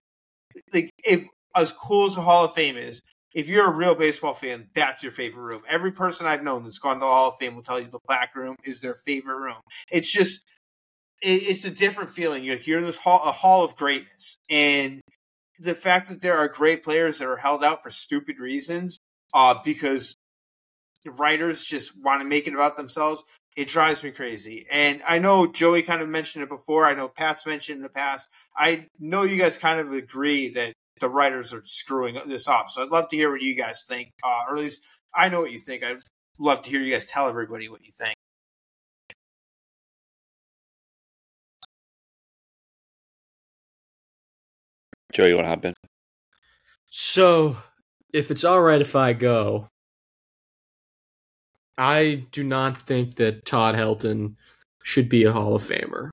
like 0.73 0.89
if 1.03 1.27
as 1.55 1.71
cool 1.71 2.07
as 2.07 2.15
the 2.15 2.21
Hall 2.21 2.45
of 2.45 2.53
Fame 2.53 2.77
is, 2.77 3.01
if 3.33 3.49
you're 3.49 3.71
a 3.71 3.75
real 3.75 3.95
baseball 3.95 4.33
fan, 4.33 4.67
that's 4.73 5.03
your 5.03 5.11
favorite 5.11 5.43
room. 5.43 5.63
Every 5.67 5.91
person 5.91 6.27
I've 6.27 6.43
known 6.43 6.63
that's 6.63 6.79
gone 6.79 6.95
to 6.95 6.99
the 7.01 7.05
Hall 7.05 7.29
of 7.29 7.35
Fame 7.35 7.55
will 7.55 7.63
tell 7.63 7.79
you 7.79 7.87
the 7.87 7.99
plaque 7.99 8.35
room 8.35 8.55
is 8.63 8.81
their 8.81 8.95
favorite 8.95 9.37
room. 9.37 9.61
It's 9.91 10.11
just 10.11 10.41
it's 11.21 11.65
a 11.65 11.71
different 11.71 12.09
feeling. 12.09 12.43
You're, 12.43 12.57
you're 12.57 12.79
in 12.79 12.85
this 12.85 12.97
hall, 12.97 13.21
a 13.23 13.31
hall 13.31 13.63
of 13.63 13.75
greatness, 13.75 14.37
and 14.49 15.01
the 15.59 15.75
fact 15.75 16.09
that 16.09 16.21
there 16.21 16.37
are 16.37 16.47
great 16.47 16.83
players 16.83 17.19
that 17.19 17.27
are 17.27 17.37
held 17.37 17.63
out 17.63 17.83
for 17.83 17.89
stupid 17.89 18.39
reasons, 18.39 18.97
uh, 19.33 19.55
because 19.63 20.15
writers 21.05 21.63
just 21.63 21.97
want 21.97 22.21
to 22.21 22.27
make 22.27 22.47
it 22.47 22.53
about 22.53 22.77
themselves, 22.77 23.23
it 23.55 23.67
drives 23.67 24.03
me 24.03 24.11
crazy. 24.11 24.65
And 24.71 25.01
I 25.07 25.19
know 25.19 25.45
Joey 25.45 25.83
kind 25.83 26.01
of 26.01 26.09
mentioned 26.09 26.43
it 26.43 26.49
before. 26.49 26.85
I 26.85 26.93
know 26.93 27.07
Pat's 27.07 27.45
mentioned 27.45 27.77
in 27.77 27.83
the 27.83 27.89
past. 27.89 28.27
I 28.55 28.87
know 28.99 29.23
you 29.23 29.37
guys 29.37 29.57
kind 29.57 29.79
of 29.79 29.91
agree 29.91 30.49
that 30.53 30.73
the 30.99 31.09
writers 31.09 31.53
are 31.53 31.63
screwing 31.65 32.19
this 32.27 32.47
up. 32.47 32.69
So 32.69 32.81
I'd 32.81 32.89
love 32.89 33.09
to 33.09 33.15
hear 33.15 33.31
what 33.31 33.41
you 33.41 33.55
guys 33.55 33.83
think, 33.87 34.11
uh, 34.23 34.45
or 34.47 34.55
at 34.55 34.61
least 34.61 34.79
I 35.13 35.29
know 35.29 35.41
what 35.41 35.51
you 35.51 35.59
think. 35.59 35.83
I'd 35.83 36.01
love 36.39 36.61
to 36.63 36.69
hear 36.69 36.81
you 36.81 36.93
guys 36.93 37.05
tell 37.05 37.27
everybody 37.27 37.67
what 37.67 37.83
you 37.83 37.91
think. 37.91 38.15
Joe, 45.21 45.27
you 45.27 45.37
hop 45.37 45.65
in? 45.65 45.75
So, 46.89 47.55
if 48.11 48.31
it's 48.31 48.43
all 48.43 48.59
right 48.59 48.81
if 48.81 48.95
I 48.95 49.13
go, 49.13 49.67
I 51.77 52.25
do 52.31 52.43
not 52.43 52.75
think 52.75 53.17
that 53.17 53.45
Todd 53.45 53.75
Helton 53.75 54.33
should 54.81 55.09
be 55.09 55.25
a 55.25 55.31
Hall 55.31 55.53
of 55.53 55.61
Famer. 55.61 56.09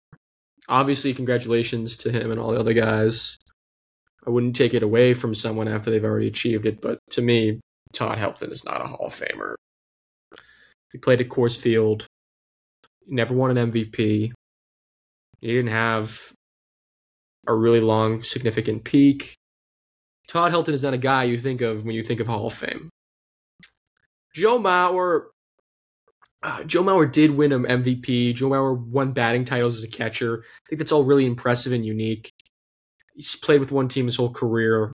Obviously, 0.68 1.14
congratulations 1.14 1.96
to 1.96 2.12
him 2.12 2.30
and 2.30 2.38
all 2.38 2.52
the 2.52 2.60
other 2.60 2.74
guys. 2.74 3.38
I 4.26 4.30
wouldn't 4.30 4.56
take 4.56 4.74
it 4.74 4.82
away 4.82 5.14
from 5.14 5.34
someone 5.34 5.68
after 5.68 5.90
they've 5.90 6.04
already 6.04 6.28
achieved 6.28 6.66
it, 6.66 6.82
but 6.82 6.98
to 7.12 7.22
me, 7.22 7.60
Todd 7.94 8.18
Helton 8.18 8.52
is 8.52 8.62
not 8.62 8.82
a 8.82 8.88
Hall 8.88 9.06
of 9.06 9.14
Famer. 9.14 9.54
He 10.92 10.98
played 10.98 11.22
at 11.22 11.30
Coors 11.30 11.58
Field, 11.58 12.04
never 13.06 13.32
won 13.32 13.56
an 13.56 13.72
MVP. 13.72 14.32
He 15.40 15.46
didn't 15.46 15.72
have 15.72 16.34
a 17.48 17.54
really 17.54 17.80
long, 17.80 18.20
significant 18.20 18.84
peak. 18.84 19.34
Todd 20.28 20.52
Helton 20.52 20.74
is 20.74 20.82
not 20.82 20.94
a 20.94 20.98
guy 20.98 21.24
you 21.24 21.38
think 21.38 21.62
of 21.62 21.84
when 21.84 21.94
you 21.94 22.04
think 22.04 22.20
of 22.20 22.28
Hall 22.28 22.46
of 22.46 22.52
Fame. 22.52 22.90
Joe 24.34 24.58
Mauer, 24.58 25.28
uh, 26.42 26.62
Joe 26.64 26.84
Mauer 26.84 27.10
did 27.10 27.30
win 27.30 27.52
an 27.52 27.64
MVP. 27.64 28.34
Joe 28.34 28.50
Mauer 28.50 28.78
won 28.78 29.12
batting 29.12 29.46
titles 29.46 29.76
as 29.76 29.82
a 29.82 29.88
catcher. 29.88 30.44
I 30.44 30.68
think 30.68 30.78
that's 30.78 30.92
all 30.92 31.04
really 31.04 31.24
impressive 31.24 31.72
and 31.72 31.84
unique. 31.84 32.30
He's 33.14 33.34
played 33.34 33.60
with 33.60 33.72
one 33.72 33.88
team 33.88 34.04
his 34.04 34.16
whole 34.16 34.30
career. 34.30 34.92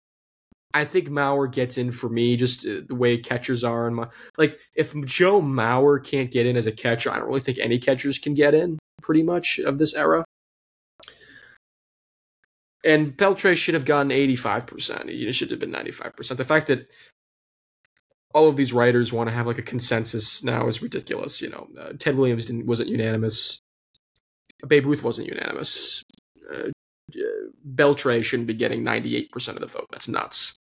I 0.74 0.86
think 0.86 1.10
Mauer 1.10 1.52
gets 1.52 1.78
in 1.78 1.92
for 1.92 2.10
me, 2.10 2.36
just 2.36 2.66
uh, 2.66 2.82
the 2.88 2.96
way 2.96 3.18
catchers 3.18 3.64
are. 3.64 3.88
And 3.88 3.96
my 3.96 4.08
like, 4.38 4.60
if 4.76 4.94
Joe 5.06 5.42
Mauer 5.42 6.04
can't 6.04 6.32
get 6.32 6.46
in 6.46 6.58
as 6.58 6.68
a 6.68 6.72
catcher, 6.72 7.10
I 7.10 7.18
don't 7.18 7.28
really 7.28 7.40
think 7.40 7.58
any 7.60 7.80
catchers 7.80 8.18
can 8.18 8.34
get 8.34 8.54
in. 8.54 8.78
Pretty 9.02 9.24
much 9.24 9.60
of 9.60 9.80
this 9.80 9.96
era. 9.96 10.24
And 12.84 13.16
Beltre 13.16 13.56
should 13.56 13.76
have 13.76 13.86
gotten 13.86 14.12
85%. 14.12 15.08
It 15.08 15.34
should 15.34 15.52
have 15.52 15.60
been 15.60 15.72
95%. 15.72 16.38
The 16.38 16.46
fact 16.46 16.68
that 16.68 16.90
all 18.34 18.48
of 18.48 18.56
these 18.56 18.74
writers 18.74 19.14
want 19.14 19.30
to 19.30 19.36
have 19.36 19.46
like 19.46 19.60
a 19.60 19.64
consensus 19.64 20.44
now 20.44 20.68
is 20.68 20.82
ridiculous. 20.82 21.42
You 21.42 21.50
know, 21.50 21.68
uh, 21.80 21.94
Ted 22.00 22.18
Williams 22.18 22.48
didn't, 22.48 22.66
wasn't 22.66 22.90
unanimous. 22.90 23.60
Babe 24.68 24.86
Ruth 24.86 25.04
wasn't 25.04 25.28
unanimous. 25.28 26.04
Uh, 26.52 26.70
Beltre 27.68 28.24
shouldn't 28.24 28.48
be 28.48 28.54
getting 28.54 28.84
98% 28.84 29.50
of 29.50 29.60
the 29.60 29.68
vote. 29.68 29.88
That's 29.92 30.08
nuts. 30.08 30.56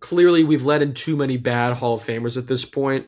clearly 0.00 0.44
we've 0.44 0.64
let 0.64 0.82
in 0.82 0.94
too 0.94 1.16
many 1.16 1.36
bad 1.36 1.74
Hall 1.74 1.94
of 1.94 2.02
Famers 2.02 2.36
at 2.36 2.46
this 2.46 2.64
point, 2.64 3.06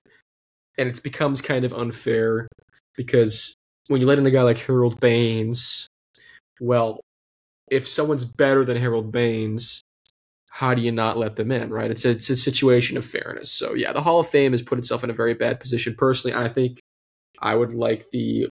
and 0.77 0.89
it 0.89 1.03
becomes 1.03 1.41
kind 1.41 1.65
of 1.65 1.73
unfair 1.73 2.49
because 2.97 3.55
when 3.89 4.01
you 4.01 4.07
let 4.07 4.19
in 4.19 4.27
a 4.27 4.31
guy 4.31 4.43
like 4.43 4.59
Harold 4.59 5.01
Baines, 5.01 5.88
well, 6.61 7.01
if 7.71 7.87
someone's 7.87 8.25
better 8.25 8.65
than 8.65 8.77
Harold 8.77 9.13
Baines, 9.13 9.83
how 10.51 10.75
do 10.75 10.83
you 10.83 10.91
not 10.91 11.19
let 11.19 11.37
them 11.37 11.53
in, 11.53 11.71
right? 11.71 11.91
It's 11.91 12.05
a, 12.05 12.11
it's 12.11 12.31
a 12.31 12.37
situation 12.37 12.97
of 12.97 13.05
fairness. 13.05 13.51
So 13.51 13.75
yeah, 13.75 13.93
the 13.93 14.01
Hall 14.01 14.21
of 14.21 14.29
Fame 14.29 14.53
has 14.53 14.63
put 14.63 14.79
itself 14.79 15.05
in 15.05 15.11
a 15.11 15.15
very 15.15 15.35
bad 15.35 15.61
position. 15.61 15.95
Personally, 15.97 16.37
I 16.37 16.49
think 16.49 16.81
I 17.41 17.55
would 17.55 17.75
like 17.75 18.11
the 18.11 18.49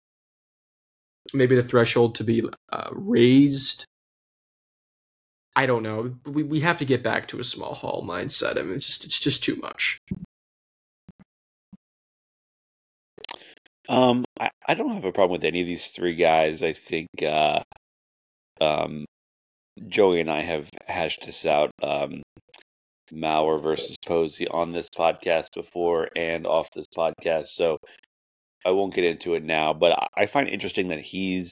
maybe 1.33 1.55
the 1.55 1.63
threshold 1.63 2.15
to 2.15 2.23
be 2.23 2.43
uh, 2.71 2.89
raised. 2.91 3.85
I 5.55 5.65
don't 5.65 5.83
know. 5.83 6.15
We 6.25 6.43
we 6.43 6.59
have 6.61 6.79
to 6.79 6.85
get 6.85 7.03
back 7.03 7.27
to 7.29 7.39
a 7.39 7.43
small 7.43 7.75
hall 7.75 8.03
mindset. 8.05 8.57
I 8.57 8.63
mean, 8.63 8.75
it's 8.75 8.87
just 8.87 9.05
it's 9.05 9.19
just 9.19 9.43
too 9.43 9.55
much. 9.57 9.99
Um, 13.89 14.25
I, 14.39 14.49
I 14.67 14.73
don't 14.73 14.93
have 14.93 15.03
a 15.03 15.11
problem 15.11 15.33
with 15.33 15.43
any 15.43 15.61
of 15.61 15.67
these 15.67 15.89
three 15.89 16.15
guys. 16.15 16.63
I 16.63 16.73
think 16.73 17.09
uh, 17.21 17.61
um, 18.63 19.05
Joey 19.87 20.21
and 20.21 20.29
I 20.29 20.41
have 20.41 20.69
hashed 20.87 21.25
this 21.25 21.45
out. 21.45 21.71
Um, 21.81 22.21
versus 23.11 23.95
Posey 24.05 24.47
on 24.47 24.71
this 24.71 24.87
podcast 24.97 25.47
before 25.53 26.09
and 26.15 26.47
off 26.47 26.69
this 26.73 26.87
podcast, 26.97 27.47
so 27.47 27.77
I 28.65 28.71
won't 28.71 28.93
get 28.93 29.05
into 29.05 29.35
it 29.35 29.43
now. 29.43 29.73
But 29.73 30.09
I 30.15 30.25
find 30.25 30.47
interesting 30.47 30.87
that 30.87 30.99
he's 30.99 31.51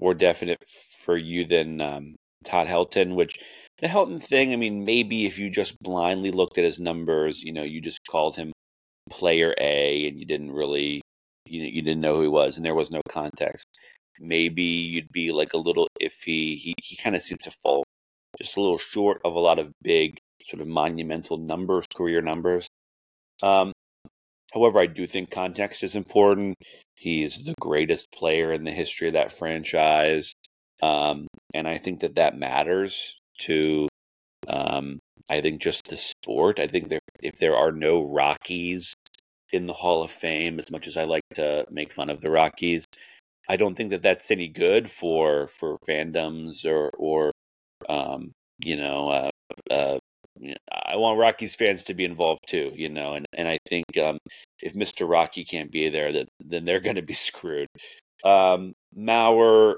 more 0.00 0.14
definite 0.14 0.58
for 1.04 1.16
you 1.16 1.44
than 1.44 1.80
um, 1.80 2.16
Todd 2.44 2.66
Helton, 2.66 3.14
which 3.14 3.38
the 3.80 3.88
Helton 3.88 4.22
thing, 4.22 4.52
I 4.52 4.56
mean, 4.56 4.84
maybe 4.84 5.26
if 5.26 5.38
you 5.38 5.50
just 5.50 5.80
blindly 5.82 6.30
looked 6.30 6.58
at 6.58 6.64
his 6.64 6.78
numbers, 6.78 7.42
you 7.42 7.52
know, 7.52 7.62
you 7.62 7.80
just 7.80 8.00
called 8.08 8.36
him 8.36 8.52
player 9.10 9.54
A 9.60 10.08
and 10.08 10.18
you 10.18 10.26
didn't 10.26 10.52
really, 10.52 11.00
you, 11.46 11.62
you 11.62 11.82
didn't 11.82 12.00
know 12.00 12.16
who 12.16 12.22
he 12.22 12.28
was 12.28 12.56
and 12.56 12.64
there 12.64 12.74
was 12.74 12.90
no 12.90 13.00
context. 13.08 13.66
Maybe 14.20 14.62
you'd 14.62 15.12
be 15.12 15.32
like 15.32 15.54
a 15.54 15.58
little 15.58 15.88
iffy. 16.00 16.56
He, 16.58 16.74
he 16.82 16.96
kind 16.96 17.16
of 17.16 17.22
seems 17.22 17.42
to 17.42 17.50
fall 17.50 17.84
just 18.38 18.56
a 18.56 18.60
little 18.60 18.78
short 18.78 19.20
of 19.24 19.34
a 19.34 19.40
lot 19.40 19.58
of 19.58 19.70
big, 19.82 20.18
sort 20.44 20.60
of 20.60 20.68
monumental 20.68 21.38
numbers, 21.38 21.86
career 21.94 22.20
numbers. 22.20 22.68
Um, 23.42 23.72
however, 24.52 24.78
I 24.78 24.86
do 24.86 25.06
think 25.06 25.30
context 25.30 25.82
is 25.82 25.96
important. 25.96 26.56
He's 26.96 27.44
the 27.44 27.54
greatest 27.60 28.06
player 28.12 28.52
in 28.52 28.64
the 28.64 28.72
history 28.72 29.08
of 29.08 29.14
that 29.14 29.32
franchise. 29.32 30.32
Um, 30.82 31.26
and 31.54 31.68
I 31.68 31.78
think 31.78 32.00
that 32.00 32.16
that 32.16 32.36
matters 32.36 33.18
to, 33.40 33.88
um, 34.48 34.98
I 35.30 35.40
think 35.40 35.60
just 35.62 35.88
the 35.88 35.96
sport. 35.96 36.58
I 36.58 36.66
think 36.66 36.88
there, 36.88 37.00
if 37.22 37.38
there 37.38 37.56
are 37.56 37.72
no 37.72 38.02
Rockies 38.02 38.94
in 39.52 39.66
the 39.66 39.72
Hall 39.72 40.02
of 40.02 40.10
Fame, 40.10 40.58
as 40.58 40.70
much 40.70 40.86
as 40.86 40.96
I 40.96 41.04
like 41.04 41.22
to 41.34 41.64
make 41.70 41.92
fun 41.92 42.10
of 42.10 42.20
the 42.20 42.30
Rockies, 42.30 42.84
I 43.48 43.56
don't 43.56 43.74
think 43.74 43.90
that 43.90 44.02
that's 44.02 44.30
any 44.30 44.48
good 44.48 44.90
for 44.90 45.46
for 45.46 45.78
fandoms 45.88 46.64
or 46.64 46.90
or 46.98 47.32
um, 47.88 48.32
you 48.64 48.76
know, 48.76 49.10
uh, 49.10 49.30
uh, 49.70 49.98
I 50.72 50.96
want 50.96 51.18
Rockies 51.18 51.54
fans 51.54 51.84
to 51.84 51.94
be 51.94 52.04
involved 52.04 52.42
too, 52.48 52.72
you 52.74 52.88
know, 52.88 53.14
and, 53.14 53.26
and 53.32 53.48
I 53.48 53.58
think 53.68 53.84
um, 54.02 54.18
if 54.60 54.74
Mr. 54.74 55.08
Rocky 55.08 55.44
can't 55.44 55.70
be 55.70 55.88
there, 55.88 56.12
then 56.12 56.26
then 56.40 56.64
they're 56.64 56.80
going 56.80 56.96
to 56.96 57.02
be 57.02 57.14
screwed. 57.14 57.68
Um, 58.24 58.72
Mauer, 58.96 59.76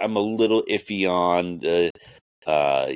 I'm 0.00 0.16
a 0.16 0.20
little 0.20 0.62
iffy 0.68 1.08
on 1.08 1.58
the 1.58 1.90
uh, 2.46 2.92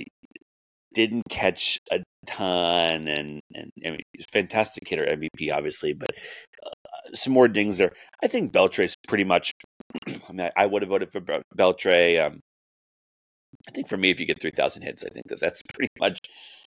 didn't 0.94 1.22
catch 1.30 1.78
a 1.90 2.02
ton, 2.26 3.08
and 3.08 3.40
and 3.54 3.70
I 3.86 3.90
mean, 3.90 4.02
fantastic 4.32 4.88
hitter, 4.88 5.06
MVP, 5.06 5.52
obviously, 5.52 5.94
but 5.94 6.10
uh, 6.66 7.14
some 7.14 7.32
more 7.32 7.48
dings 7.48 7.78
there. 7.78 7.92
I 8.22 8.26
think 8.26 8.52
Beltre's 8.52 8.94
pretty 9.08 9.24
much. 9.24 9.52
I 10.28 10.32
mean, 10.32 10.40
I, 10.56 10.64
I 10.64 10.66
would 10.66 10.82
have 10.82 10.88
voted 10.88 11.10
for 11.10 11.20
Beltre. 11.56 12.20
Um, 12.20 12.40
I 13.68 13.72
think 13.72 13.88
for 13.88 13.96
me, 13.96 14.10
if 14.10 14.20
you 14.20 14.26
get 14.26 14.40
three 14.40 14.50
thousand 14.50 14.82
hits, 14.82 15.04
I 15.04 15.08
think 15.08 15.26
that 15.28 15.40
that's 15.40 15.62
pretty 15.74 15.90
much 15.98 16.18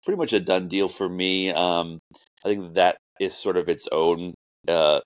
pretty 0.05 0.17
much 0.17 0.33
a 0.33 0.39
done 0.39 0.67
deal 0.67 0.89
for 0.89 1.09
me. 1.09 1.51
Um, 1.51 1.99
I 2.43 2.49
think 2.49 2.73
that 2.75 2.97
is 3.19 3.35
sort 3.35 3.57
of 3.57 3.69
its 3.69 3.87
own 3.91 4.33
uh, 4.67 5.01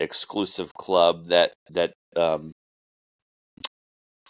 exclusive 0.00 0.74
club 0.74 1.26
that 1.26 1.52
that 1.70 1.92
um, 2.16 2.52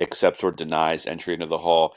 accepts 0.01 0.43
or 0.43 0.53
denies 0.53 1.07
entry 1.07 1.35
into 1.35 1.47
the 1.47 1.59
hall. 1.59 1.95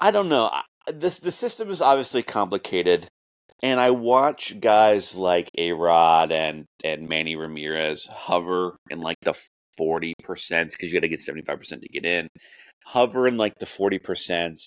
I 0.00 0.10
don't 0.10 0.28
know. 0.28 0.50
This 0.92 1.18
the 1.18 1.32
system 1.32 1.70
is 1.70 1.80
obviously 1.80 2.22
complicated, 2.22 3.06
and 3.62 3.80
I 3.80 3.90
watch 3.90 4.58
guys 4.60 5.14
like 5.14 5.50
A 5.56 5.72
Rod 5.72 6.32
and 6.32 6.64
and 6.84 7.08
Manny 7.08 7.36
Ramirez 7.36 8.06
hover 8.06 8.76
in 8.90 9.00
like 9.00 9.18
the 9.22 9.34
forty 9.76 10.14
percent 10.22 10.72
because 10.72 10.92
you 10.92 10.98
got 10.98 11.04
to 11.04 11.08
get 11.08 11.20
seventy 11.20 11.44
five 11.44 11.58
percent 11.58 11.82
to 11.82 11.88
get 11.88 12.04
in. 12.04 12.28
Hover 12.86 13.28
in 13.28 13.36
like 13.36 13.54
the 13.58 13.66
forty 13.66 13.98
percent, 13.98 14.60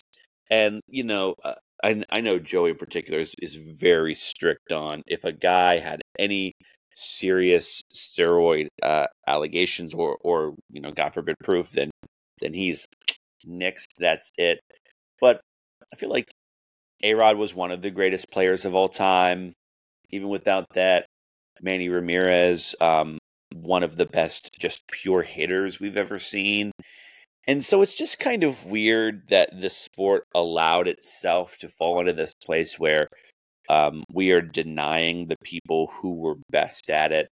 and 0.50 0.82
you 0.88 1.04
know, 1.04 1.36
uh, 1.44 1.56
I 1.84 2.04
I 2.10 2.22
know 2.22 2.40
Joey 2.40 2.72
in 2.72 2.78
particular 2.78 3.20
is, 3.20 3.36
is 3.42 3.78
very 3.80 4.16
strict 4.16 4.72
on 4.72 5.02
if 5.08 5.24
a 5.26 5.34
guy 5.34 5.80
had 5.80 6.02
any 6.18 6.54
serious 6.94 7.82
steroid 7.94 8.68
uh, 8.82 9.08
allegations 9.28 9.94
or 9.94 10.18
or 10.22 10.56
you 10.72 10.82
know 10.82 10.92
God 10.92 11.14
forbid 11.14 11.36
proof, 11.44 11.72
then 11.72 11.92
then 12.40 12.54
he's 12.54 12.88
next. 13.46 13.88
That's 14.00 14.32
it. 14.38 14.60
But 15.22 15.42
I 15.94 15.98
feel 15.98 16.10
like 16.10 16.32
A 17.04 17.14
Rod 17.14 17.38
was 17.38 17.54
one 17.54 17.72
of 17.72 17.82
the 17.82 17.92
greatest 17.92 18.32
players 18.32 18.66
of 18.66 18.76
all 18.76 18.90
time. 18.90 19.54
Even 20.12 20.30
without 20.30 20.66
that, 20.76 21.06
Manny 21.62 21.90
Ramirez, 21.90 22.76
um, 22.80 23.18
one 23.54 23.84
of 23.84 23.96
the 23.96 24.06
best 24.06 24.52
just 24.60 24.82
pure 24.92 25.22
hitters 25.22 25.80
we've 25.80 25.98
ever 25.98 26.20
seen. 26.20 26.72
And 27.48 27.64
so 27.64 27.82
it's 27.82 27.94
just 27.94 28.20
kind 28.20 28.44
of 28.44 28.66
weird 28.66 29.30
that 29.30 29.50
the 29.60 29.70
sport 29.70 30.24
allowed 30.34 30.88
itself 30.88 31.58
to 31.60 31.68
fall 31.68 32.00
into 32.00 32.14
this 32.14 32.34
place 32.44 32.80
where 32.80 33.08
um, 33.70 34.04
we 34.12 34.32
are 34.32 34.42
denying 34.42 35.28
the 35.28 35.38
people 35.44 35.88
who 35.88 36.16
were 36.16 36.36
best 36.50 36.90
at 36.90 37.12
it. 37.12 37.28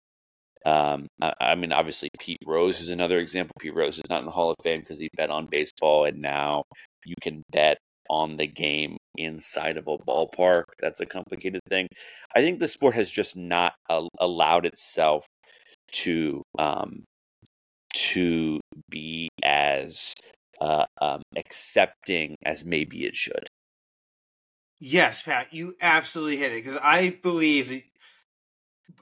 Um, 0.64 1.06
I, 1.22 1.32
I, 1.40 1.54
mean, 1.54 1.72
obviously, 1.72 2.10
Pete 2.18 2.38
Rose 2.44 2.80
is 2.80 2.90
another 2.90 3.18
example. 3.18 3.54
Pete 3.58 3.74
Rose 3.74 3.96
is 3.96 4.10
not 4.10 4.20
in 4.20 4.26
the 4.26 4.32
Hall 4.32 4.50
of 4.50 4.56
Fame 4.62 4.80
because 4.80 4.98
he 4.98 5.08
bet 5.16 5.30
on 5.30 5.46
baseball, 5.46 6.04
and 6.04 6.20
now 6.20 6.64
you 7.04 7.14
can 7.22 7.42
bet 7.50 7.78
on 8.10 8.36
the 8.36 8.46
game 8.46 8.96
inside 9.16 9.76
of 9.78 9.86
a 9.86 9.96
ballpark. 9.96 10.64
That's 10.80 11.00
a 11.00 11.06
complicated 11.06 11.60
thing. 11.68 11.86
I 12.34 12.40
think 12.40 12.58
the 12.58 12.68
sport 12.68 12.94
has 12.94 13.10
just 13.10 13.36
not 13.36 13.74
uh, 13.88 14.06
allowed 14.18 14.66
itself 14.66 15.26
to 15.92 16.42
um, 16.58 17.04
to 17.94 18.60
be 18.90 19.28
as 19.42 20.12
uh, 20.60 20.84
um, 21.00 21.22
accepting 21.36 22.36
as 22.44 22.64
maybe 22.64 23.04
it 23.04 23.14
should. 23.14 23.46
Yes, 24.80 25.22
Pat, 25.22 25.52
you 25.52 25.76
absolutely 25.80 26.38
hit 26.38 26.52
it 26.52 26.64
because 26.64 26.78
I 26.82 27.10
believe 27.22 27.84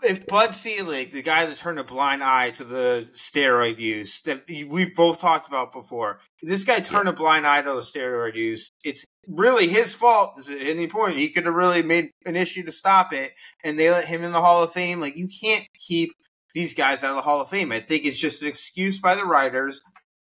if 0.02 0.26
Bud 0.26 0.54
Selig, 0.54 1.12
the 1.12 1.22
guy 1.22 1.44
that 1.44 1.56
turned 1.56 1.78
a 1.78 1.84
blind 1.84 2.22
eye 2.22 2.50
to 2.50 2.64
the 2.64 3.08
steroid 3.12 3.78
use 3.78 4.20
that 4.22 4.44
we've 4.48 4.94
both 4.94 5.20
talked 5.20 5.46
about 5.46 5.72
before, 5.72 6.20
this 6.42 6.64
guy 6.64 6.80
turned 6.80 7.06
yeah. 7.06 7.12
a 7.12 7.16
blind 7.16 7.46
eye 7.46 7.62
to 7.62 7.72
the 7.72 7.80
steroid 7.80 8.34
use. 8.34 8.70
It's 8.84 9.04
really 9.28 9.68
his 9.68 9.94
fault. 9.94 10.38
Is 10.38 10.48
At 10.48 10.60
any 10.60 10.86
point, 10.86 11.16
he 11.16 11.30
could 11.30 11.46
have 11.46 11.54
really 11.54 11.82
made 11.82 12.10
an 12.24 12.36
issue 12.36 12.64
to 12.64 12.72
stop 12.72 13.12
it, 13.12 13.32
and 13.64 13.78
they 13.78 13.90
let 13.90 14.06
him 14.06 14.24
in 14.24 14.32
the 14.32 14.40
Hall 14.40 14.62
of 14.62 14.72
Fame. 14.72 15.00
Like 15.00 15.16
you 15.16 15.28
can't 15.28 15.66
keep 15.74 16.12
these 16.54 16.74
guys 16.74 17.04
out 17.04 17.10
of 17.10 17.16
the 17.16 17.22
Hall 17.22 17.40
of 17.40 17.48
Fame. 17.48 17.72
I 17.72 17.80
think 17.80 18.04
it's 18.04 18.18
just 18.18 18.42
an 18.42 18.48
excuse 18.48 18.98
by 18.98 19.14
the 19.14 19.24
writers 19.24 19.80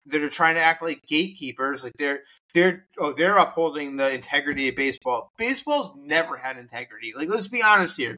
that 0.06 0.22
are 0.22 0.28
trying 0.28 0.54
to 0.54 0.60
act 0.60 0.82
like 0.82 1.02
gatekeepers. 1.06 1.84
Like 1.84 1.94
they're 1.96 2.20
they're 2.54 2.86
oh 2.98 3.12
they're 3.12 3.36
upholding 3.36 3.96
the 3.96 4.12
integrity 4.12 4.68
of 4.68 4.76
baseball. 4.76 5.30
Baseball's 5.38 5.92
never 5.96 6.36
had 6.36 6.56
integrity. 6.56 7.12
Like 7.14 7.28
let's 7.28 7.48
be 7.48 7.62
honest 7.62 7.96
here. 7.96 8.16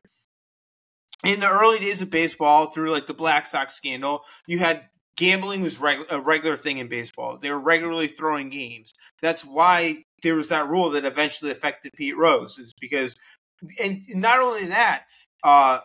In 1.25 1.41
the 1.41 1.49
early 1.49 1.79
days 1.79 2.03
of 2.03 2.11
baseball, 2.11 2.67
through 2.67 2.91
like 2.91 3.07
the 3.07 3.15
Black 3.15 3.47
Sox 3.47 3.75
scandal, 3.75 4.25
you 4.47 4.59
had 4.59 4.89
gambling 5.17 5.63
was 5.63 5.79
reg- 5.79 6.07
a 6.11 6.21
regular 6.21 6.57
thing 6.57 6.79
in 6.79 6.89
baseball. 6.89 7.39
They 7.39 7.51
were 7.51 7.59
regularly 7.59 8.09
throwing 8.09 8.51
games. 8.51 8.95
That's 9.23 9.45
why 9.45 10.05
there 10.23 10.35
was 10.35 10.49
that 10.49 10.69
rule 10.69 10.91
that 10.91 11.05
eventually 11.05 11.51
affected 11.51 11.93
Pete 11.97 12.17
Rose. 12.17 12.59
Is 12.59 12.75
because, 12.79 13.17
and 13.83 14.03
not 14.15 14.41
only 14.41 14.67
that, 14.67 15.05
uh, 15.43 15.81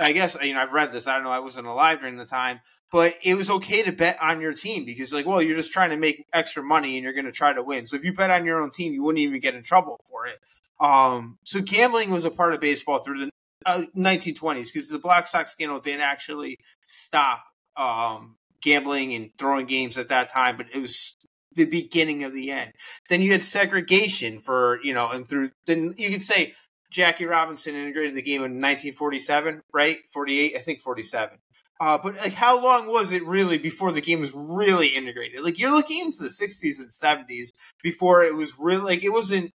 I 0.00 0.12
guess 0.12 0.36
you 0.42 0.54
know 0.54 0.60
I've 0.60 0.72
read 0.72 0.92
this. 0.92 1.06
I 1.06 1.14
don't 1.14 1.24
know. 1.24 1.30
I 1.30 1.40
wasn't 1.40 1.66
alive 1.66 2.00
during 2.00 2.16
the 2.16 2.26
time, 2.26 2.60
but 2.90 3.14
it 3.22 3.34
was 3.34 3.50
okay 3.50 3.82
to 3.82 3.92
bet 3.92 4.18
on 4.20 4.40
your 4.40 4.54
team 4.54 4.84
because 4.84 5.12
like, 5.12 5.26
well, 5.26 5.42
you're 5.42 5.56
just 5.56 5.72
trying 5.72 5.90
to 5.90 5.96
make 5.96 6.26
extra 6.32 6.62
money 6.62 6.96
and 6.96 7.04
you're 7.04 7.12
going 7.12 7.26
to 7.26 7.32
try 7.32 7.52
to 7.52 7.62
win. 7.62 7.86
So 7.86 7.96
if 7.96 8.04
you 8.04 8.12
bet 8.12 8.30
on 8.30 8.44
your 8.44 8.62
own 8.62 8.70
team, 8.70 8.92
you 8.92 9.02
wouldn't 9.02 9.20
even 9.20 9.40
get 9.40 9.54
in 9.54 9.62
trouble 9.62 10.00
for 10.10 10.26
it. 10.26 10.38
Um, 10.80 11.38
so 11.42 11.60
gambling 11.60 12.10
was 12.10 12.24
a 12.24 12.30
part 12.30 12.54
of 12.54 12.60
baseball 12.60 13.00
through 13.00 13.18
the 13.18 13.30
uh, 13.66 13.82
1920s 13.96 14.72
because 14.72 14.88
the 14.88 14.98
Black 14.98 15.26
Sox 15.26 15.52
scandal 15.52 15.80
didn't 15.80 16.02
actually 16.02 16.58
stop 16.84 17.44
um, 17.76 18.36
gambling 18.62 19.14
and 19.14 19.30
throwing 19.38 19.66
games 19.66 19.98
at 19.98 20.08
that 20.08 20.28
time, 20.28 20.56
but 20.56 20.66
it 20.74 20.80
was 20.80 21.16
the 21.54 21.64
beginning 21.64 22.24
of 22.24 22.32
the 22.32 22.50
end. 22.50 22.72
Then 23.08 23.22
you 23.22 23.32
had 23.32 23.42
segregation 23.42 24.40
for 24.40 24.80
you 24.82 24.94
know, 24.94 25.10
and 25.10 25.28
through 25.28 25.50
then 25.66 25.94
you 25.96 26.10
could 26.10 26.22
say 26.22 26.54
Jackie 26.90 27.26
Robinson 27.26 27.74
integrated 27.74 28.14
the 28.14 28.22
game 28.22 28.40
in 28.40 28.60
1947, 28.60 29.62
right? 29.72 29.98
48, 30.12 30.56
I 30.56 30.58
think 30.58 30.80
47. 30.80 31.38
Uh, 31.80 31.98
but 31.98 32.16
like, 32.16 32.32
how 32.32 32.60
long 32.60 32.90
was 32.90 33.12
it 33.12 33.24
really 33.24 33.58
before 33.58 33.92
the 33.92 34.00
game 34.00 34.20
was 34.20 34.34
really 34.34 34.88
integrated? 34.88 35.44
Like, 35.44 35.58
you're 35.58 35.74
looking 35.74 36.00
into 36.00 36.22
the 36.22 36.28
60s 36.28 36.78
and 36.78 36.90
70s 36.90 37.52
before 37.82 38.24
it 38.24 38.34
was 38.34 38.58
really 38.58 38.82
like 38.82 39.04
it 39.04 39.10
wasn't. 39.10 39.52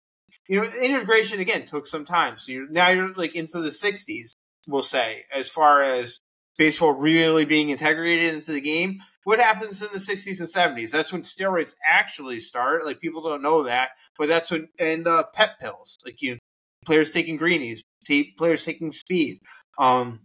You 0.49 0.63
know, 0.63 0.71
integration 0.83 1.41
again 1.41 1.65
took 1.65 1.87
some 1.87 2.05
time. 2.05 2.37
So 2.37 2.53
you're 2.53 2.69
now 2.69 2.89
you're 2.89 3.13
like 3.15 3.35
into 3.35 3.61
the 3.61 3.69
60s, 3.69 4.33
we'll 4.67 4.83
say, 4.83 5.25
as 5.35 5.49
far 5.49 5.83
as 5.83 6.21
baseball 6.57 6.93
really 6.93 7.45
being 7.45 7.71
integrated 7.71 8.35
into 8.35 8.53
the 8.53 8.61
game. 8.61 9.01
What 9.25 9.41
happens 9.41 9.83
in 9.83 9.89
the 9.93 9.99
60s 9.99 10.41
and 10.41 10.49
70s? 10.49 10.91
That's 10.91 11.13
when 11.13 11.23
steroids 11.23 11.75
actually 11.85 12.41
start. 12.41 12.87
Like 12.87 13.01
people 13.01 13.23
don't 13.23 13.43
know 13.43 13.63
that, 13.65 13.91
but 14.19 14.29
that's 14.29 14.51
when 14.51 14.69
and 14.79 15.07
uh, 15.07 15.25
pep 15.35 15.59
pills, 15.61 15.99
like 16.05 16.23
you 16.23 16.39
players 16.85 17.11
taking 17.11 17.37
greenies, 17.37 17.83
t- 18.07 18.35
players 18.37 18.65
taking 18.65 18.91
speed. 18.91 19.41
Um, 19.79 20.21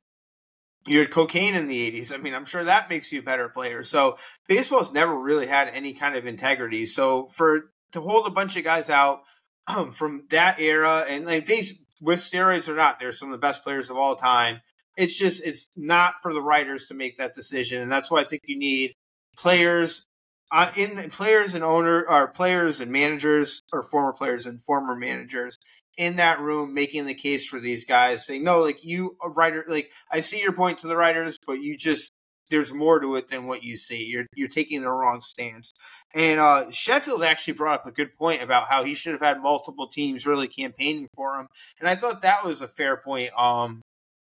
you 0.86 1.00
had 1.00 1.12
cocaine 1.12 1.56
in 1.56 1.68
the 1.68 1.92
80s. 1.92 2.14
I 2.14 2.18
mean, 2.18 2.34
I'm 2.34 2.46
sure 2.46 2.64
that 2.64 2.90
makes 2.90 3.12
you 3.12 3.20
a 3.20 3.24
better 3.24 3.48
player. 3.48 3.84
So 3.84 4.18
baseball's 4.48 4.92
never 4.92 5.18
really 5.18 5.48
had 5.48 5.70
any 5.70 5.94
kind 5.94 6.16
of 6.16 6.26
integrity. 6.26 6.86
So 6.86 7.28
for 7.28 7.72
to 7.94 8.02
hold 8.02 8.28
a 8.28 8.32
bunch 8.32 8.58
of 8.58 8.64
guys 8.64 8.90
out 8.90 9.22
from 9.92 10.26
that 10.30 10.60
era, 10.60 11.06
and 11.08 11.26
like 11.26 11.46
these 11.46 11.74
with 12.02 12.20
steroids 12.20 12.68
or 12.68 12.76
not, 12.76 13.00
they're 13.00 13.12
some 13.12 13.30
of 13.30 13.34
the 13.34 13.38
best 13.38 13.64
players 13.64 13.90
of 13.90 13.98
all 13.98 14.16
time. 14.16 14.62
It's 14.98 15.18
just 15.18 15.44
it's 15.44 15.70
not 15.76 16.16
for 16.22 16.34
the 16.34 16.42
writers 16.42 16.88
to 16.88 16.94
make 16.94 17.18
that 17.18 17.34
decision, 17.34 17.82
and 17.82 17.92
that's 17.92 18.12
why 18.12 18.22
I 18.22 18.26
think 18.26 18.44
you 18.46 18.58
need 18.58 18.94
players 19.38 20.06
uh, 20.52 20.72
in 20.76 21.10
players 21.10 21.56
and 21.56 21.64
owner 21.64 22.06
or 22.08 22.28
players 22.28 22.80
and 22.80 22.92
managers 22.92 23.64
or 23.74 23.82
former 23.82 24.14
players 24.14 24.46
and 24.46 24.62
former 24.62 24.96
managers 24.96 25.58
in 25.98 26.16
that 26.18 26.40
room 26.40 26.74
making 26.74 27.06
the 27.06 27.14
case 27.14 27.46
for 27.46 27.60
these 27.60 27.86
guys 27.86 28.26
saying 28.26 28.44
no 28.44 28.60
like 28.62 28.84
you 28.84 29.16
writer 29.36 29.64
like 29.68 29.92
i 30.12 30.20
see 30.20 30.42
your 30.42 30.52
point 30.52 30.80
to 30.80 30.88
the 30.88 30.98
writers 30.98 31.38
but 31.46 31.54
you 31.54 31.78
just 31.78 32.12
there's 32.54 32.72
more 32.72 33.00
to 33.00 33.16
it 33.16 33.30
than 33.30 33.48
what 33.48 33.64
you 33.64 33.76
see. 33.76 34.06
You're 34.06 34.28
you're 34.36 34.48
taking 34.48 34.82
the 34.82 34.92
wrong 34.92 35.22
stance. 35.22 35.74
And 36.14 36.40
uh, 36.40 36.70
sheffield 36.70 37.24
actually 37.24 37.56
brought 37.56 37.80
up 37.80 37.88
a 37.88 37.92
good 37.92 38.16
point 38.16 38.44
about 38.44 38.68
how 38.68 38.84
he 38.84 38.94
should 38.94 39.14
have 39.14 39.22
had 39.22 39.42
multiple 39.42 39.88
teams 39.88 40.28
really 40.28 40.48
campaigning 40.48 41.08
for 41.16 41.40
him. 41.40 41.48
And 41.80 41.90
i 41.90 41.96
thought 41.96 42.22
that 42.22 42.46
was 42.46 42.62
a 42.62 42.68
fair 42.68 42.96
point 42.98 43.32
um 43.38 43.82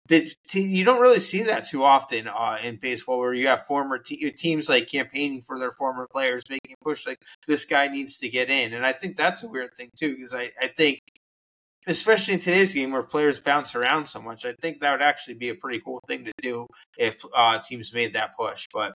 that 0.10 0.34
you 0.54 0.84
don't 0.84 1.02
really 1.02 1.20
see 1.20 1.44
that 1.44 1.68
too 1.68 1.84
often 1.84 2.28
uh, 2.28 2.58
in 2.62 2.78
baseball, 2.82 3.20
where 3.20 3.34
you 3.34 3.48
have 3.48 3.66
former 3.66 3.98
te- 3.98 4.30
teams 4.32 4.68
like 4.68 4.90
campaigning 4.90 5.42
for 5.42 5.58
their 5.58 5.72
former 5.72 6.08
players, 6.12 6.44
making 6.50 6.74
a 6.74 6.84
push 6.84 7.08
like 7.08 7.18
this 7.48 7.66
guy 7.66 7.88
needs 7.88 8.18
to 8.18 8.28
get 8.28 8.50
in, 8.50 8.74
and 8.74 8.86
I 8.86 8.92
think 8.92 9.16
that's 9.16 9.44
a 9.44 9.48
weird 9.48 9.74
thing 9.78 9.90
too, 9.98 10.16
because 10.16 10.34
I, 10.34 10.52
I 10.62 10.68
think 10.68 11.00
especially 11.88 12.36
in 12.36 12.40
today's 12.40 12.74
game 12.74 12.92
where 12.92 13.04
players 13.04 13.40
bounce 13.40 13.76
around 13.76 14.06
so 14.08 14.22
much. 14.22 14.46
I 14.46 14.54
think 14.62 14.80
that 14.80 14.92
would 14.92 15.02
actually 15.02 15.36
be 15.36 15.50
a 15.50 15.56
pretty 15.56 15.82
cool 15.84 16.00
thing 16.08 16.26
to 16.26 16.32
do 16.42 16.68
if 16.98 17.24
uh, 17.36 17.60
teams 17.60 17.94
made 17.94 18.14
that 18.14 18.36
push. 18.38 18.68
But 18.74 18.94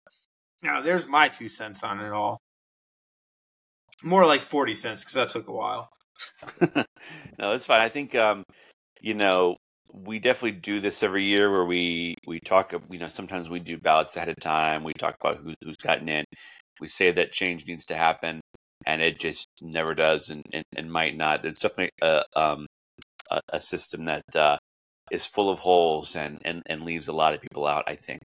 now 0.62 0.80
there's 0.80 1.06
my 1.06 1.28
two 1.28 1.48
cents 1.48 1.82
on 1.82 2.00
it 2.00 2.12
all. 2.12 2.38
More 4.02 4.26
like 4.26 4.42
40 4.42 4.74
cents 4.74 5.02
because 5.02 5.14
that 5.14 5.30
took 5.30 5.48
a 5.48 5.52
while. 5.52 5.88
no, 6.74 6.84
that's 7.38 7.66
fine. 7.66 7.80
I 7.80 7.88
think, 7.88 8.14
um, 8.14 8.42
you 9.00 9.14
know, 9.14 9.56
we 9.92 10.18
definitely 10.18 10.58
do 10.58 10.80
this 10.80 11.02
every 11.02 11.22
year 11.22 11.50
where 11.50 11.64
we, 11.64 12.16
we 12.26 12.40
talk, 12.40 12.74
you 12.90 12.98
know, 12.98 13.08
sometimes 13.08 13.48
we 13.48 13.60
do 13.60 13.78
ballots 13.78 14.16
ahead 14.16 14.28
of 14.28 14.36
time. 14.40 14.84
We 14.84 14.92
talk 14.94 15.14
about 15.20 15.38
who, 15.38 15.54
who's 15.62 15.76
gotten 15.76 16.08
in. 16.08 16.24
We 16.80 16.88
say 16.88 17.12
that 17.12 17.32
change 17.32 17.66
needs 17.66 17.86
to 17.86 17.94
happen 17.94 18.40
and 18.86 19.00
it 19.00 19.18
just 19.18 19.48
never 19.62 19.94
does 19.94 20.30
and, 20.30 20.42
and, 20.52 20.64
and 20.76 20.90
might 20.90 21.16
not. 21.16 21.44
It's 21.46 21.60
definitely 21.60 21.90
a, 22.02 22.22
um, 22.34 22.66
a, 23.30 23.40
a 23.50 23.60
system 23.60 24.04
that 24.06 24.22
uh, 24.34 24.56
is 25.10 25.26
full 25.26 25.50
of 25.50 25.58
holes 25.60 26.16
and, 26.16 26.38
and, 26.44 26.62
and 26.66 26.82
leaves 26.82 27.08
a 27.08 27.12
lot 27.12 27.34
of 27.34 27.40
people 27.40 27.66
out, 27.66 27.84
I 27.86 27.96
think. 27.96 28.22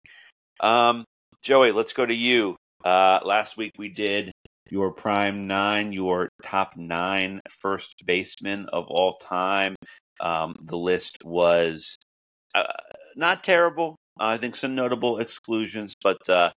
Um, 0.59 1.05
Joey, 1.43 1.71
let's 1.71 1.93
go 1.93 2.05
to 2.05 2.15
you. 2.15 2.55
Uh, 2.83 3.19
last 3.23 3.57
week 3.57 3.71
we 3.77 3.89
did 3.89 4.31
your 4.69 4.91
prime 4.91 5.47
nine, 5.47 5.93
your 5.93 6.29
top 6.41 6.73
nine 6.75 7.41
first 7.49 8.03
basemen 8.05 8.67
of 8.71 8.85
all 8.87 9.17
time. 9.17 9.75
Um, 10.19 10.55
the 10.61 10.77
list 10.77 11.17
was 11.23 11.97
uh, 12.55 12.63
not 13.15 13.43
terrible. 13.43 13.95
I 14.19 14.37
think 14.37 14.55
some 14.55 14.75
notable 14.75 15.19
exclusions, 15.19 15.95
but 16.01 16.17
uh, 16.29 16.51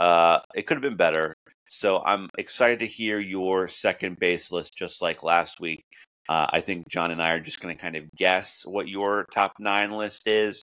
uh, 0.00 0.40
it 0.54 0.66
could 0.66 0.76
have 0.76 0.82
been 0.82 0.96
better. 0.96 1.34
So 1.68 2.02
I'm 2.04 2.28
excited 2.38 2.80
to 2.80 2.86
hear 2.86 3.18
your 3.18 3.68
second 3.68 4.18
base 4.18 4.52
list, 4.52 4.76
just 4.76 5.02
like 5.02 5.22
last 5.22 5.60
week. 5.60 5.84
Uh, 6.28 6.46
I 6.50 6.60
think 6.60 6.88
John 6.88 7.10
and 7.10 7.22
I 7.22 7.30
are 7.30 7.40
just 7.40 7.60
going 7.60 7.76
to 7.76 7.80
kind 7.80 7.96
of 7.96 8.10
guess 8.16 8.64
what 8.66 8.88
your 8.88 9.26
top 9.32 9.54
nine 9.58 9.90
list 9.92 10.26
is, 10.26 10.62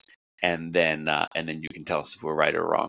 and 0.42 0.72
then 0.72 1.08
uh, 1.08 1.26
and 1.34 1.48
then 1.48 1.62
you 1.62 1.68
can 1.72 1.84
tell 1.84 2.00
us 2.00 2.16
if 2.16 2.22
we're 2.22 2.34
right 2.34 2.54
or 2.54 2.66
wrong. 2.66 2.88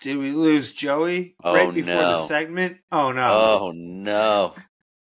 Did 0.00 0.18
we 0.18 0.32
lose 0.32 0.72
Joey 0.72 1.36
oh, 1.44 1.54
right 1.54 1.72
before 1.72 1.94
no. 1.94 2.10
the 2.12 2.26
segment? 2.26 2.78
Oh 2.90 3.12
no! 3.12 3.30
Oh 3.32 3.72
no! 3.74 4.54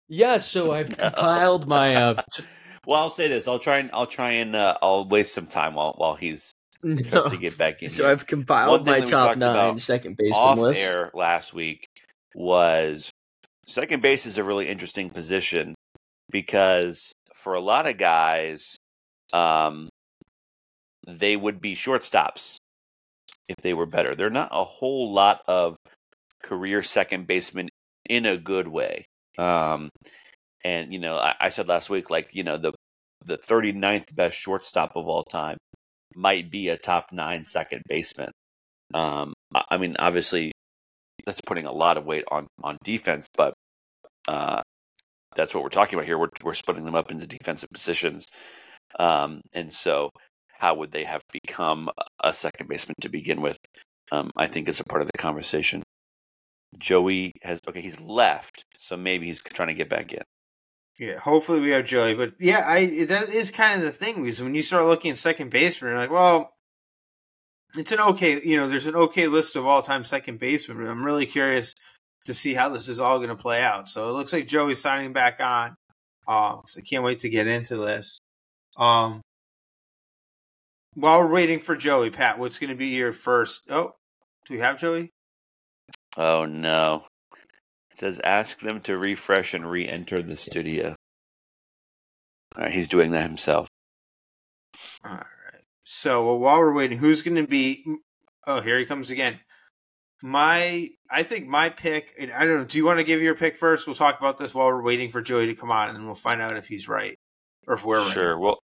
Yeah, 0.08 0.38
so 0.38 0.72
I've 0.72 0.96
no. 0.96 0.96
compiled 0.96 1.66
my. 1.66 1.92
Uh... 1.96 2.22
well, 2.86 3.02
I'll 3.02 3.10
say 3.10 3.26
this: 3.26 3.48
I'll 3.48 3.58
try 3.58 3.78
and 3.78 3.90
I'll 3.92 4.06
try 4.06 4.30
and 4.34 4.54
uh, 4.54 4.78
I'll 4.80 5.08
waste 5.08 5.34
some 5.34 5.48
time 5.48 5.74
while 5.74 5.94
while 5.96 6.14
he's 6.14 6.52
no. 6.80 7.28
to 7.28 7.36
get 7.36 7.58
back 7.58 7.82
in. 7.82 7.90
So 7.90 8.04
here. 8.04 8.12
I've 8.12 8.24
compiled 8.24 8.86
my 8.86 9.00
top 9.00 9.36
nine 9.36 9.78
second 9.78 10.16
baseman 10.16 10.40
off 10.40 10.58
list. 10.58 10.80
air 10.80 11.10
last 11.12 11.52
week 11.52 11.88
was 12.36 13.10
second 13.64 14.02
base 14.02 14.26
is 14.26 14.38
a 14.38 14.44
really 14.44 14.68
interesting 14.68 15.10
position 15.10 15.74
because 16.30 17.12
for 17.34 17.54
a 17.54 17.60
lot 17.60 17.86
of 17.86 17.96
guys, 17.96 18.76
um, 19.32 19.88
they 21.08 21.36
would 21.36 21.60
be 21.60 21.74
shortstops 21.74 22.58
if 23.48 23.56
they 23.62 23.74
were 23.74 23.86
better. 23.86 24.14
There 24.14 24.26
are 24.26 24.30
not 24.30 24.50
a 24.52 24.64
whole 24.64 25.12
lot 25.12 25.40
of 25.48 25.76
career 26.42 26.82
second 26.82 27.26
basemen 27.26 27.68
in 28.08 28.26
a 28.26 28.36
good 28.36 28.68
way. 28.68 29.06
Um, 29.38 29.88
and 30.64 30.92
you 30.92 30.98
know, 30.98 31.16
I, 31.16 31.34
I, 31.40 31.48
said 31.50 31.68
last 31.68 31.90
week, 31.90 32.10
like 32.10 32.28
you 32.32 32.42
know, 32.42 32.56
the 32.56 32.72
the 33.24 33.38
39th 33.38 34.14
best 34.14 34.36
shortstop 34.36 34.92
of 34.96 35.08
all 35.08 35.24
time 35.24 35.56
might 36.14 36.50
be 36.50 36.68
a 36.68 36.76
top 36.76 37.08
nine 37.12 37.44
second 37.44 37.82
baseman. 37.88 38.30
Um, 38.94 39.32
I 39.70 39.78
mean, 39.78 39.96
obviously, 39.98 40.52
that's 41.26 41.40
putting 41.40 41.66
a 41.66 41.74
lot 41.74 41.98
of 41.98 42.06
weight 42.06 42.24
on 42.30 42.46
on 42.62 42.78
defense, 42.84 43.26
but 43.36 43.52
uh, 44.28 44.62
that's 45.34 45.54
what 45.54 45.62
we're 45.62 45.68
talking 45.68 45.98
about 45.98 46.06
here. 46.06 46.18
We're 46.18 46.30
we're 46.42 46.54
splitting 46.54 46.84
them 46.84 46.94
up 46.94 47.10
into 47.10 47.26
defensive 47.26 47.68
positions, 47.70 48.28
um, 48.98 49.40
and 49.54 49.70
so 49.70 50.10
how 50.58 50.74
would 50.76 50.92
they 50.92 51.04
have 51.04 51.22
become 51.32 51.90
a 52.22 52.32
second 52.32 52.68
baseman 52.68 52.94
to 53.02 53.08
begin 53.08 53.42
with? 53.42 53.58
Um, 54.12 54.30
I 54.36 54.46
think 54.46 54.68
is 54.68 54.80
a 54.80 54.84
part 54.84 55.02
of 55.02 55.08
the 55.08 55.18
conversation. 55.18 55.82
Joey 56.78 57.32
has 57.42 57.60
okay, 57.68 57.80
he's 57.82 58.00
left, 58.00 58.64
so 58.78 58.96
maybe 58.96 59.26
he's 59.26 59.42
trying 59.42 59.68
to 59.68 59.74
get 59.74 59.88
back 59.88 60.12
in. 60.12 60.22
Yeah, 60.98 61.18
hopefully 61.18 61.60
we 61.60 61.72
have 61.72 61.84
Joey, 61.84 62.14
but 62.14 62.34
yeah, 62.38 62.64
I 62.66 63.04
that 63.04 63.28
is 63.28 63.50
kind 63.50 63.80
of 63.80 63.84
the 63.84 63.92
thing 63.92 64.22
because 64.22 64.40
when 64.40 64.54
you 64.54 64.62
start 64.62 64.86
looking 64.86 65.10
at 65.10 65.18
second 65.18 65.50
baseman, 65.50 65.90
you're 65.90 65.98
like, 65.98 66.10
well, 66.10 66.55
it's 67.76 67.92
an 67.92 68.00
okay, 68.00 68.40
you 68.42 68.56
know, 68.56 68.68
there's 68.68 68.86
an 68.86 68.96
okay 68.96 69.26
list 69.26 69.56
of 69.56 69.66
all 69.66 69.82
time 69.82 70.04
second 70.04 70.38
basemen. 70.38 70.78
But 70.78 70.88
I'm 70.88 71.04
really 71.04 71.26
curious 71.26 71.74
to 72.26 72.34
see 72.34 72.54
how 72.54 72.68
this 72.68 72.88
is 72.88 73.00
all 73.00 73.18
going 73.18 73.30
to 73.30 73.36
play 73.36 73.62
out. 73.62 73.88
So 73.88 74.08
it 74.08 74.12
looks 74.12 74.32
like 74.32 74.46
Joey's 74.46 74.80
signing 74.80 75.12
back 75.12 75.40
on. 75.40 75.76
Um, 76.28 76.62
so 76.66 76.80
I 76.80 76.82
can't 76.82 77.04
wait 77.04 77.20
to 77.20 77.28
get 77.28 77.46
into 77.46 77.76
this. 77.76 78.18
Um, 78.76 79.20
while 80.94 81.20
we're 81.20 81.32
waiting 81.32 81.58
for 81.58 81.76
Joey, 81.76 82.10
Pat, 82.10 82.38
what's 82.38 82.58
going 82.58 82.70
to 82.70 82.76
be 82.76 82.88
your 82.88 83.12
first? 83.12 83.62
Oh, 83.70 83.92
do 84.46 84.54
we 84.54 84.60
have 84.60 84.80
Joey? 84.80 85.10
Oh 86.16 86.46
no! 86.46 87.04
It 87.90 87.98
says 87.98 88.20
ask 88.24 88.60
them 88.60 88.80
to 88.82 88.96
refresh 88.96 89.52
and 89.52 89.70
re-enter 89.70 90.22
the 90.22 90.36
studio. 90.36 90.94
All 92.56 92.64
right, 92.64 92.72
he's 92.72 92.88
doing 92.88 93.10
that 93.10 93.28
himself. 93.28 93.68
All 95.04 95.14
right. 95.14 95.35
So 95.88 96.26
well, 96.26 96.38
while 96.40 96.58
we're 96.58 96.74
waiting, 96.74 96.98
who's 96.98 97.22
going 97.22 97.36
to 97.36 97.46
be? 97.46 97.84
Oh, 98.44 98.60
here 98.60 98.76
he 98.76 98.84
comes 98.84 99.12
again. 99.12 99.38
My, 100.20 100.88
I 101.08 101.22
think 101.22 101.46
my 101.46 101.70
pick. 101.70 102.12
And 102.18 102.32
I 102.32 102.44
don't 102.44 102.58
know. 102.58 102.64
Do 102.64 102.76
you 102.76 102.84
want 102.84 102.98
to 102.98 103.04
give 103.04 103.22
your 103.22 103.36
pick 103.36 103.54
first? 103.54 103.86
We'll 103.86 103.94
talk 103.94 104.18
about 104.18 104.36
this 104.36 104.52
while 104.52 104.66
we're 104.66 104.82
waiting 104.82 105.10
for 105.10 105.22
Joey 105.22 105.46
to 105.46 105.54
come 105.54 105.70
on, 105.70 105.88
and 105.88 105.96
then 105.96 106.04
we'll 106.04 106.16
find 106.16 106.42
out 106.42 106.56
if 106.56 106.66
he's 106.66 106.88
right 106.88 107.14
or 107.68 107.74
if 107.74 107.84
we're 107.84 108.02
sure. 108.02 108.36
Right. 108.36 108.40
Well, 108.42 108.58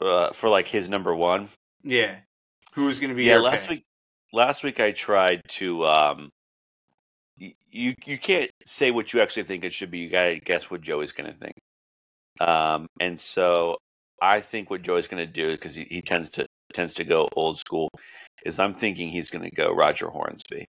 uh, 0.00 0.32
for 0.32 0.48
like 0.48 0.66
his 0.66 0.88
number 0.88 1.14
one. 1.14 1.48
Yeah. 1.82 2.16
Who's 2.74 2.98
going 2.98 3.10
to 3.10 3.16
be? 3.16 3.24
Yeah. 3.24 3.40
Last 3.40 3.68
pick? 3.68 3.76
week, 3.76 3.84
last 4.32 4.64
week 4.64 4.80
I 4.80 4.92
tried 4.92 5.42
to. 5.48 5.84
um 5.84 6.30
You 7.38 7.92
you 8.06 8.16
can't 8.16 8.50
say 8.64 8.90
what 8.90 9.12
you 9.12 9.20
actually 9.20 9.42
think 9.42 9.66
it 9.66 9.72
should 9.74 9.90
be. 9.90 9.98
You 9.98 10.10
gotta 10.10 10.40
guess 10.40 10.70
what 10.70 10.80
Joey's 10.80 11.12
going 11.12 11.30
to 11.30 11.36
think. 11.36 11.54
Um, 12.40 12.86
and 13.00 13.20
so 13.20 13.76
I 14.22 14.40
think 14.40 14.70
what 14.70 14.82
Joey's 14.82 15.08
going 15.08 15.24
to 15.24 15.30
do 15.30 15.52
because 15.52 15.74
he, 15.74 15.84
he 15.84 16.00
tends 16.00 16.30
to 16.30 16.46
tends 16.74 16.94
to 16.94 17.04
go 17.04 17.28
old 17.36 17.58
school 17.58 17.88
is 18.44 18.60
I'm 18.60 18.74
thinking 18.74 19.08
he's 19.08 19.30
going 19.30 19.44
to 19.48 19.54
go 19.54 19.72
Roger 19.72 20.08
Hornsby. 20.08 20.66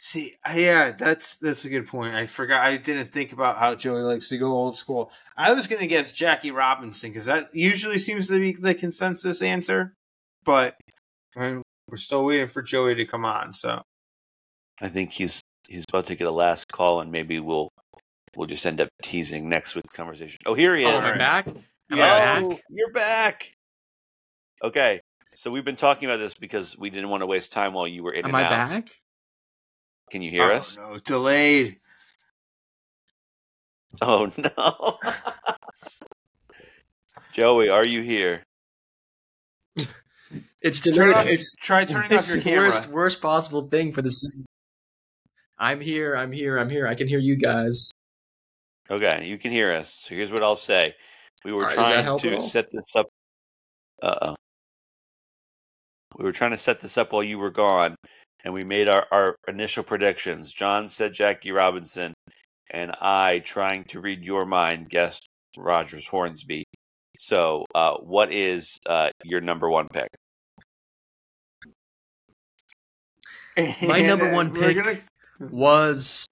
See, 0.00 0.34
yeah, 0.54 0.92
that's 0.92 1.38
that's 1.38 1.64
a 1.64 1.68
good 1.68 1.88
point. 1.88 2.14
I 2.14 2.26
forgot. 2.26 2.64
I 2.64 2.76
didn't 2.76 3.12
think 3.12 3.32
about 3.32 3.56
how 3.58 3.74
Joey 3.74 4.02
likes 4.02 4.28
to 4.28 4.38
go 4.38 4.52
old 4.52 4.78
school. 4.78 5.10
I 5.36 5.52
was 5.52 5.66
going 5.66 5.80
to 5.80 5.88
guess 5.88 6.12
Jackie 6.12 6.52
Robinson 6.52 7.10
because 7.10 7.24
that 7.24 7.50
usually 7.52 7.98
seems 7.98 8.28
to 8.28 8.38
be 8.38 8.52
the 8.52 8.74
consensus 8.74 9.42
answer, 9.42 9.94
but 10.44 10.76
we're 11.36 11.62
still 11.96 12.24
waiting 12.24 12.46
for 12.46 12.62
Joey 12.62 12.94
to 12.94 13.04
come 13.06 13.24
on. 13.24 13.54
So 13.54 13.82
I 14.80 14.86
think 14.88 15.12
he's 15.12 15.40
he's 15.68 15.84
about 15.92 16.06
to 16.06 16.14
get 16.14 16.28
a 16.28 16.32
last 16.32 16.66
call, 16.70 17.00
and 17.00 17.10
maybe 17.10 17.40
we'll 17.40 17.68
we'll 18.36 18.46
just 18.46 18.66
end 18.66 18.80
up 18.80 18.88
teasing 19.02 19.48
next 19.48 19.74
week's 19.74 19.96
conversation. 19.96 20.38
Oh, 20.46 20.54
here 20.54 20.76
he 20.76 20.84
Oh, 20.84 21.00
is. 21.00 21.06
I'm 21.06 21.18
back. 21.18 21.48
Yeah, 21.90 21.96
back? 21.96 22.44
Oh, 22.44 22.58
you're 22.70 22.92
back. 22.92 23.52
Okay, 24.62 25.00
so 25.34 25.50
we've 25.50 25.64
been 25.64 25.76
talking 25.76 26.08
about 26.08 26.18
this 26.18 26.34
because 26.34 26.76
we 26.78 26.90
didn't 26.90 27.10
want 27.10 27.22
to 27.22 27.26
waste 27.26 27.52
time 27.52 27.72
while 27.72 27.86
you 27.86 28.02
were 28.02 28.12
in 28.12 28.24
Am 28.24 28.34
and 28.34 28.36
I 28.36 28.42
out. 28.44 28.50
back? 28.50 28.90
Can 30.10 30.22
you 30.22 30.30
hear 30.30 30.44
oh, 30.44 30.56
us? 30.56 30.76
No, 30.76 30.98
delayed. 30.98 31.78
Oh 34.02 34.32
no, 34.58 34.98
Joey, 37.32 37.68
are 37.68 37.84
you 37.84 38.02
here? 38.02 38.42
It's 40.60 40.80
Turn 40.80 40.92
delayed. 40.94 41.14
off, 41.14 41.26
It's 41.26 41.54
try 41.54 41.84
turning 41.84 42.10
it's 42.10 42.28
off 42.28 42.34
your 42.34 42.38
the 42.38 42.50
camera. 42.50 42.66
worst, 42.66 42.88
worst 42.88 43.22
possible 43.22 43.68
thing 43.68 43.92
for 43.92 44.02
the 44.02 44.10
city. 44.10 44.44
I'm 45.56 45.80
here. 45.80 46.16
I'm 46.16 46.32
here. 46.32 46.58
I'm 46.58 46.68
here. 46.68 46.88
I 46.88 46.96
can 46.96 47.06
hear 47.06 47.20
you 47.20 47.36
guys. 47.36 47.90
Okay, 48.90 49.24
you 49.24 49.38
can 49.38 49.52
hear 49.52 49.70
us. 49.72 49.94
So 49.94 50.16
here's 50.16 50.32
what 50.32 50.42
I'll 50.42 50.56
say. 50.56 50.94
We 51.44 51.52
were 51.52 51.62
All 51.62 51.68
right, 51.68 51.76
does 51.76 52.04
that 52.04 52.20
trying 52.20 52.40
to 52.40 52.42
set 52.42 52.66
this 52.72 52.96
up. 52.96 53.06
Uh 54.02 54.14
oh. 54.22 54.36
We 56.18 56.24
were 56.24 56.32
trying 56.32 56.50
to 56.50 56.58
set 56.58 56.80
this 56.80 56.98
up 56.98 57.12
while 57.12 57.22
you 57.22 57.38
were 57.38 57.50
gone, 57.50 57.94
and 58.44 58.52
we 58.52 58.64
made 58.64 58.88
our, 58.88 59.06
our 59.12 59.36
initial 59.46 59.84
predictions. 59.84 60.52
John 60.52 60.88
said 60.88 61.14
Jackie 61.14 61.52
Robinson, 61.52 62.12
and 62.70 62.90
I, 63.00 63.38
trying 63.44 63.84
to 63.84 64.00
read 64.00 64.24
your 64.24 64.44
mind, 64.44 64.90
guessed 64.90 65.28
Rogers 65.56 66.08
Hornsby. 66.08 66.64
So, 67.16 67.64
uh, 67.74 67.94
what 67.98 68.32
is 68.32 68.78
uh, 68.86 69.10
your 69.24 69.40
number 69.40 69.70
one 69.70 69.86
pick? 69.92 70.08
My 73.86 74.02
number 74.02 74.32
one 74.34 74.52
pick 74.52 74.76
gonna- 74.76 74.98
was 75.40 76.26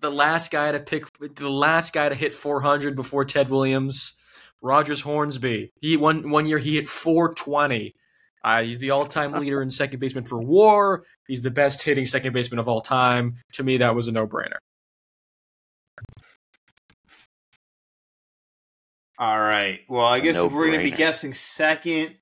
the 0.00 0.10
last 0.10 0.50
guy 0.50 0.72
to 0.72 0.80
pick 0.80 1.04
the 1.36 1.50
last 1.50 1.92
guy 1.92 2.08
to 2.08 2.14
hit 2.14 2.32
400 2.32 2.96
before 2.96 3.24
Ted 3.24 3.50
Williams, 3.50 4.14
Rogers 4.62 5.00
Hornsby. 5.00 5.72
He 5.80 5.96
one 5.96 6.30
one 6.30 6.46
year 6.46 6.58
he 6.58 6.76
hit 6.76 6.88
420. 6.88 7.94
Uh, 8.42 8.62
he's 8.62 8.78
the 8.78 8.90
all-time 8.90 9.32
leader 9.32 9.60
in 9.60 9.70
second 9.70 10.00
baseman 10.00 10.24
for 10.24 10.38
WAR. 10.38 11.02
He's 11.26 11.42
the 11.42 11.50
best 11.50 11.82
hitting 11.82 12.06
second 12.06 12.32
baseman 12.32 12.58
of 12.58 12.68
all 12.68 12.80
time. 12.80 13.36
To 13.52 13.62
me, 13.62 13.76
that 13.78 13.94
was 13.94 14.08
a 14.08 14.12
no-brainer. 14.12 14.56
All 19.18 19.38
right. 19.38 19.80
Well, 19.86 20.06
I 20.06 20.20
guess 20.20 20.38
if 20.38 20.50
we're 20.50 20.68
going 20.68 20.78
to 20.78 20.84
be 20.84 20.90
guessing 20.90 21.34
second, 21.34 22.14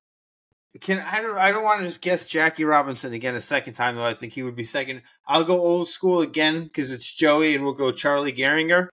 can 0.80 0.98
I 0.98 1.20
don't 1.22 1.38
I 1.38 1.52
don't 1.52 1.62
want 1.62 1.80
to 1.80 1.86
just 1.86 2.00
guess 2.00 2.24
Jackie 2.24 2.64
Robinson 2.64 3.12
again 3.12 3.36
a 3.36 3.40
second 3.40 3.74
time 3.74 3.94
though. 3.94 4.04
I 4.04 4.14
think 4.14 4.32
he 4.32 4.42
would 4.42 4.56
be 4.56 4.64
second. 4.64 5.02
I'll 5.26 5.44
go 5.44 5.60
old 5.60 5.88
school 5.88 6.20
again 6.22 6.64
because 6.64 6.90
it's 6.90 7.10
Joey, 7.12 7.54
and 7.54 7.62
we'll 7.62 7.74
go 7.74 7.92
Charlie 7.92 8.32
Gehringer. 8.32 8.88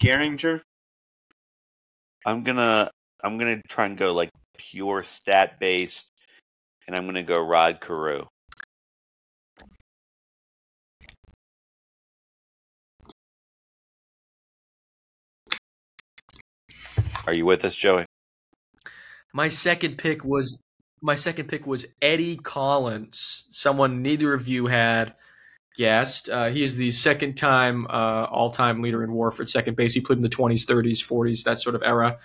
Gehringer. 0.00 0.62
I'm 2.26 2.42
gonna 2.42 2.90
I'm 3.22 3.38
gonna 3.38 3.60
try 3.68 3.86
and 3.86 3.96
go 3.96 4.12
like 4.14 4.30
pure 4.56 5.02
stat 5.02 5.60
based, 5.60 6.10
and 6.86 6.96
I'm 6.96 7.04
gonna 7.06 7.22
go 7.22 7.40
Rod 7.40 7.80
Carew. 7.80 8.24
Are 17.26 17.32
you 17.32 17.46
with 17.46 17.64
us, 17.64 17.74
Joey? 17.74 18.04
My 19.32 19.48
second 19.48 19.98
pick 19.98 20.24
was 20.24 20.62
my 21.02 21.14
second 21.14 21.48
pick 21.48 21.66
was 21.66 21.84
Eddie 22.00 22.36
Collins, 22.36 23.46
someone 23.50 24.02
neither 24.02 24.32
of 24.32 24.48
you 24.48 24.66
had 24.66 25.14
guessed. 25.76 26.28
Uh, 26.28 26.48
he 26.48 26.62
is 26.62 26.76
the 26.76 26.90
second 26.90 27.34
time 27.34 27.86
uh, 27.88 28.24
all 28.30 28.50
time 28.50 28.80
leader 28.82 29.02
in 29.04 29.12
WAR 29.12 29.30
for 29.30 29.44
second 29.46 29.76
base. 29.76 29.94
He 29.94 30.00
played 30.00 30.16
in 30.18 30.22
the 30.22 30.28
20s, 30.28 30.64
30s, 30.66 30.98
40s, 31.04 31.44
that 31.44 31.58
sort 31.58 31.74
of 31.74 31.82
era. 31.82 32.18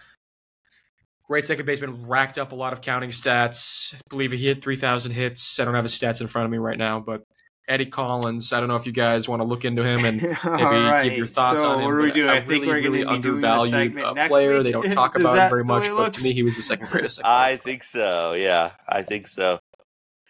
Great 1.27 1.45
second 1.45 1.65
baseman, 1.67 2.07
racked 2.07 2.39
up 2.39 2.51
a 2.51 2.55
lot 2.55 2.73
of 2.73 2.81
counting 2.81 3.11
stats. 3.11 3.93
I 3.93 3.99
believe 4.09 4.31
he 4.31 4.37
hit 4.47 4.61
3,000 4.63 5.11
hits. 5.11 5.59
I 5.59 5.65
don't 5.65 5.75
have 5.75 5.83
his 5.83 5.93
stats 5.93 6.21
in 6.21 6.27
front 6.27 6.45
of 6.45 6.51
me 6.51 6.57
right 6.57 6.77
now, 6.77 6.99
but 6.99 7.21
Eddie 7.67 7.85
Collins, 7.85 8.51
I 8.51 8.59
don't 8.59 8.67
know 8.67 8.77
if 8.77 8.87
you 8.87 8.91
guys 8.91 9.29
want 9.29 9.41
to 9.41 9.47
look 9.47 9.63
into 9.63 9.83
him 9.83 10.03
and 10.03 10.19
maybe 10.21 10.37
right. 10.43 11.03
give 11.03 11.17
your 11.17 11.27
thoughts 11.27 11.61
so 11.61 11.69
on 11.69 11.79
him. 11.79 11.85
what 11.85 11.91
do 11.91 11.97
we 11.97 12.07
but 12.09 12.15
do? 12.15 12.27
A 12.27 12.31
I 12.33 12.39
think 12.41 12.63
really, 12.63 12.67
we're 12.67 12.81
going 12.81 12.83
really 12.93 13.03
to 13.05 13.11
be 13.11 13.19
doing 13.21 13.41
the 13.41 13.47
undervalued 13.47 13.71
segment 13.71 14.07
uh, 14.17 14.27
player. 14.27 14.53
week. 14.55 14.63
They 14.63 14.71
don't 14.71 14.91
talk 14.91 15.15
about 15.19 15.35
that 15.35 15.43
him 15.45 15.49
very 15.51 15.63
much, 15.63 15.83
but 15.83 15.93
looks? 15.97 16.17
to 16.17 16.23
me, 16.23 16.33
he 16.33 16.41
was 16.41 16.55
the 16.55 16.63
second 16.63 16.87
greatest. 16.89 17.17
second 17.17 17.29
I 17.29 17.49
baseman. 17.51 17.63
think 17.63 17.83
so. 17.83 18.33
Yeah, 18.33 18.71
I 18.87 19.03
think 19.03 19.27
so. 19.27 19.59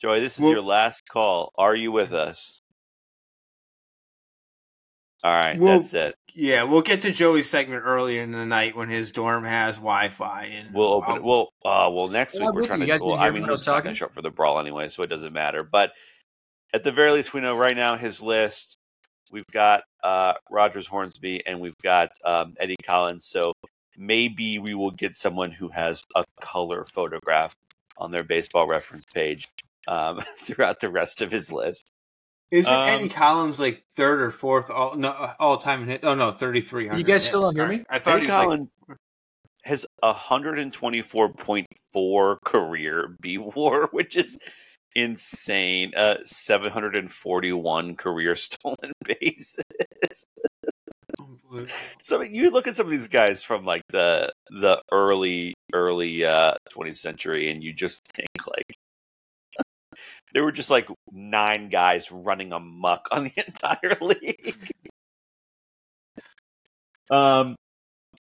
Joy, 0.01 0.19
this 0.19 0.37
is 0.37 0.43
Well- 0.43 0.51
your 0.51 0.61
last 0.61 1.07
call. 1.09 1.53
Are 1.57 1.75
you 1.75 1.93
with 1.93 2.11
us? 2.11 2.59
All 5.23 5.33
right, 5.33 5.59
Well- 5.59 5.77
that's 5.77 5.93
it. 5.93 6.15
Yeah, 6.35 6.63
we'll 6.63 6.83
get 6.83 7.01
to 7.01 7.11
Joey's 7.11 7.49
segment 7.49 7.83
earlier 7.85 8.21
in 8.21 8.31
the 8.31 8.45
night 8.45 8.73
when 8.75 8.87
his 8.87 9.11
dorm 9.11 9.43
has 9.43 9.75
Wi-Fi 9.75 10.43
and 10.45 10.73
We'll 10.73 10.93
open 10.93 11.17
it. 11.17 11.23
Well, 11.23 11.49
uh, 11.65 11.89
well, 11.91 12.07
next 12.07 12.35
week 12.35 12.43
I'm 12.47 12.55
we're 12.55 12.65
trying 12.65 12.81
you. 12.81 12.97
to. 12.97 13.03
Well, 13.03 13.15
I 13.15 13.29
mean, 13.31 13.41
when 13.41 13.49
I 13.49 13.53
was 13.53 13.61
Luke's 13.61 13.67
not 13.67 13.73
going 13.73 13.81
talking? 13.83 13.91
to 13.91 13.95
show 13.95 14.05
up 14.05 14.13
for 14.13 14.21
the 14.21 14.29
brawl 14.31 14.59
anyway, 14.59 14.87
so 14.87 15.03
it 15.03 15.07
doesn't 15.07 15.33
matter. 15.33 15.63
But 15.63 15.91
at 16.73 16.83
the 16.83 16.91
very 16.93 17.11
least, 17.11 17.33
we 17.33 17.41
know 17.41 17.57
right 17.57 17.75
now 17.75 17.97
his 17.97 18.21
list. 18.21 18.77
We've 19.31 19.45
got 19.51 19.83
uh, 20.03 20.33
Rogers 20.49 20.87
Hornsby 20.87 21.45
and 21.45 21.59
we've 21.59 21.77
got 21.83 22.09
um, 22.23 22.53
Eddie 22.59 22.77
Collins. 22.83 23.25
So 23.25 23.51
maybe 23.97 24.59
we 24.59 24.75
will 24.75 24.91
get 24.91 25.15
someone 25.15 25.51
who 25.51 25.69
has 25.69 26.05
a 26.15 26.23
color 26.41 26.85
photograph 26.85 27.53
on 27.97 28.11
their 28.11 28.23
baseball 28.23 28.65
reference 28.67 29.03
page 29.13 29.45
um, 29.87 30.21
throughout 30.37 30.79
the 30.79 30.89
rest 30.89 31.21
of 31.21 31.31
his 31.31 31.51
list. 31.51 31.91
Isn't 32.51 32.73
Um, 32.73 32.89
Eddie 32.89 33.09
Collins 33.09 33.59
like 33.59 33.83
third 33.95 34.21
or 34.21 34.31
fourth 34.31 34.71
all 34.71 34.95
no 34.95 35.33
all 35.39 35.57
time 35.57 35.85
hit? 35.85 36.03
Oh 36.03 36.15
no, 36.15 36.31
thirty 36.31 36.61
three 36.61 36.87
hundred. 36.87 36.99
You 36.99 37.05
guys 37.05 37.25
still 37.25 37.41
don't 37.43 37.55
hear 37.55 37.67
me? 37.67 37.83
I 37.89 37.99
thought 37.99 38.17
Eddie 38.17 38.25
he 38.25 38.27
was 38.27 38.37
like 38.37 38.45
Collins 38.45 38.77
has 39.65 39.85
a 40.01 40.13
124.4 40.13 42.37
career 42.45 43.15
B 43.21 43.37
WAR, 43.37 43.89
which 43.91 44.15
is 44.15 44.39
insane. 44.95 45.91
Uh, 45.95 46.15
741 46.23 47.95
career 47.95 48.35
stolen 48.35 48.91
bases. 49.05 49.63
So 52.01 52.21
you 52.21 52.51
look 52.51 52.67
at 52.67 52.75
some 52.75 52.85
of 52.85 52.91
these 52.91 53.07
guys 53.07 53.41
from 53.43 53.65
like 53.65 53.81
the 53.89 54.31
the 54.49 54.81
early 54.91 55.55
early 55.73 56.25
uh 56.25 56.53
20th 56.71 56.97
century, 56.97 57.49
and 57.49 57.63
you 57.63 57.73
just 57.73 58.01
think 58.15 58.29
like 58.47 58.77
there 60.33 60.43
were 60.43 60.51
just 60.51 60.69
like 60.69 60.87
nine 61.11 61.69
guys 61.69 62.11
running 62.11 62.53
amuck 62.53 63.07
on 63.11 63.25
the 63.25 63.33
entire 63.47 63.97
league. 64.01 64.71
Um. 67.09 67.55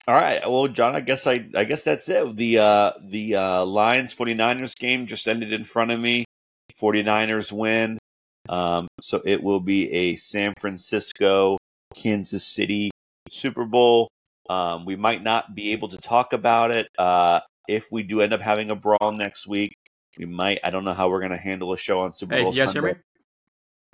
All 0.07 0.15
right. 0.15 0.41
Well, 0.47 0.67
John, 0.67 0.95
I 0.95 1.01
guess 1.01 1.27
I 1.27 1.47
I 1.55 1.65
guess 1.65 1.83
that's 1.83 2.09
it. 2.09 2.35
The 2.35 2.57
uh 2.59 2.91
the 3.03 3.35
uh 3.35 3.65
Lions 3.65 4.15
49ers 4.15 4.75
game 4.77 5.05
just 5.05 5.27
ended 5.27 5.53
in 5.53 5.63
front 5.63 5.91
of 5.91 5.99
me. 5.99 6.25
49ers 6.73 7.51
win. 7.51 7.99
Um 8.47 8.87
so 9.01 9.21
it 9.25 9.43
will 9.43 9.59
be 9.59 9.91
a 9.91 10.15
San 10.15 10.53
Francisco 10.59 11.57
Kansas 11.95 12.43
City 12.45 12.89
Super 13.29 13.65
Bowl. 13.65 14.07
Um 14.49 14.85
we 14.85 14.95
might 14.95 15.21
not 15.21 15.53
be 15.53 15.73
able 15.73 15.89
to 15.89 15.97
talk 15.97 16.33
about 16.33 16.71
it 16.71 16.87
uh 16.97 17.41
if 17.67 17.89
we 17.91 18.01
do 18.01 18.21
end 18.21 18.33
up 18.33 18.41
having 18.41 18.71
a 18.71 18.75
brawl 18.75 19.11
next 19.11 19.45
week. 19.47 19.73
We 20.17 20.25
might 20.25 20.59
I 20.63 20.69
don't 20.69 20.83
know 20.85 20.93
how 20.93 21.09
we're 21.09 21.19
going 21.19 21.31
to 21.31 21.37
handle 21.37 21.71
a 21.73 21.77
show 21.77 22.01
on 22.01 22.15
Super 22.15 22.35
Hey, 22.35 22.41
Bowl 22.43 22.51
can 22.51 22.57
you 22.57 22.65
guys 22.65 22.73
hear 22.73 22.81
me? 22.81 22.89
Sunday. 22.89 23.03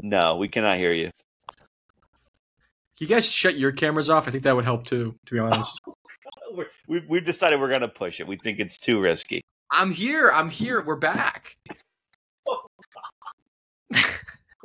No, 0.01 0.38
we 0.38 0.47
cannot 0.47 0.78
hear 0.78 0.91
you. 0.91 1.11
Can 2.97 3.07
you 3.07 3.07
guys 3.07 3.30
shut 3.30 3.57
your 3.57 3.72
cameras 3.72 4.09
off? 4.09 4.28
I 4.28 4.32
think 4.32 4.43
that 4.43 4.55
would 4.55 4.66
help 4.66 4.86
too, 4.86 5.16
to 5.26 5.34
be 5.34 5.39
honest. 5.39 5.82
We're, 6.53 6.68
we've, 6.88 7.03
we've 7.09 7.26
decided 7.26 7.59
we're 7.59 7.70
going 7.70 7.82
to 7.82 7.89
push 7.89 8.20
it. 8.22 8.28
We 8.28 8.38
think 8.38 8.59
it's 8.59 8.78
too 8.78 9.01
risky. 9.01 9.41
I'm 9.72 9.91
here. 9.91 10.32
I'm 10.34 10.49
here. 10.49 10.82
We're 10.82 10.95
back. 10.95 11.57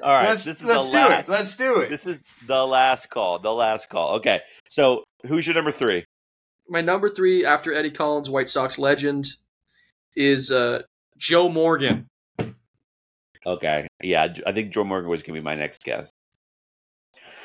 All 0.03 0.15
right, 0.15 0.29
let's 0.29 0.45
this 0.45 0.61
is 0.63 0.69
let's 0.69 0.87
the 0.87 0.93
do 0.93 0.99
last. 0.99 1.29
it. 1.29 1.33
Let's 1.33 1.55
do 1.57 1.81
it. 1.81 1.89
This 1.91 2.07
is 2.07 2.23
the 2.47 2.65
last 2.65 3.11
call. 3.11 3.39
The 3.39 3.53
last 3.53 3.89
call. 3.89 4.15
Okay, 4.17 4.41
so 4.69 5.05
who's 5.27 5.47
your 5.47 5.55
number 5.55 5.73
three? 5.73 6.05
My 6.69 6.81
number 6.81 7.09
three 7.09 7.45
after 7.45 7.75
Eddie 7.75 7.91
Collins, 7.91 8.31
White 8.31 8.49
Sox 8.49 8.79
legend, 8.79 9.27
is 10.17 10.51
uh, 10.51 10.83
Joe 11.21 11.51
Morgan. 11.51 12.09
Okay, 13.47 13.87
yeah, 14.03 14.27
I 14.47 14.53
think 14.53 14.73
Joe 14.73 14.85
Morgan 14.85 15.11
was 15.11 15.23
going 15.23 15.35
to 15.35 15.41
be 15.41 15.45
my 15.45 15.55
next 15.55 15.85
guess. 15.85 16.11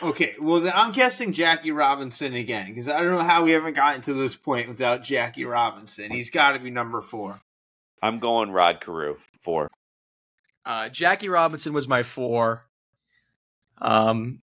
Okay, 0.01 0.33
well 0.41 0.61
then 0.61 0.73
I'm 0.75 0.91
guessing 0.91 1.33
Jackie 1.33 1.71
Robinson 1.71 2.33
again 2.33 2.67
because 2.67 2.89
I 2.89 3.01
don't 3.01 3.11
know 3.11 3.23
how 3.23 3.43
we 3.43 3.51
haven't 3.51 3.75
gotten 3.75 4.01
to 4.03 4.13
this 4.13 4.35
point 4.35 4.67
without 4.67 5.03
Jackie 5.03 5.45
Robinson. 5.45 6.11
He's 6.11 6.29
got 6.29 6.53
to 6.53 6.59
be 6.59 6.69
number 6.69 7.01
four. 7.01 7.39
I'm 8.01 8.19
going 8.19 8.51
Rod 8.51 8.81
Carew 8.81 9.15
four. 9.15 9.69
Uh, 10.65 10.89
Jackie 10.89 11.29
Robinson 11.29 11.73
was 11.73 11.87
my 11.87 12.03
four. 12.03 12.65
Um, 13.79 14.41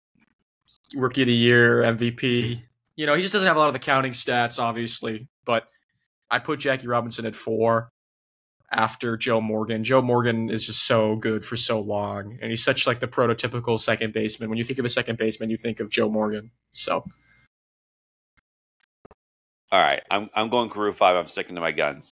rookie 0.94 1.22
of 1.22 1.26
the 1.26 1.32
year, 1.32 1.82
MVP. 1.82 2.62
You 2.96 3.06
know, 3.06 3.14
he 3.14 3.22
just 3.22 3.32
doesn't 3.32 3.48
have 3.48 3.56
a 3.56 3.60
lot 3.60 3.68
of 3.68 3.74
the 3.74 3.78
counting 3.78 4.12
stats, 4.12 4.58
obviously, 4.58 5.28
but 5.44 5.64
I 6.30 6.38
put 6.38 6.60
Jackie 6.60 6.88
Robinson 6.88 7.26
at 7.26 7.34
four 7.34 7.90
after 8.72 9.16
Joe 9.16 9.40
Morgan. 9.40 9.84
Joe 9.84 10.02
Morgan 10.02 10.50
is 10.50 10.66
just 10.66 10.86
so 10.86 11.16
good 11.16 11.44
for 11.44 11.56
so 11.56 11.80
long, 11.80 12.38
and 12.40 12.50
he's 12.50 12.64
such 12.64 12.86
like 12.86 13.00
the 13.00 13.08
prototypical 13.08 13.78
second 13.78 14.12
baseman. 14.12 14.48
When 14.48 14.58
you 14.58 14.64
think 14.64 14.78
of 14.78 14.84
a 14.84 14.90
second 14.90 15.18
baseman, 15.18 15.50
you 15.50 15.56
think 15.56 15.80
of 15.80 15.90
Joe 15.90 16.08
Morgan. 16.08 16.50
So, 16.72 17.04
all 19.72 19.80
right, 19.80 20.02
I'm 20.10 20.28
I'm 20.34 20.48
going 20.48 20.70
Carew 20.70 20.92
five. 20.92 21.16
I'm 21.16 21.26
sticking 21.26 21.54
to 21.54 21.60
my 21.60 21.72
guns. 21.72 22.10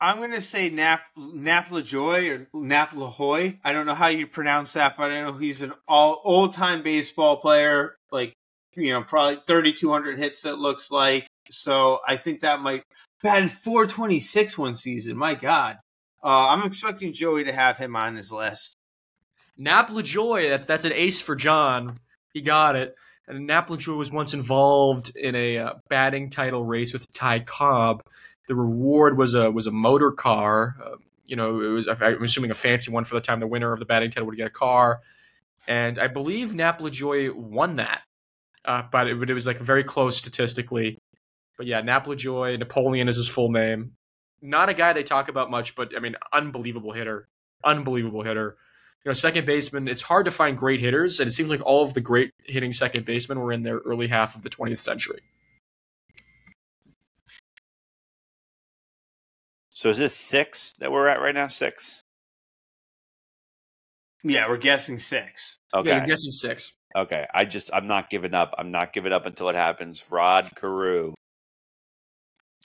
I'm 0.00 0.18
going 0.18 0.30
to 0.30 0.40
say 0.40 0.70
Nap 0.70 1.02
Nap 1.16 1.68
Lajoie 1.68 2.30
or 2.30 2.48
Nap 2.54 2.92
Lahoy. 2.92 3.58
I 3.64 3.72
don't 3.72 3.86
know 3.86 3.94
how 3.94 4.06
you 4.06 4.26
pronounce 4.26 4.74
that, 4.74 4.96
but 4.96 5.10
I 5.10 5.20
know 5.20 5.32
he's 5.32 5.62
an 5.62 5.72
all 5.88 6.20
old 6.24 6.54
time 6.54 6.82
baseball 6.82 7.38
player. 7.38 7.96
Like 8.12 8.32
you 8.76 8.92
know, 8.92 9.02
probably 9.02 9.42
3,200 9.46 10.18
hits. 10.18 10.44
It 10.44 10.58
looks 10.58 10.90
like. 10.90 11.26
So 11.50 11.98
I 12.06 12.16
think 12.16 12.40
that 12.40 12.60
might 12.60 12.84
batted 13.22 13.50
426 13.50 14.56
one 14.56 14.76
season. 14.76 15.16
My 15.16 15.34
God, 15.34 15.78
uh, 16.22 16.48
I'm 16.48 16.66
expecting 16.66 17.12
Joey 17.12 17.44
to 17.44 17.52
have 17.52 17.76
him 17.76 17.96
on 17.96 18.16
his 18.16 18.32
list. 18.32 18.76
Nap 19.56 19.90
Lajoie. 19.90 20.48
That's 20.48 20.66
that's 20.66 20.84
an 20.84 20.92
ace 20.92 21.20
for 21.20 21.34
John. 21.34 21.98
He 22.32 22.40
got 22.40 22.76
it. 22.76 22.94
And 23.26 23.46
Nap 23.46 23.68
Lajoie 23.68 23.98
was 23.98 24.10
once 24.10 24.32
involved 24.32 25.14
in 25.14 25.34
a 25.34 25.58
uh, 25.58 25.72
batting 25.88 26.30
title 26.30 26.64
race 26.64 26.92
with 26.92 27.12
Ty 27.12 27.40
Cobb 27.40 28.02
the 28.48 28.54
reward 28.54 29.16
was 29.16 29.34
a 29.34 29.50
was 29.50 29.68
a 29.68 29.70
motor 29.70 30.10
car. 30.10 30.76
Uh, 30.82 30.96
you 31.26 31.36
know, 31.36 31.60
it 31.60 31.68
was 31.68 31.86
I'm 31.86 32.22
assuming 32.22 32.50
a 32.50 32.54
fancy 32.54 32.90
one 32.90 33.04
for 33.04 33.14
the 33.14 33.20
time 33.20 33.38
the 33.38 33.46
winner 33.46 33.72
of 33.72 33.78
the 33.78 33.84
batting 33.84 34.10
title 34.10 34.26
would 34.26 34.36
get 34.36 34.48
a 34.48 34.50
car, 34.50 35.00
and 35.68 35.98
I 35.98 36.08
believe 36.08 36.54
Nap 36.54 36.80
Lajoie 36.80 37.32
won 37.32 37.76
that, 37.76 38.02
uh, 38.64 38.82
but 38.90 39.06
it, 39.06 39.30
it, 39.30 39.34
was 39.34 39.46
like 39.46 39.58
very 39.58 39.84
close 39.84 40.16
statistically. 40.16 40.98
But 41.58 41.66
yeah, 41.66 41.82
Nap 41.82 42.06
Lajoie, 42.06 42.58
Napoleon 42.58 43.08
is 43.08 43.16
his 43.16 43.28
full 43.28 43.50
name. 43.50 43.92
Not 44.40 44.68
a 44.68 44.74
guy 44.74 44.92
they 44.92 45.02
talk 45.02 45.28
about 45.28 45.50
much, 45.50 45.74
but 45.74 45.96
I 45.96 46.00
mean, 46.00 46.16
unbelievable 46.32 46.92
hitter, 46.92 47.28
unbelievable 47.64 48.22
hitter. 48.22 48.56
You 49.04 49.10
know, 49.10 49.14
second 49.14 49.46
baseman. 49.46 49.88
It's 49.88 50.02
hard 50.02 50.24
to 50.26 50.30
find 50.30 50.56
great 50.56 50.80
hitters, 50.80 51.20
and 51.20 51.28
it 51.28 51.32
seems 51.32 51.50
like 51.50 51.60
all 51.64 51.82
of 51.82 51.94
the 51.94 52.00
great 52.00 52.30
hitting 52.44 52.72
second 52.72 53.04
basemen 53.04 53.40
were 53.40 53.52
in 53.52 53.62
their 53.62 53.78
early 53.78 54.08
half 54.08 54.34
of 54.34 54.42
the 54.42 54.50
20th 54.50 54.78
century. 54.78 55.20
So 59.70 59.90
is 59.90 59.98
this 59.98 60.16
six 60.16 60.72
that 60.80 60.90
we're 60.90 61.06
at 61.06 61.20
right 61.20 61.34
now? 61.34 61.46
Six. 61.46 62.02
Yeah, 64.24 64.48
we're 64.48 64.56
guessing 64.56 64.98
six. 64.98 65.58
Okay, 65.72 65.90
yeah, 65.90 65.98
you're 65.98 66.06
guessing 66.06 66.32
six. 66.32 66.74
Okay, 66.96 67.26
I 67.32 67.44
just 67.44 67.70
I'm 67.72 67.86
not 67.86 68.10
giving 68.10 68.34
up. 68.34 68.54
I'm 68.58 68.70
not 68.70 68.92
giving 68.92 69.12
up 69.12 69.26
until 69.26 69.48
it 69.48 69.54
happens. 69.54 70.04
Rod 70.10 70.50
Carew. 70.56 71.14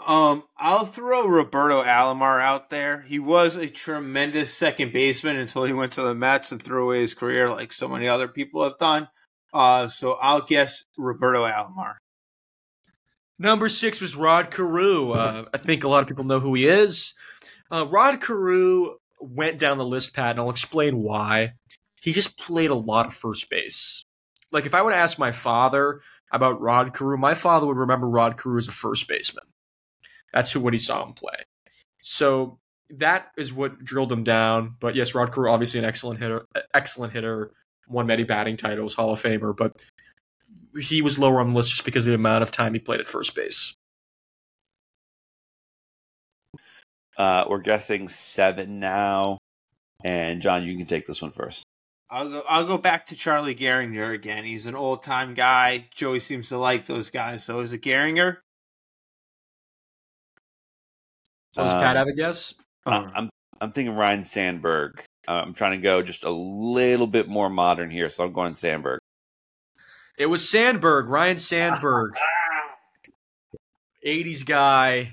Um, 0.06 0.44
I'll 0.58 0.86
throw 0.86 1.28
Roberto 1.28 1.84
Alomar 1.84 2.42
out 2.42 2.70
there. 2.70 3.02
He 3.04 3.20
was 3.20 3.56
a 3.56 3.68
tremendous 3.68 4.54
second 4.54 4.92
baseman 4.92 5.38
until 5.38 5.64
he 5.64 5.74
went 5.74 5.94
to 5.94 6.02
the 6.02 6.16
Mets 6.16 6.52
and 6.52 6.62
threw 6.62 6.86
away 6.86 7.02
his 7.02 7.14
career, 7.14 7.50
like 7.50 7.72
so 7.72 7.88
many 7.88 8.08
other 8.08 8.28
people 8.28 8.64
have 8.64 8.78
done. 8.78 9.08
Uh, 9.54 9.88
so 9.88 10.14
I'll 10.14 10.42
guess 10.42 10.84
Roberto 10.98 11.46
Alomar. 11.46 11.96
Number 13.40 13.70
six 13.70 14.02
was 14.02 14.16
Rod 14.16 14.52
Carew. 14.52 15.12
Uh, 15.12 15.46
I 15.54 15.58
think 15.58 15.84
a 15.84 15.90
lot 15.90 16.02
of 16.02 16.08
people 16.08 16.24
know 16.24 16.40
who 16.40 16.54
he 16.54 16.68
is. 16.68 17.14
Uh, 17.72 17.86
Rod 17.88 18.22
Carew 18.22 18.96
went 19.20 19.60
down 19.60 19.78
the 19.78 19.86
list, 19.86 20.14
Pat, 20.14 20.32
and 20.32 20.40
I'll 20.40 20.50
explain 20.50 21.02
why. 21.02 21.54
He 22.02 22.12
just 22.12 22.38
played 22.38 22.70
a 22.70 22.76
lot 22.76 23.06
of 23.06 23.14
first 23.14 23.50
base. 23.50 24.06
Like, 24.52 24.66
if 24.66 24.74
I 24.74 24.88
to 24.88 24.96
ask 24.96 25.18
my 25.18 25.32
father 25.32 26.02
about 26.32 26.62
Rod 26.62 26.94
Carew, 26.94 27.18
my 27.18 27.34
father 27.34 27.66
would 27.66 27.78
remember 27.78 28.08
Rod 28.08 28.38
Carew 28.38 28.58
as 28.58 28.68
a 28.68 28.72
first 28.72 29.08
baseman. 29.08 29.46
That's 30.34 30.52
who 30.52 30.60
what 30.60 30.74
he 30.74 30.80
saw 30.80 31.06
him 31.06 31.14
play. 31.14 31.36
So 32.02 32.60
that 32.90 33.28
is 33.38 33.54
what 33.54 33.84
drilled 33.84 34.12
him 34.12 34.24
down. 34.24 34.76
But 34.80 34.96
yes, 34.96 35.16
Rod 35.16 35.34
Carew, 35.34 35.50
obviously 35.50 35.80
an 35.80 35.86
excellent 35.86 36.20
hitter, 36.20 36.46
excellent 36.74 37.14
hitter, 37.14 37.52
won 37.88 38.08
many 38.08 38.24
batting 38.24 38.58
titles, 38.58 38.94
Hall 38.94 39.12
of 39.12 39.22
Famer. 39.22 39.56
But 39.56 39.82
he 40.80 41.02
was 41.02 41.20
lower 41.20 41.40
on 41.40 41.52
the 41.52 41.56
list 41.56 41.72
just 41.72 41.86
because 41.86 42.06
of 42.06 42.10
the 42.10 42.16
amount 42.16 42.44
of 42.44 42.52
time 42.52 42.74
he 42.74 42.80
played 42.80 43.00
at 43.00 43.08
first 43.08 43.36
base. 43.36 43.76
Uh, 47.16 47.46
we're 47.48 47.62
guessing 47.62 48.08
seven 48.08 48.80
now, 48.80 49.38
and 50.04 50.42
John, 50.42 50.64
you 50.64 50.76
can 50.76 50.88
take 50.88 51.06
this 51.06 51.22
one 51.22 51.30
first. 51.30 51.64
I'll 52.10 52.30
go. 52.30 52.44
I'll 52.48 52.66
go 52.66 52.78
back 52.78 53.08
to 53.08 53.16
Charlie 53.16 53.56
Gehringer 53.56 54.14
again. 54.14 54.44
He's 54.44 54.68
an 54.68 54.76
old 54.76 55.04
time 55.04 55.34
guy. 55.34 55.88
Joey 55.94 56.20
seems 56.20 56.50
to 56.50 56.58
like 56.58 56.86
those 56.86 57.10
guys. 57.10 57.44
So 57.44 57.60
is 57.60 57.74
it 57.74 57.82
Gehringer? 57.82 58.38
So 61.54 61.64
does 61.64 61.74
Pat 61.74 61.96
have 61.96 62.08
a 62.08 62.14
guess? 62.14 62.56
I'm 62.86 63.30
I'm 63.62 63.72
thinking 63.72 63.96
Ryne 63.96 64.24
Sandberg. 64.24 65.00
Uh, 65.28 65.44
I'm 65.46 65.54
trying 65.54 65.80
to 65.80 65.84
go 65.84 66.02
just 66.02 66.24
a 66.24 66.32
little 66.32 67.08
bit 67.08 67.30
more 67.30 67.50
modern 67.50 67.90
here, 67.90 68.10
so 68.10 68.26
I'm 68.26 68.32
going 68.32 68.56
Sandberg. 68.56 69.00
It 70.18 70.26
was 70.26 70.48
Sandberg, 70.48 71.08
Ryne 71.08 71.38
Sandberg, 71.38 72.14
'80s 74.06 74.46
guy, 74.46 75.12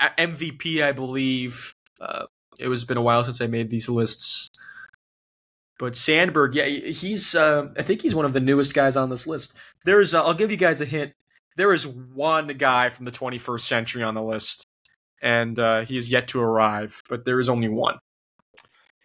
MVP, 0.00 0.82
I 0.82 0.92
believe. 0.92 1.74
Uh, 2.00 2.24
it 2.58 2.68
was 2.68 2.84
been 2.84 2.96
a 2.96 3.02
while 3.02 3.22
since 3.22 3.40
I 3.40 3.46
made 3.46 3.70
these 3.70 3.88
lists, 3.88 4.48
but 5.78 5.94
Sandberg, 5.94 6.54
yeah, 6.54 6.66
he's. 6.66 7.34
Uh, 7.34 7.68
I 7.76 7.82
think 7.82 8.00
he's 8.00 8.14
one 8.14 8.24
of 8.24 8.32
the 8.32 8.40
newest 8.40 8.74
guys 8.74 8.96
on 8.96 9.10
this 9.10 9.26
list. 9.26 9.54
There's. 9.84 10.14
Uh, 10.14 10.24
I'll 10.24 10.34
give 10.34 10.50
you 10.50 10.56
guys 10.56 10.80
a 10.80 10.86
hint. 10.86 11.12
There 11.56 11.72
is 11.72 11.86
one 11.86 12.48
guy 12.48 12.88
from 12.88 13.04
the 13.04 13.12
21st 13.12 13.60
century 13.60 14.02
on 14.02 14.14
the 14.14 14.22
list, 14.22 14.63
and 15.24 15.58
uh, 15.58 15.80
he 15.80 15.96
is 15.96 16.10
yet 16.10 16.28
to 16.28 16.40
arrive. 16.40 17.02
But 17.08 17.24
there 17.24 17.40
is 17.40 17.48
only 17.48 17.68
one. 17.68 17.98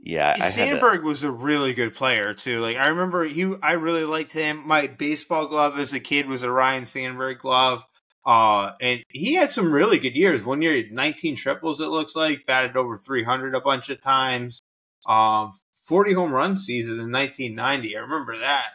Yeah, 0.01 0.35
I 0.39 0.49
Sandberg 0.49 1.03
was 1.03 1.23
a 1.23 1.31
really 1.31 1.73
good 1.73 1.93
player 1.93 2.33
too. 2.33 2.59
Like 2.59 2.77
I 2.77 2.89
remember 2.89 3.25
he, 3.25 3.53
I 3.63 3.73
really 3.73 4.03
liked 4.03 4.31
him. 4.31 4.65
My 4.67 4.87
baseball 4.87 5.47
glove 5.47 5.79
as 5.79 5.93
a 5.93 5.99
kid 5.99 6.27
was 6.27 6.43
a 6.43 6.51
Ryne 6.51 6.85
Sandberg 6.85 7.39
glove. 7.39 7.83
Uh, 8.25 8.73
and 8.79 9.01
he 9.09 9.33
had 9.33 9.51
some 9.51 9.71
really 9.71 9.97
good 9.97 10.15
years. 10.15 10.43
One 10.43 10.61
year, 10.61 10.83
19 10.91 11.35
triples. 11.35 11.81
It 11.81 11.87
looks 11.87 12.15
like 12.15 12.45
batted 12.45 12.77
over 12.77 12.95
300 12.95 13.55
a 13.55 13.61
bunch 13.61 13.89
of 13.89 14.01
times. 14.01 14.61
Um, 15.07 15.51
40 15.85 16.13
home 16.13 16.31
run 16.31 16.57
season 16.57 16.99
in 16.99 17.11
1990. 17.11 17.97
I 17.97 17.99
remember 18.01 18.37
that. 18.37 18.73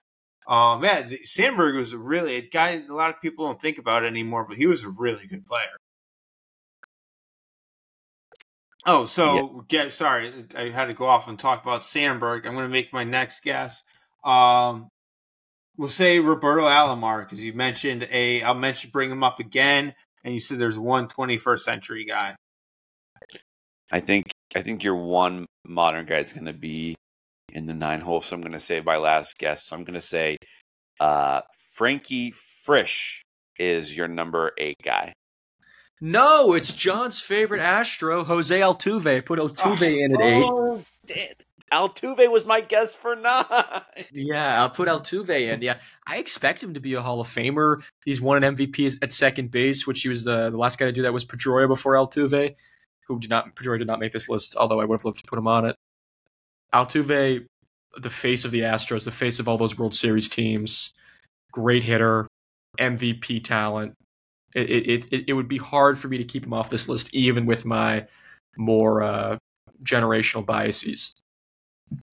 Um, 0.49 0.81
man, 0.81 1.17
Sandberg 1.25 1.77
was 1.77 1.93
a 1.93 1.99
really 1.99 2.37
a 2.37 2.43
guy. 2.43 2.83
A 2.89 2.93
lot 2.93 3.11
of 3.11 3.21
people 3.21 3.47
don't 3.47 3.61
think 3.61 3.79
about 3.79 4.05
anymore, 4.05 4.45
but 4.47 4.59
he 4.59 4.67
was 4.67 4.83
a 4.83 4.89
really 4.89 5.27
good 5.27 5.47
player. 5.47 5.77
Oh, 8.87 9.07
so 9.07 9.35
yeah. 9.35 9.61
get 9.69 9.93
sorry, 9.93 10.47
I 10.57 10.69
had 10.69 10.87
to 10.87 10.95
go 10.95 11.07
off 11.07 11.29
and 11.29 11.39
talk 11.39 11.63
about 11.63 11.85
Sandberg. 11.85 12.47
I'm 12.47 12.53
going 12.53 12.67
to 12.67 12.73
make 12.73 12.93
my 12.93 13.05
next 13.05 13.43
guess. 13.43 13.83
Um, 14.25 14.89
we'll 15.77 15.89
say 15.89 16.19
Roberto 16.19 16.63
Alomar 16.63 17.25
because 17.25 17.43
you 17.43 17.53
mentioned 17.55 18.07
a. 18.11 18.43
I'll 18.43 18.55
mention 18.55 18.91
bring 18.91 19.11
him 19.11 19.25
up 19.25 19.41
again, 19.41 19.95
and 20.23 20.35
you 20.35 20.41
said 20.41 20.59
there's 20.59 20.79
one 20.79 21.09
21st 21.09 21.61
century 21.61 22.05
guy. 22.05 22.37
I 23.91 24.01
think 24.01 24.27
I 24.55 24.63
think 24.63 24.85
your 24.85 24.97
one 24.97 25.47
modern 25.67 26.05
guy 26.05 26.19
is 26.19 26.33
going 26.33 26.47
to 26.47 26.53
be 26.53 26.95
in 27.51 27.67
the 27.67 27.75
nine 27.75 28.01
hole. 28.01 28.21
So 28.21 28.35
I'm 28.35 28.43
going 28.43 28.53
to 28.53 28.59
say 28.59 28.81
my 28.81 28.97
last 28.97 29.39
guess. 29.39 29.65
So 29.65 29.77
I'm 29.77 29.85
going 29.85 29.95
to 29.95 30.01
say 30.01 30.37
uh, 31.01 31.41
Frankie 31.73 32.33
Frisch 32.33 33.23
is 33.59 33.97
your 33.97 34.09
number 34.09 34.53
eight 34.59 34.77
guy. 34.83 35.13
No, 36.01 36.53
it's 36.55 36.75
John's 36.75 37.21
favorite 37.21 37.61
Astro, 37.61 38.25
Jose 38.25 38.59
Altuve. 38.59 39.25
Put 39.25 39.39
Altuve 39.39 39.83
oh, 39.83 40.05
in 40.05 40.15
at 40.15 40.21
eight. 40.21 40.45
Oh, 40.45 40.85
Altuve 41.73 42.31
was 42.31 42.45
my 42.45 42.61
guess 42.61 42.95
for 42.95 43.17
nine. 43.17 43.45
Yeah, 44.13 44.61
I'll 44.61 44.71
put 44.71 44.89
Altuve 44.89 45.31
in. 45.31 45.63
Yeah, 45.63 45.79
I 46.07 46.19
expect 46.19 46.63
him 46.63 46.75
to 46.75 46.81
be 46.81 46.95
a 46.95 47.03
Hall 47.03 47.21
of 47.21 47.29
Famer. 47.29 47.83
He's 48.05 48.21
won 48.21 48.43
an 48.43 48.57
MVP 48.57 48.99
at 49.03 49.13
second 49.13 49.51
base, 49.51 49.87
which 49.87 50.03
he 50.03 50.09
was 50.09 50.25
the, 50.25 50.51
the 50.51 50.57
last 50.57 50.79
guy 50.79 50.87
to 50.87 50.93
do 50.93 51.03
that 51.03 51.13
was 51.13 51.25
Pedroia 51.25 51.69
before 51.69 51.95
Altuve, 51.95 52.55
who 53.07 53.19
did 53.19 53.31
not 53.31 53.55
Pedroia 53.57 53.79
did 53.79 53.87
not 53.87 54.01
make 54.01 54.13
this 54.13 54.29
list. 54.29 54.57
Although 54.57 54.81
I 54.81 54.85
would 54.85 54.99
have 54.99 55.05
loved 55.05 55.21
to 55.21 55.27
put 55.27 55.39
him 55.39 55.49
on 55.49 55.65
it. 55.65 55.77
Altuve, 56.73 57.47
the 57.97 58.11
face 58.11 58.45
of 58.45 58.51
the 58.51 58.61
Astros, 58.61 59.05
the 59.05 59.11
face 59.11 59.39
of 59.39 59.49
all 59.49 59.59
those 59.59 59.79
World 59.79 59.95
Series 59.95 60.29
teams, 60.29 60.93
great 61.53 61.85
hitter, 61.85 62.27
MVP 62.79 63.43
talent 63.45 63.95
it, 64.55 64.71
it, 64.71 65.09
it, 65.11 65.25
it 65.29 65.33
would 65.33 65.49
be 65.49 65.59
hard 65.59 65.99
for 65.99 66.09
me 66.09 66.19
to 66.19 66.25
keep 66.25 66.45
him 66.45 66.53
off 66.53 66.71
this 66.71 66.89
list, 66.89 67.13
even 67.15 67.47
with 67.47 67.65
my 67.65 68.07
more 68.57 69.03
uh, 69.03 69.39
generational 69.85 70.45
biases. 70.45 71.15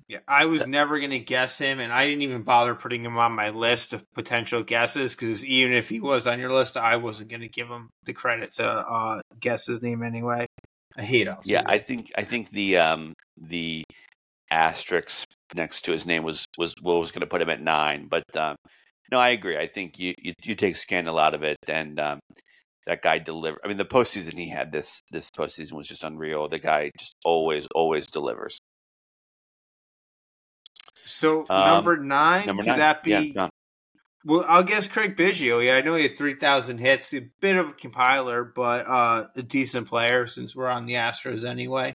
Yeah, 0.08 0.20
I 0.28 0.46
was 0.46 0.68
never 0.68 1.00
going 1.00 1.12
to 1.12 1.20
guess 1.20 1.58
him, 1.58 1.80
and 1.80 1.94
I 1.94 2.06
didn't 2.06 2.24
even 2.24 2.42
bother 2.42 2.76
putting 2.76 3.06
him 3.06 3.18
on 3.18 3.32
my 3.32 3.50
list 3.50 3.94
of 3.94 4.04
potential 4.14 4.62
guesses 4.62 5.16
because 5.16 5.46
even 5.46 5.72
if 5.72 5.88
he 5.88 6.02
was 6.02 6.28
on 6.28 6.38
your 6.38 6.52
list, 6.52 6.76
I 6.76 6.98
wasn't 6.98 7.30
going 7.30 7.42
to 7.42 7.48
give 7.48 7.70
him 7.70 7.90
the 8.04 8.12
credit 8.12 8.54
to 8.56 8.66
uh, 8.66 9.22
guess 9.40 9.68
his 9.68 9.82
name 9.82 10.04
anyway. 10.04 10.48
I 10.98 11.04
hate 11.04 11.28
Altuve. 11.28 11.44
Yeah, 11.46 11.62
I 11.66 11.78
think 11.78 12.12
I 12.18 12.24
think 12.24 12.50
the 12.50 12.78
um 12.78 13.14
the 13.38 13.84
asterisk 14.50 15.30
next 15.56 15.86
to 15.86 15.94
his 15.94 16.06
name 16.06 16.24
was 16.24 16.46
was 16.58 16.76
what 16.82 17.00
was 17.00 17.14
going 17.14 17.22
to 17.22 17.28
put 17.28 17.42
him 17.42 17.50
at 17.50 17.62
nine, 17.62 18.08
but 18.10 18.26
um, 18.36 18.58
no, 19.12 19.20
I 19.20 19.30
agree. 19.30 19.58
I 19.58 19.68
think 19.68 20.00
you 20.00 20.14
you, 20.18 20.34
you 20.44 20.56
take 20.56 20.76
Scandal 20.76 21.20
out 21.20 21.34
of 21.34 21.44
it, 21.44 21.58
and 21.68 22.00
um, 22.00 22.20
that 22.88 23.02
guy 23.02 23.20
delivered. 23.20 23.60
I 23.64 23.68
mean, 23.68 23.78
the 23.78 23.86
postseason 23.86 24.38
he 24.38 24.50
had 24.50 24.72
this 24.72 25.02
this 25.12 25.30
postseason 25.32 25.74
was 25.74 25.88
just 25.88 26.04
unreal. 26.04 26.48
The 26.48 26.60
guy 26.60 26.92
just 26.98 27.16
always 27.26 27.68
always 27.76 28.08
delivers. 28.08 28.58
So 31.06 31.46
um, 31.50 31.68
number 31.68 31.98
nine, 31.98 32.46
number 32.46 32.64
could 32.64 32.70
nine. 32.70 32.80
that 32.80 33.04
be? 33.04 33.34
Yeah, 33.36 33.50
well, 34.24 34.46
I'll 34.48 34.64
guess 34.64 34.88
Craig 34.88 35.18
Biggio. 35.18 35.66
Yeah, 35.66 35.76
I 35.76 35.82
know 35.82 35.96
he 35.96 36.04
had 36.04 36.18
three 36.18 36.36
thousand 36.36 36.78
hits. 36.78 37.14
A 37.14 37.22
bit 37.40 37.58
of 37.58 37.70
a 37.70 37.74
compiler, 37.74 38.44
but 38.44 38.86
uh, 38.88 39.28
a 39.36 39.42
decent 39.42 39.88
player 39.88 40.28
since 40.28 40.56
we're 40.56 40.70
on 40.70 40.86
the 40.86 40.94
Astros 40.94 41.44
anyway. 41.44 41.94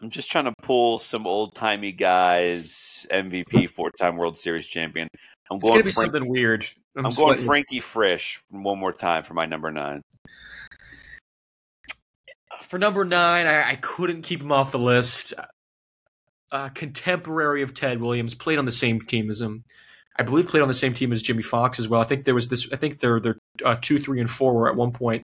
I'm 0.00 0.10
just 0.10 0.30
trying 0.30 0.44
to 0.44 0.54
pull 0.62 0.98
some 0.98 1.26
old 1.26 1.54
timey 1.54 1.92
guys. 1.92 3.06
MVP, 3.10 3.68
four 3.68 3.90
time 3.90 4.16
World 4.16 4.38
Series 4.38 4.66
champion. 4.66 5.08
I'm 5.50 5.58
going. 5.58 5.78
It's 5.78 5.82
gonna 5.82 5.84
be 5.84 5.92
Frank- 5.92 6.12
something 6.12 6.30
weird. 6.30 6.66
I'm, 6.96 7.06
I'm 7.06 7.12
going 7.12 7.38
Frankie 7.38 7.80
Frisch 7.80 8.40
one 8.50 8.78
more 8.78 8.92
time 8.92 9.22
for 9.22 9.34
my 9.34 9.46
number 9.46 9.70
nine. 9.70 10.02
For 12.62 12.78
number 12.78 13.04
nine, 13.04 13.46
I, 13.46 13.70
I 13.70 13.76
couldn't 13.76 14.22
keep 14.22 14.40
him 14.40 14.52
off 14.52 14.72
the 14.72 14.78
list. 14.78 15.34
Uh, 16.50 16.68
contemporary 16.70 17.62
of 17.62 17.74
Ted 17.74 18.00
Williams, 18.00 18.34
played 18.34 18.58
on 18.58 18.64
the 18.64 18.72
same 18.72 19.00
team 19.00 19.28
as 19.30 19.40
him. 19.40 19.64
I 20.18 20.22
believe 20.22 20.48
played 20.48 20.62
on 20.62 20.68
the 20.68 20.74
same 20.74 20.94
team 20.94 21.12
as 21.12 21.22
Jimmy 21.22 21.42
Foxx 21.42 21.78
as 21.78 21.88
well. 21.88 22.00
I 22.00 22.04
think 22.04 22.24
there 22.24 22.34
was 22.34 22.48
this. 22.48 22.68
I 22.72 22.76
think 22.76 23.00
they're 23.00 23.20
they're 23.20 23.38
uh, 23.64 23.76
two, 23.80 23.98
three, 23.98 24.20
and 24.20 24.30
four 24.30 24.54
were 24.54 24.68
at 24.68 24.76
one 24.76 24.92
point. 24.92 25.24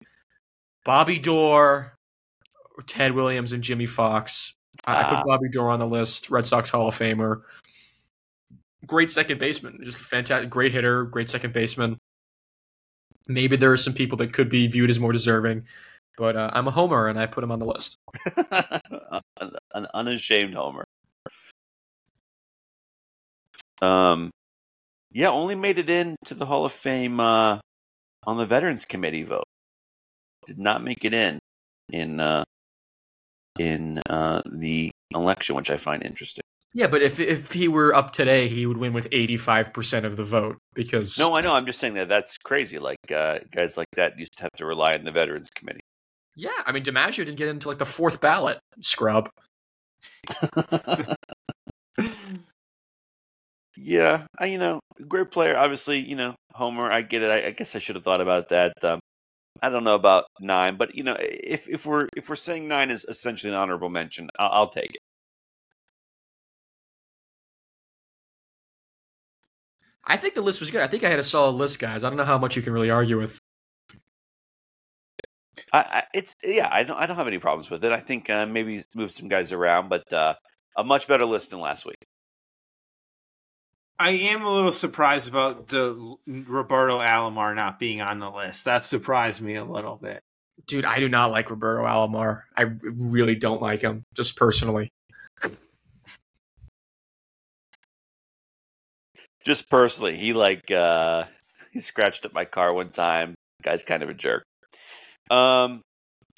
Bobby 0.85 1.18
Doerr, 1.18 1.95
Ted 2.87 3.14
Williams, 3.14 3.53
and 3.53 3.62
Jimmy 3.62 3.87
Foxx. 3.87 4.55
I, 4.87 5.01
I 5.01 5.03
put 5.05 5.18
ah. 5.18 5.24
Bobby 5.24 5.49
Doerr 5.49 5.70
on 5.70 5.78
the 5.78 5.87
list. 5.87 6.31
Red 6.31 6.47
Sox 6.47 6.70
Hall 6.70 6.89
of 6.89 6.99
Famer. 6.99 7.43
Great 8.87 9.11
second 9.11 9.39
baseman, 9.39 9.78
just 9.85 10.01
a 10.01 10.05
fantastic, 10.05 10.49
great 10.49 10.72
hitter, 10.72 11.05
great 11.05 11.28
second 11.28 11.53
baseman. 11.53 11.99
Maybe 13.28 13.57
there 13.57 13.70
are 13.70 13.76
some 13.76 13.93
people 13.93 14.16
that 14.18 14.33
could 14.33 14.49
be 14.49 14.66
viewed 14.66 14.89
as 14.89 14.99
more 14.99 15.12
deserving, 15.12 15.66
but 16.16 16.35
uh, 16.35 16.51
I'm 16.53 16.66
a 16.66 16.70
homer 16.70 17.07
and 17.07 17.18
I 17.18 17.26
put 17.26 17.45
him 17.45 17.53
on 17.53 17.59
the 17.59 17.66
list. 17.66 17.99
An 19.74 19.87
unashamed 19.95 20.55
homer. 20.55 20.87
Um, 23.83 24.31
yeah, 25.12 25.28
only 25.31 25.55
made 25.55 25.78
it 25.78 25.91
in 25.91 26.16
to 26.26 26.35
the 26.35 26.47
Hall 26.47 26.64
of 26.64 26.72
Fame 26.72 27.20
uh, 27.20 27.59
on 28.24 28.37
the 28.37 28.47
Veterans 28.47 28.85
Committee 28.85 29.24
vote. 29.24 29.45
Did 30.47 30.59
not 30.59 30.83
make 30.83 31.05
it 31.05 31.14
in 31.14 31.39
in 31.93 32.20
uh, 32.20 32.45
in 33.59 34.01
uh, 34.09 34.43
the 34.51 34.91
election, 35.15 35.57
which 35.57 35.71
I 35.71 35.77
find 35.77 36.03
interesting. 36.03 36.43
Yeah, 36.73 36.87
but 36.87 37.03
if 37.03 37.19
if 37.19 37.51
he 37.53 37.67
were 37.67 37.95
up 37.95 38.13
today, 38.13 38.47
he 38.47 38.65
would 38.65 38.77
win 38.77 38.93
with 38.93 39.09
eighty 39.11 39.37
five 39.37 39.73
percent 39.73 40.07
of 40.07 40.17
the 40.17 40.23
vote 40.23 40.57
because. 40.75 41.19
No, 41.19 41.35
I 41.35 41.41
know. 41.41 41.55
I'm 41.55 41.67
just 41.67 41.81
saying 41.81 41.95
that 41.95 42.09
that's 42.09 42.39
crazy. 42.39 42.79
Like 42.79 42.99
uh, 43.15 43.41
guys 43.51 43.77
like 43.77 43.89
that 43.97 44.19
used 44.19 44.37
to 44.39 44.43
have 44.45 44.53
to 44.59 44.67
rely 44.67 44.95
on 44.95 45.05
the 45.05 45.11
Veterans 45.11 45.49
Committee. 45.51 45.81
Yeah, 46.37 46.51
I 46.65 46.73
mean, 46.73 46.85
DiMaggio 46.85 47.17
didn't 47.17 47.37
get 47.37 47.49
into 47.49 47.69
like 47.69 47.79
the 47.79 47.87
fourth 47.87 48.21
ballot. 48.21 48.61
Scrub. 48.81 49.29
Yeah, 53.83 54.27
I, 54.39 54.47
you 54.47 54.59
know, 54.59 54.81
great 55.09 55.31
player. 55.31 55.57
Obviously, 55.57 55.99
you 56.01 56.15
know, 56.15 56.35
Homer. 56.53 56.91
I 56.91 57.01
get 57.03 57.23
it. 57.23 57.31
I, 57.31 57.49
I 57.49 57.51
guess 57.53 57.75
I 57.75 57.79
should 57.79 57.97
have 57.97 58.05
thought 58.05 58.21
about 58.21 58.51
that. 58.51 58.75
Um, 58.85 59.01
I 59.63 59.69
don't 59.69 59.85
know 59.85 59.95
about 59.95 60.25
nine, 60.41 60.77
but 60.77 60.95
you 60.95 61.03
know, 61.03 61.17
if 61.19 61.69
if 61.69 61.87
we're 61.87 62.09
if 62.17 62.29
we're 62.29 62.37
saying 62.37 62.69
nine 62.69 62.91
is 62.91 63.05
essentially 63.05 63.53
an 63.53 63.59
honorable 63.59 63.91
mention, 63.91 64.29
I'll, 64.39 64.51
I'll 64.53 64.69
take 64.69 64.91
it. 64.91 65.01
I 70.05 70.17
think 70.17 70.35
the 70.35 70.43
list 70.43 70.61
was 70.61 70.71
good. 70.71 70.81
I 70.81 70.87
think 70.87 71.05
I 71.05 71.11
had 71.11 71.19
a 71.19 71.23
solid 71.23 71.53
list, 71.57 71.79
guys. 71.79 72.05
I 72.05 72.09
don't 72.09 72.17
know 72.17 72.25
how 72.25 72.39
much 72.39 72.57
you 72.57 72.63
can 72.63 72.73
really 72.73 72.91
argue 72.91 73.19
with. 73.19 73.39
I, 75.73 75.79
I 75.79 76.03
it's 76.15 76.35
yeah. 76.43 76.69
I 76.73 76.83
don't 76.83 76.97
I 76.97 77.07
don't 77.07 77.17
have 77.17 77.29
any 77.29 77.39
problems 77.39 77.71
with 77.71 77.85
it. 77.85 77.93
I 77.93 78.01
think 78.01 78.31
uh, 78.31 78.47
maybe 78.47 78.83
move 78.95 79.11
some 79.11 79.29
guys 79.29 79.53
around, 79.53 79.89
but 79.89 80.11
uh, 80.13 80.35
a 80.77 80.85
much 80.85 81.07
better 81.07 81.25
list 81.27 81.51
than 81.51 81.61
last 81.61 81.85
week. 81.87 81.99
I 84.01 84.13
am 84.13 84.43
a 84.43 84.51
little 84.51 84.73
surprised 84.73 85.29
about 85.29 85.69
the 85.69 86.17
Roberto 86.27 87.01
Alomar 87.01 87.55
not 87.55 87.79
being 87.79 88.01
on 88.01 88.19
the 88.19 88.31
list. 88.31 88.65
That 88.65 88.87
surprised 88.87 89.43
me 89.43 89.57
a 89.57 89.65
little 89.65 89.97
bit. 89.97 90.23
Dude, 90.67 90.87
I 90.87 91.01
do 91.01 91.09
not 91.09 91.31
like 91.31 91.51
Roberto 91.51 91.83
Alomar. 91.83 92.45
I 92.57 92.63
really 92.83 93.35
don't 93.35 93.61
like 93.61 93.83
him, 93.83 94.05
just 94.15 94.37
personally. 94.37 94.89
just 99.45 99.69
personally, 99.69 100.17
he 100.17 100.33
like 100.33 100.71
uh 100.71 101.25
he 101.71 101.81
scratched 101.81 102.25
up 102.25 102.33
my 102.33 102.47
car 102.47 102.73
one 102.73 102.91
time. 102.91 103.35
guy's 103.63 103.85
kind 103.85 104.03
of 104.03 104.09
a 104.09 104.15
jerk. 104.15 104.45
Um 105.31 105.83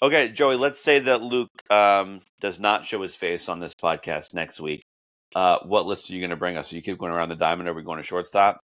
okay, 0.03 0.31
Joey, 0.31 0.57
let's 0.57 0.81
say 0.83 0.99
that 0.99 1.23
Luke 1.23 1.51
um 1.71 2.23
does 2.41 2.59
not 2.59 2.85
show 2.85 3.03
his 3.03 3.15
face 3.15 3.49
on 3.49 3.61
this 3.61 3.75
podcast 3.75 4.35
next 4.35 4.61
week. 4.61 4.83
Uh, 5.35 5.59
what 5.65 5.87
list 5.87 6.11
are 6.11 6.15
you 6.15 6.21
going 6.21 6.31
to 6.31 6.37
bring 6.37 6.57
us? 6.57 6.71
So 6.71 6.77
you 6.77 6.83
keep 6.83 6.99
going 6.99 7.13
around 7.13 7.29
the 7.29 7.37
diamond, 7.37 7.69
or 7.69 7.73
are 7.73 7.75
we 7.75 7.83
going 7.83 7.99
to 7.99 8.03
shortstop? 8.03 8.61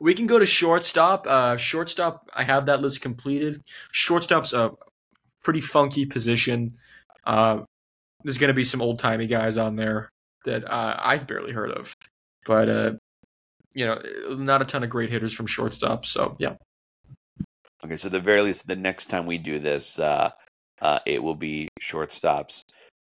We 0.00 0.14
can 0.14 0.26
go 0.26 0.38
to 0.38 0.46
shortstop. 0.46 1.26
Uh, 1.26 1.56
shortstop, 1.56 2.28
I 2.34 2.44
have 2.44 2.66
that 2.66 2.80
list 2.80 3.00
completed. 3.00 3.62
Shortstop's 3.92 4.52
a 4.52 4.72
pretty 5.42 5.60
funky 5.60 6.06
position. 6.06 6.70
Uh, 7.24 7.62
there's 8.22 8.38
going 8.38 8.48
to 8.48 8.54
be 8.54 8.64
some 8.64 8.80
old 8.80 8.98
timey 8.98 9.26
guys 9.26 9.56
on 9.56 9.76
there 9.76 10.08
that 10.44 10.64
uh, 10.70 10.96
I've 10.98 11.26
barely 11.26 11.52
heard 11.52 11.70
of, 11.70 11.94
but 12.46 12.68
uh, 12.68 12.92
you 13.74 13.86
know, 13.86 14.00
not 14.30 14.62
a 14.62 14.64
ton 14.64 14.82
of 14.82 14.90
great 14.90 15.10
hitters 15.10 15.32
from 15.32 15.46
shortstop. 15.46 16.06
So 16.06 16.36
yeah. 16.38 16.54
Okay, 17.84 17.96
so 17.96 18.08
the 18.08 18.20
very 18.20 18.40
least, 18.42 18.66
the 18.66 18.76
next 18.76 19.06
time 19.06 19.26
we 19.26 19.38
do 19.38 19.58
this, 19.58 20.00
uh, 20.00 20.30
uh, 20.80 20.98
it 21.06 21.22
will 21.22 21.36
be 21.36 21.68
shortstops. 21.80 22.62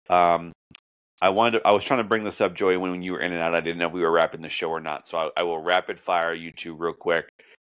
Um, 0.09 0.51
I 1.23 1.29
wanted. 1.29 1.59
To, 1.59 1.67
I 1.69 1.71
was 1.71 1.85
trying 1.85 2.03
to 2.03 2.07
bring 2.07 2.25
this 2.25 2.41
up, 2.41 2.53
Joey, 2.53 2.75
when, 2.75 2.91
when 2.91 3.01
you 3.01 3.13
were 3.13 3.21
in 3.21 3.31
and 3.31 3.41
out. 3.41 3.55
I 3.55 3.61
didn't 3.61 3.77
know 3.77 3.87
if 3.87 3.93
we 3.93 4.01
were 4.01 4.11
wrapping 4.11 4.41
the 4.41 4.49
show 4.49 4.69
or 4.69 4.81
not. 4.81 5.07
So 5.07 5.17
I, 5.17 5.29
I 5.37 5.43
will 5.43 5.57
rapid 5.57 5.97
fire 5.97 6.33
you 6.33 6.51
two 6.51 6.75
real 6.75 6.91
quick 6.91 7.29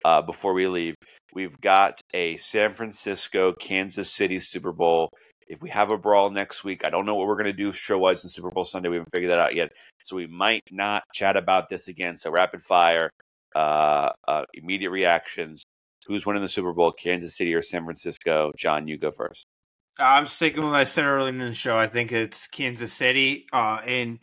uh, 0.05 0.20
before 0.20 0.53
we 0.53 0.68
leave. 0.68 0.94
We've 1.32 1.59
got 1.62 1.99
a 2.12 2.36
San 2.36 2.72
Francisco 2.74 3.55
Kansas 3.55 4.12
City 4.12 4.38
Super 4.38 4.70
Bowl. 4.70 5.09
If 5.46 5.62
we 5.62 5.70
have 5.70 5.88
a 5.88 5.96
brawl 5.96 6.28
next 6.28 6.62
week, 6.62 6.84
I 6.84 6.90
don't 6.90 7.07
know 7.07 7.14
what 7.14 7.26
we're 7.26 7.36
going 7.36 7.46
to 7.46 7.55
do 7.55 7.72
show 7.72 7.96
wise 7.96 8.22
in 8.22 8.28
Super 8.28 8.51
Bowl 8.51 8.64
Sunday. 8.64 8.90
We 8.90 8.96
haven't 8.96 9.12
figured 9.12 9.30
that 9.30 9.38
out 9.38 9.55
yet. 9.55 9.72
So 10.03 10.16
we 10.16 10.26
might 10.26 10.64
not 10.70 11.05
chat 11.14 11.38
about 11.38 11.70
this 11.70 11.88
again. 11.88 12.18
So 12.18 12.30
rapid 12.30 12.61
fire, 12.61 13.09
uh, 13.57 14.11
uh, 14.28 14.44
immediate 14.53 14.90
reactions. 14.90 15.64
Who's 16.07 16.26
winning 16.26 16.42
the 16.42 16.49
Super 16.49 16.74
Bowl, 16.74 16.92
Kansas 16.92 17.34
City 17.34 17.55
or 17.55 17.62
San 17.62 17.84
Francisco? 17.84 18.53
John, 18.59 18.88
you 18.88 18.99
go 18.99 19.11
first. 19.11 19.46
I'm 19.99 20.26
sticking 20.26 20.62
with 20.62 20.70
what 20.70 20.80
I 20.80 20.84
said 20.84 21.05
earlier 21.05 21.28
in 21.28 21.38
the 21.38 21.55
show. 21.55 21.78
I 21.78 21.88
think 21.88 22.12
it's 22.12 22.46
Kansas 22.46 22.92
City. 22.92 23.46
Uh, 23.53 23.80
and 23.84 24.18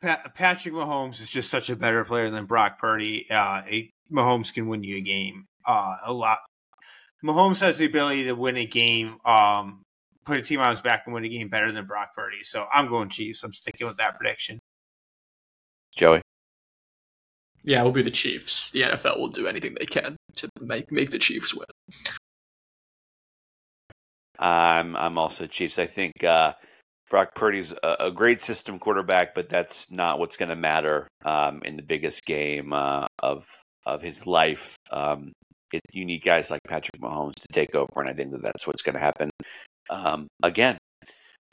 Patrick 0.00 0.74
Mahomes 0.74 1.20
is 1.20 1.28
just 1.28 1.50
such 1.50 1.70
a 1.70 1.76
better 1.76 2.04
player 2.04 2.30
than 2.30 2.46
Brock 2.46 2.78
Purdy. 2.78 3.26
Uh, 3.30 3.62
a, 3.68 3.90
Mahomes 4.10 4.52
can 4.52 4.68
win 4.68 4.84
you 4.84 4.96
a 4.96 5.00
game 5.00 5.46
uh, 5.66 5.96
a 6.04 6.12
lot. 6.12 6.38
Mahomes 7.24 7.60
has 7.60 7.78
the 7.78 7.86
ability 7.86 8.24
to 8.24 8.34
win 8.34 8.56
a 8.56 8.64
game, 8.64 9.18
um, 9.24 9.82
put 10.24 10.38
a 10.38 10.42
team 10.42 10.60
on 10.60 10.70
his 10.70 10.80
back 10.80 11.02
and 11.04 11.14
win 11.14 11.24
a 11.24 11.28
game 11.28 11.48
better 11.48 11.72
than 11.72 11.84
Brock 11.84 12.14
Purdy. 12.14 12.42
So 12.42 12.66
I'm 12.72 12.88
going 12.88 13.08
Chiefs. 13.08 13.42
I'm 13.42 13.52
sticking 13.52 13.86
with 13.86 13.96
that 13.96 14.16
prediction. 14.16 14.60
Joey. 15.94 16.22
Yeah, 17.64 17.80
it 17.80 17.84
will 17.84 17.92
be 17.92 18.02
the 18.02 18.10
Chiefs. 18.10 18.70
The 18.70 18.82
NFL 18.82 19.18
will 19.18 19.28
do 19.28 19.46
anything 19.46 19.76
they 19.78 19.86
can 19.86 20.16
to 20.36 20.48
make 20.60 20.90
make 20.92 21.10
the 21.10 21.18
Chiefs 21.18 21.54
win. 21.54 21.66
I'm 24.38 24.96
I'm 24.96 25.18
also 25.18 25.46
Chiefs. 25.46 25.78
I 25.78 25.86
think 25.86 26.22
uh, 26.22 26.52
Brock 27.10 27.34
Purdy's 27.34 27.72
a, 27.82 27.96
a, 28.00 28.10
great 28.10 28.40
system 28.40 28.78
quarterback, 28.78 29.34
but 29.34 29.48
that's 29.48 29.90
not 29.90 30.18
what's 30.18 30.36
going 30.36 30.50
to 30.50 30.56
matter 30.56 31.08
um, 31.24 31.62
in 31.64 31.76
the 31.76 31.82
biggest 31.82 32.24
game 32.24 32.72
uh, 32.72 33.06
of 33.22 33.44
of 33.86 34.02
his 34.02 34.26
life. 34.26 34.76
Um, 34.92 35.32
it, 35.72 35.80
you 35.92 36.04
need 36.04 36.20
guys 36.20 36.50
like 36.50 36.60
Patrick 36.68 37.00
Mahomes 37.00 37.34
to 37.40 37.46
take 37.52 37.74
over, 37.74 37.88
and 37.96 38.08
I 38.08 38.12
think 38.12 38.32
that 38.32 38.42
that's 38.42 38.66
what's 38.66 38.82
going 38.82 38.94
to 38.94 39.00
happen 39.00 39.30
um, 39.90 40.28
again. 40.42 40.76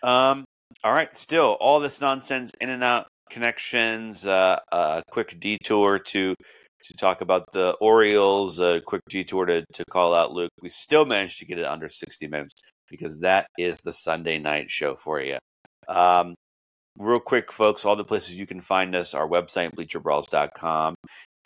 Um, 0.03 0.45
all 0.83 0.93
right, 0.93 1.15
still 1.15 1.57
all 1.59 1.79
this 1.79 2.01
nonsense 2.01 2.51
in 2.61 2.69
and 2.69 2.83
out 2.83 3.07
connections. 3.31 4.25
Uh, 4.25 4.57
a 4.71 5.01
quick 5.11 5.39
detour 5.39 5.99
to 5.99 6.35
to 6.83 6.93
talk 6.99 7.21
about 7.21 7.45
the 7.53 7.71
Orioles. 7.81 8.59
A 8.59 8.81
quick 8.85 9.01
detour 9.09 9.45
to 9.45 9.65
to 9.73 9.85
call 9.89 10.13
out 10.13 10.33
Luke. 10.33 10.51
We 10.61 10.69
still 10.69 11.05
managed 11.05 11.39
to 11.39 11.45
get 11.45 11.59
it 11.59 11.65
under 11.65 11.89
sixty 11.89 12.27
minutes 12.27 12.61
because 12.89 13.19
that 13.19 13.47
is 13.57 13.79
the 13.79 13.93
Sunday 13.93 14.39
night 14.39 14.69
show 14.69 14.95
for 14.95 15.21
you. 15.21 15.37
Um, 15.87 16.35
real 16.97 17.19
quick, 17.19 17.51
folks, 17.51 17.85
all 17.85 17.95
the 17.95 18.03
places 18.03 18.39
you 18.39 18.47
can 18.47 18.61
find 18.61 18.95
us, 18.95 19.13
our 19.13 19.27
website, 19.27 19.71
bleacherbrawls.com. 19.75 20.95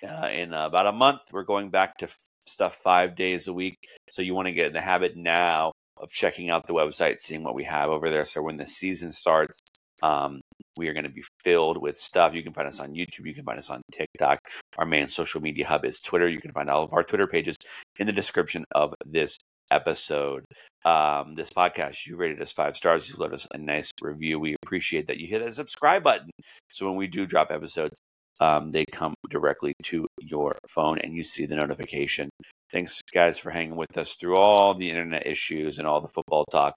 Uh, 0.01 0.29
in 0.31 0.53
about 0.53 0.87
a 0.87 0.91
month, 0.91 1.21
we're 1.33 1.43
going 1.43 1.69
back 1.69 1.97
to 1.97 2.05
f- 2.05 2.17
stuff 2.45 2.75
five 2.75 3.15
days 3.15 3.47
a 3.47 3.53
week. 3.53 3.75
So 4.09 4.21
you 4.21 4.33
want 4.33 4.47
to 4.47 4.53
get 4.53 4.67
in 4.67 4.73
the 4.73 4.81
habit 4.81 5.17
now 5.17 5.73
of 5.97 6.09
checking 6.09 6.49
out 6.49 6.67
the 6.67 6.73
website, 6.73 7.19
seeing 7.19 7.43
what 7.43 7.55
we 7.55 7.65
have 7.65 7.89
over 7.89 8.09
there. 8.09 8.23
So 8.23 8.41
when 8.41 8.57
the 8.57 8.65
season 8.65 9.11
starts, 9.11 9.59
um, 10.01 10.39
we 10.77 10.87
are 10.87 10.93
going 10.93 11.03
to 11.03 11.11
be 11.11 11.23
filled 11.43 11.81
with 11.81 11.97
stuff. 11.97 12.33
You 12.33 12.43
can 12.43 12.53
find 12.53 12.67
us 12.67 12.79
on 12.79 12.93
YouTube. 12.93 13.25
You 13.25 13.33
can 13.33 13.43
find 13.43 13.59
us 13.59 13.69
on 13.69 13.81
TikTok. 13.91 14.39
Our 14.77 14.85
main 14.85 15.09
social 15.09 15.41
media 15.41 15.67
hub 15.67 15.83
is 15.83 15.99
Twitter. 15.99 16.29
You 16.29 16.39
can 16.39 16.53
find 16.53 16.69
all 16.69 16.83
of 16.83 16.93
our 16.93 17.03
Twitter 17.03 17.27
pages 17.27 17.57
in 17.97 18.07
the 18.07 18.13
description 18.13 18.63
of 18.71 18.95
this 19.05 19.37
episode. 19.71 20.45
Um, 20.85 21.33
this 21.33 21.49
podcast, 21.49 22.07
you 22.07 22.15
rated 22.15 22.41
us 22.41 22.53
five 22.53 22.75
stars. 22.75 23.09
You 23.09 23.15
left 23.17 23.33
us 23.33 23.47
a 23.53 23.57
nice 23.57 23.91
review. 24.01 24.39
We 24.39 24.55
appreciate 24.63 25.07
that. 25.07 25.17
You 25.17 25.27
hit 25.27 25.43
that 25.43 25.53
subscribe 25.53 26.03
button. 26.03 26.29
So 26.71 26.85
when 26.85 26.95
we 26.95 27.07
do 27.07 27.25
drop 27.25 27.51
episodes, 27.51 27.99
um, 28.39 28.69
they 28.69 28.85
come 28.91 29.13
directly 29.29 29.73
to 29.83 30.07
your 30.21 30.57
phone 30.67 30.99
and 30.99 31.13
you 31.13 31.23
see 31.23 31.45
the 31.45 31.55
notification. 31.55 32.29
Thanks, 32.71 33.01
guys, 33.13 33.39
for 33.39 33.51
hanging 33.51 33.75
with 33.75 33.97
us 33.97 34.15
through 34.15 34.37
all 34.37 34.73
the 34.73 34.89
internet 34.89 35.27
issues 35.27 35.77
and 35.77 35.87
all 35.87 35.99
the 35.99 36.07
football 36.07 36.45
talk. 36.51 36.75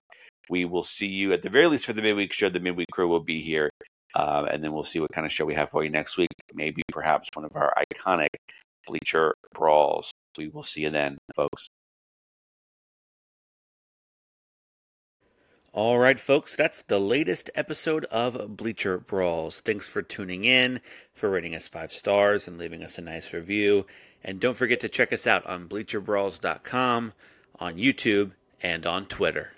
We 0.50 0.64
will 0.64 0.82
see 0.82 1.06
you 1.06 1.32
at 1.32 1.42
the 1.42 1.50
very 1.50 1.68
least 1.68 1.86
for 1.86 1.92
the 1.92 2.02
midweek 2.02 2.32
show. 2.32 2.48
The 2.48 2.60
midweek 2.60 2.88
crew 2.90 3.08
will 3.08 3.22
be 3.22 3.40
here. 3.40 3.70
Uh, 4.14 4.46
and 4.50 4.62
then 4.62 4.72
we'll 4.72 4.82
see 4.82 5.00
what 5.00 5.12
kind 5.12 5.24
of 5.24 5.32
show 5.32 5.44
we 5.44 5.54
have 5.54 5.70
for 5.70 5.84
you 5.84 5.90
next 5.90 6.18
week. 6.18 6.28
Maybe 6.52 6.82
perhaps 6.90 7.28
one 7.34 7.44
of 7.44 7.52
our 7.54 7.72
iconic 7.94 8.28
bleacher 8.86 9.34
brawls. 9.54 10.10
We 10.36 10.48
will 10.48 10.62
see 10.62 10.82
you 10.82 10.90
then, 10.90 11.18
folks. 11.34 11.68
All 15.74 15.98
right, 15.98 16.20
folks, 16.20 16.54
that's 16.54 16.82
the 16.82 16.98
latest 16.98 17.48
episode 17.54 18.04
of 18.10 18.58
Bleacher 18.58 18.98
Brawls. 18.98 19.62
Thanks 19.62 19.88
for 19.88 20.02
tuning 20.02 20.44
in, 20.44 20.82
for 21.14 21.30
rating 21.30 21.54
us 21.54 21.66
five 21.66 21.92
stars, 21.92 22.46
and 22.46 22.58
leaving 22.58 22.82
us 22.82 22.98
a 22.98 23.00
nice 23.00 23.32
review. 23.32 23.86
And 24.22 24.38
don't 24.38 24.54
forget 24.54 24.80
to 24.80 24.90
check 24.90 25.14
us 25.14 25.26
out 25.26 25.46
on 25.46 25.70
bleacherbrawls.com, 25.70 27.14
on 27.58 27.76
YouTube, 27.76 28.32
and 28.62 28.84
on 28.84 29.06
Twitter. 29.06 29.52